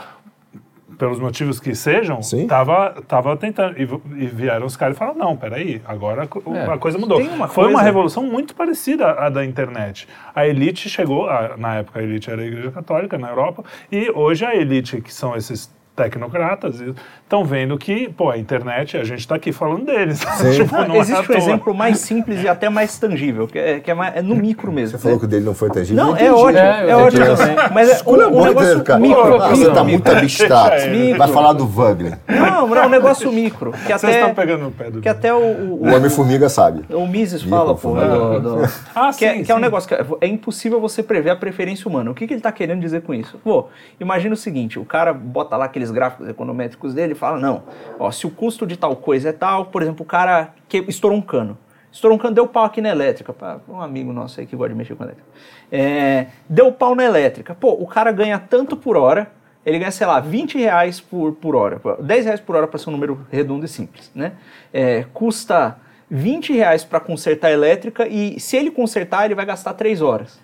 [1.01, 2.47] pelos motivos que sejam, Sim.
[2.47, 3.75] tava, tava tentando.
[3.81, 3.89] E,
[4.23, 6.73] e vieram os caras e falaram: não, peraí, agora É.
[6.73, 7.19] a coisa mudou.
[7.21, 10.07] Uma Foi uma revolução muito parecida à da internet.
[10.35, 14.11] A elite chegou, a- na época a elite era a Igreja Católica na Europa, e
[14.15, 15.71] hoje a elite, que são esses
[16.05, 16.81] tecnocratas,
[17.23, 20.21] estão vendo que, pô, a internet, a gente está aqui falando deles.
[20.55, 21.37] Tipo, Não, não é existe um toa.
[21.37, 24.73] exemplo mais simples e até mais tangível, que é, que é, mais- é no micro
[24.73, 24.97] mesmo.
[24.99, 26.05] Você falou que o dele não foi tangível.
[26.05, 27.25] Não, é ótimo, É, é ótimo.
[27.73, 28.99] Mas é um, um Muito negócio cara.
[29.01, 29.43] micro.
[29.43, 29.85] Ah, você tá micro.
[29.91, 30.77] muito abstrato.
[31.19, 32.19] Vai falar do Wagner.
[32.29, 33.73] Não, não, é um negócio micro.
[33.73, 35.01] Que Vocês estão até, pegando no pé do.
[35.01, 36.85] que até o, o, O Homem-Formiga sabe.
[36.95, 38.63] o Mises fala, do-
[38.95, 41.37] Ah, que, é, sim, que é um negócio que é, é impossível você prever a
[41.37, 42.11] preferência humana.
[42.11, 43.39] O que, que ele está querendo dizer com isso?
[43.43, 43.67] Pô,
[43.99, 47.63] imagina o seguinte, o cara bota lá aqueles gráficos econométricos dele fala, não,
[47.99, 51.17] ó, se o custo de tal coisa é tal, por exemplo, o cara que estourou
[51.17, 51.57] um cano.
[51.93, 54.71] Estourou um cano, deu pau aqui na elétrica, pra um amigo nosso aí que gosta
[54.71, 55.29] de mexer com elétrica.
[55.73, 57.55] É, deu pau na elétrica.
[57.55, 59.31] Pô, o cara ganha tanto por hora,
[59.67, 61.81] ele ganha, sei lá, 20 reais por, por hora.
[62.01, 64.33] 10 reais por hora para ser um número redondo e simples, né?
[64.73, 65.77] É, custa
[66.09, 70.41] 20 reais para consertar a elétrica e se ele consertar, ele vai gastar 3 horas,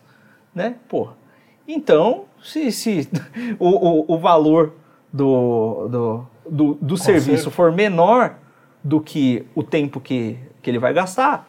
[0.54, 0.76] né?
[0.88, 1.08] Pô,
[1.66, 3.08] então, se, se
[3.58, 4.74] o, o, o valor
[5.12, 8.36] do, do, do, do serviço for menor
[8.82, 11.48] do que o tempo que, que ele vai gastar,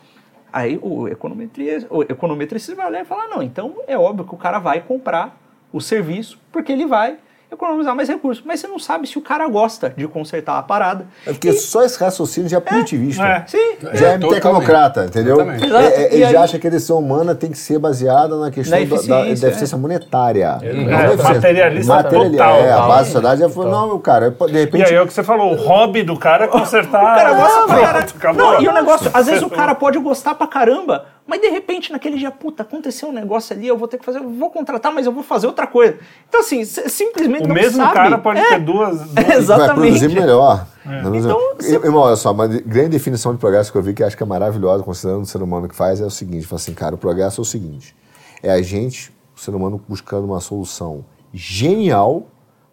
[0.51, 4.37] aí o econometrista, o econometrista vai olhar e falar, não, então é óbvio que o
[4.37, 5.37] cara vai comprar
[5.71, 7.17] o serviço porque ele vai
[7.51, 8.43] economizar mais recursos.
[8.45, 11.05] Mas você não sabe se o cara gosta de consertar a parada.
[11.25, 13.23] É porque só esse raciocínio já é punitivista.
[13.23, 13.43] É.
[13.47, 13.57] Sim,
[13.93, 14.29] Já é Totalmente.
[14.29, 15.39] tecnocrata, entendeu?
[15.41, 15.75] É, Exato.
[15.75, 18.51] é, E ele aí- já acha que a decisão humana tem que ser baseada na
[18.51, 20.57] questão da- da, eficiência, da eficiência monetária.
[20.61, 21.23] É, eficiência.
[21.33, 22.55] materialista Material- total.
[22.57, 24.83] É, a base da sociedade já foi, não, meu cara, de E repente...
[24.85, 27.01] aí é o que você falou, o hobby do cara é consertar.
[27.01, 28.45] O cara gosta pra Pronto, acabou.
[28.53, 31.91] Não, e o negócio, às vezes o cara pode gostar pra caramba, mas de repente
[31.91, 34.91] naquele dia, puta, aconteceu um negócio ali, eu vou ter que fazer, eu vou contratar,
[34.93, 35.97] mas eu vou fazer outra coisa.
[36.27, 37.93] Então assim, simplesmente O não mesmo sabe.
[37.93, 38.97] cara pode É, ter duas.
[39.11, 39.99] duas- vai Exatamente.
[39.99, 40.65] produzir melhor.
[40.85, 43.93] Então, Então, se- Irmão, olha só, uma de- grande definição de progresso que eu vi
[43.93, 46.47] que eu acho que é maravilhosa, considerando o ser humano que faz, é o seguinte:
[46.47, 47.93] fala assim, cara, o progresso é o seguinte:
[48.41, 51.03] é a gente, o ser humano, buscando uma solução
[51.33, 52.27] genial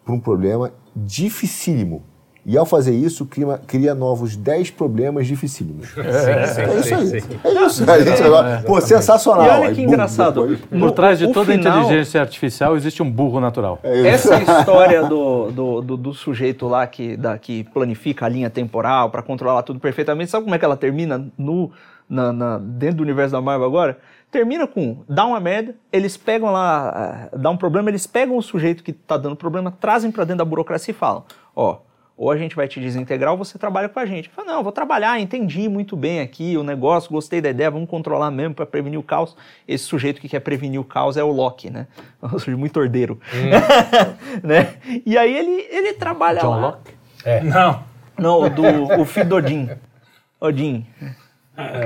[0.05, 2.03] para um problema dificílimo.
[2.47, 5.89] E ao fazer isso, cria, cria novos 10 problemas dificílimos.
[5.97, 7.23] É, isso aí.
[7.43, 7.89] É isso.
[7.91, 9.45] A gente agora, pô, sensacional.
[9.45, 10.47] E olha Aí, que bum, engraçado.
[10.47, 13.79] depois- Por trás de o toda final- inteligência artificial existe um burro natural.
[13.83, 14.31] É isso.
[14.31, 19.09] Essa história do, do, do, do sujeito lá que, da, que planifica a linha temporal
[19.09, 21.71] para controlar tudo perfeitamente, sabe como é que ela termina no,
[22.07, 23.97] na, na- dentro do universo da Marvel agora?
[24.31, 28.41] termina com dá uma merda, eles pegam lá, ah, dá um problema, eles pegam o
[28.41, 31.23] sujeito que tá dando problema, trazem para dentro da burocracia e falam,
[31.55, 31.77] ó,
[32.17, 34.29] ou a gente vai te desintegrar ou você trabalha com a gente.
[34.29, 38.31] Fala, não, vou trabalhar, entendi muito bem aqui o negócio, gostei da ideia, vamos controlar
[38.31, 39.35] mesmo para prevenir o caos.
[39.67, 41.87] Esse sujeito que quer prevenir o caos é o Loki, né?
[42.21, 43.19] É um sujeito muito ordeiro.
[44.41, 44.75] né?
[45.05, 46.57] E aí ele, ele trabalha John lá.
[46.57, 46.93] Locke?
[47.43, 47.83] Não.
[48.17, 48.63] Não, o do
[49.01, 49.69] o Fidodin.
[50.39, 50.85] Odin.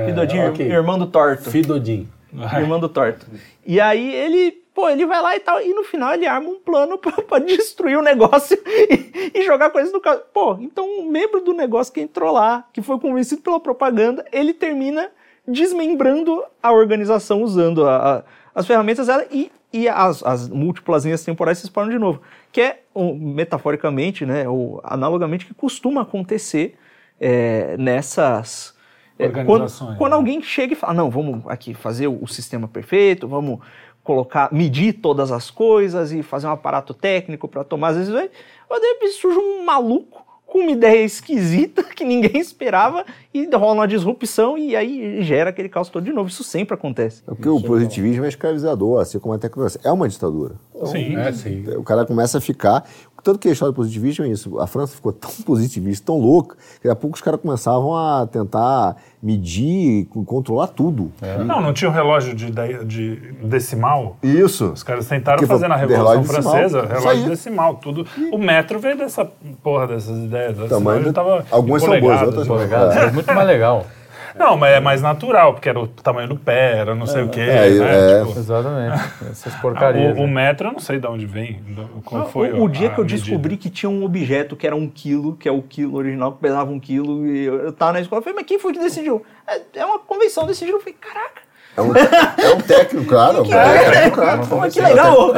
[0.06, 0.70] Fidodin, ok.
[0.70, 1.50] irmão do Torto.
[1.50, 2.08] Fidodim.
[2.32, 3.26] Irmão do Torto.
[3.66, 6.58] E aí ele, pô, ele vai lá e tal, e no final ele arma um
[6.58, 6.96] plano
[7.28, 10.22] pra destruir o negócio e, e jogar coisas no caso.
[10.32, 14.54] Pô, então um membro do negócio que entrou lá, que foi convencido pela propaganda, ele
[14.54, 15.10] termina
[15.46, 18.22] desmembrando a organização usando a- a-
[18.54, 22.20] as ferramentas dela e, e as, as múltiplas linhas temporais se exploram de novo.
[22.52, 26.76] Que é, um, metaforicamente, né, ou analogamente, que costuma acontecer
[27.20, 28.74] é, nessas...
[29.18, 30.16] é, quando, Organizações, quando né?
[30.16, 33.60] alguém chega e fala, não, vamos aqui fazer o, o sistema perfeito, vamos
[34.02, 38.30] colocar, medir todas as coisas e fazer um aparato técnico para tomar as decisões,
[38.68, 43.74] mas de repente surge um maluco com uma ideia esquisita que ninguém esperava e rola
[43.74, 46.28] uma disrupção e aí gera aquele caos todo de novo.
[46.28, 47.22] Isso sempre acontece.
[47.22, 49.80] É porque o positivismo é escravizador, assim como a tecnologia.
[49.84, 50.56] É uma ditadura.
[50.86, 51.16] Sim.
[51.16, 51.64] É, sim.
[51.76, 52.84] O cara começa a ficar.
[53.22, 54.58] Tanto que a história do positivismo é isso.
[54.58, 58.26] A França ficou tão positivista, tão louca, que daqui a pouco os caras começavam a
[58.26, 61.12] tentar medir, e controlar tudo.
[61.44, 64.16] Não, não tinha um relógio de, de- de decimal?
[64.22, 64.72] Isso.
[64.72, 66.42] Os caras tentaram fazer na Revolução decimal.
[66.52, 68.06] Francesa, relógio decimal, tudo.
[68.32, 69.24] O metro veio dessa
[69.62, 70.56] porra dessas ideias.
[70.68, 72.54] Tamanho tava algumas são boas, outras não.
[72.56, 73.84] Polegada, é muito mais legal.
[74.40, 77.28] Não, mas é mais natural, porque era o tamanho do pé, era não sei o
[77.28, 78.20] quê, É, né?
[78.20, 78.24] é.
[78.24, 79.02] Tipo, Exatamente.
[79.30, 80.16] Essas porcarias.
[80.18, 80.32] o, o né?
[80.32, 81.62] metro eu não sei de onde vem,
[82.04, 83.20] qual foi o, o dia que eu medida.
[83.20, 86.38] descobri que tinha um objeto que era um quilo, que é o quilo original, que
[86.40, 88.78] pesava um quilo, e eu, eu tava na escola, eu falei, mas quem foi que
[88.78, 89.22] decidiu?
[89.46, 90.76] É, é uma convenção, decidiu.
[90.76, 91.42] Eu falei, caraca,
[91.76, 93.38] É um, é um técnico, claro.
[93.38, 94.46] É um técnico, claro.
[94.46, 95.30] pô, que legal!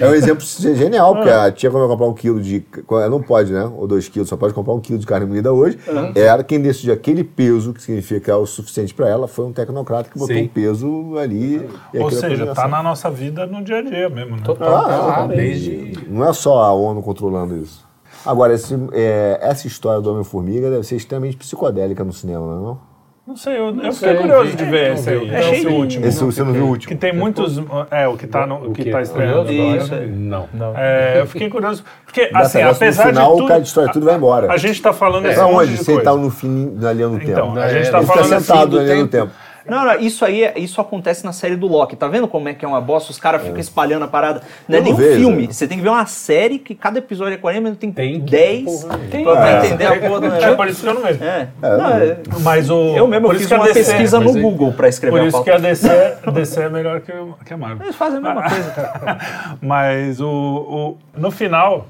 [0.00, 2.64] É um exemplo genial, porque a tia, quando vai comprar um quilo de.
[3.10, 3.70] Não pode, né?
[3.76, 5.78] Ou dois quilos, só pode comprar um quilo de carne moída hoje.
[6.14, 9.52] Era quem decidiu aquele peso, que significa que é o suficiente para ela, foi um
[9.52, 10.44] tecnocrata que botou Sim.
[10.44, 11.68] um peso ali.
[11.92, 12.68] e Ou é seja, tá coordenação.
[12.68, 14.42] na nossa vida no dia a dia mesmo, né?
[14.60, 15.98] Ah, desde.
[16.08, 17.84] Não é só a ONU controlando isso.
[18.24, 22.89] Agora, esse, é, essa história do Homem-Formiga deve ser extremamente psicodélica no cinema, não é?
[23.30, 23.34] Não?
[23.34, 24.56] Não sei, eu, eu sei, fiquei curioso vi.
[24.56, 26.06] de ver Não esse, É esse último.
[26.06, 26.88] Esse você não viu o último?
[26.88, 27.58] Que tem muitos.
[27.90, 29.94] É, o que tá, no, o que tá estreando agora.
[30.02, 30.06] É.
[30.06, 30.48] Não.
[30.52, 30.72] Não.
[30.76, 31.84] É, eu fiquei curioso.
[32.04, 33.44] Porque, assim, apesar no final, de tudo.
[33.44, 34.52] o cara destrói tudo vai embora.
[34.52, 35.90] A gente tá falando esse Pra monte onde?
[35.90, 37.58] ele tá no fim, na linha do Então, tempo.
[37.60, 39.32] a gente É, tá ele falando fica assim sentado do na linha do tempo.
[39.68, 41.94] Não, não, isso aí, é- isso acontece na série do Loki.
[41.96, 43.10] Tá vendo como é que é uma bosta?
[43.10, 44.42] Os caras ficam espalhando a parada.
[44.68, 45.44] Não é nem não um vejo, filme.
[45.44, 45.52] é.
[45.52, 48.30] Você tem que ver uma série que cada episódio é 40 minutos, tem, Tem que-
[48.30, 50.56] 10 porra, pra, pra entender a porra do É negócio.
[50.56, 51.24] por isso que eu não vejo.
[51.24, 51.48] É.
[51.60, 52.96] Não, é- Mas o.
[52.96, 55.24] Eu mesmo por eu isso fiz a uma DC pesquisa no Google pra escrever Por
[55.24, 55.50] a isso pauta.
[55.50, 55.88] que a DC,
[56.32, 57.84] DC é melhor que, o- que a Marvel.
[57.86, 59.18] Eles fazem a mesma coisa, cara.
[59.60, 61.86] Mas o, o- no final,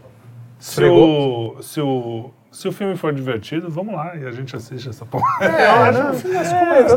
[0.58, 1.56] se Esfregou.
[1.58, 2.30] o, se, o,
[2.60, 5.24] se o filme for divertido, vamos lá e a gente assiste essa porra.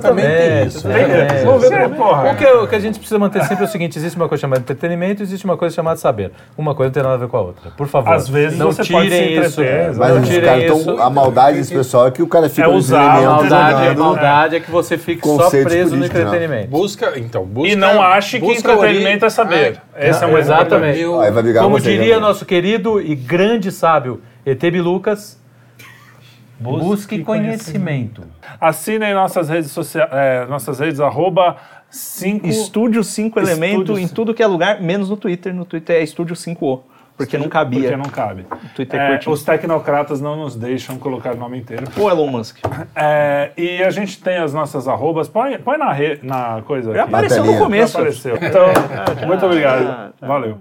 [0.02, 0.82] Também tem É, isso.
[0.82, 1.08] também.
[1.08, 1.28] né?
[1.40, 1.84] É, Vamos ver é.
[1.84, 2.32] como- porra.
[2.32, 4.42] O que, o que a gente precisa manter sempre é o seguinte: existe uma coisa
[4.42, 6.32] chamada entretenimento e existe uma coisa chamada saber.
[6.58, 7.72] Uma coisa não tem nada a ver com a outra.
[7.72, 8.14] Por favor.
[8.14, 9.62] Às vezes não você pode se tirem isso.
[9.98, 11.00] Mas não tirem caras isso.
[11.00, 14.56] a maldade desse pessoal é que o cara fica É no usar maldade, a maldade
[14.58, 16.08] é que você fique só preso no né?
[16.08, 16.68] entretenimento.
[16.68, 17.70] Busca, então, busca.
[17.70, 19.82] E não ache que entretenimento ori- é saber.
[19.96, 21.00] Ai, Esse é um Exatamente.
[21.00, 21.20] Eu-
[21.62, 22.22] Como diria né?
[22.22, 25.42] nosso querido e grande sábio Etebi Lucas,
[26.64, 28.24] busque conhecimento.
[28.60, 31.58] Assinem nossas redes sociais, é, nossas redes, arroba
[31.90, 32.48] 5...
[32.48, 34.16] Estúdio 5 Elemento em cinco.
[34.16, 35.54] tudo que é lugar, menos no Twitter.
[35.54, 36.80] No Twitter é Estúdio 5O,
[37.16, 37.82] porque não cabia.
[37.82, 38.46] Porque não cabe.
[38.76, 39.34] Twitter é É, curtinho.
[39.34, 41.86] os tecnocratas não nos deixam colocar o nome inteiro.
[41.98, 42.58] Ou Elon Musk.
[42.96, 45.28] É, e a gente tem as nossas arrobas.
[45.30, 47.14] Põe, põe na, re, na coisa Já aqui.
[47.14, 47.94] apareceu no começo.
[47.94, 48.36] Já apareceu.
[48.42, 48.66] Então,
[49.28, 50.14] muito obrigado.
[50.20, 50.58] Valeu.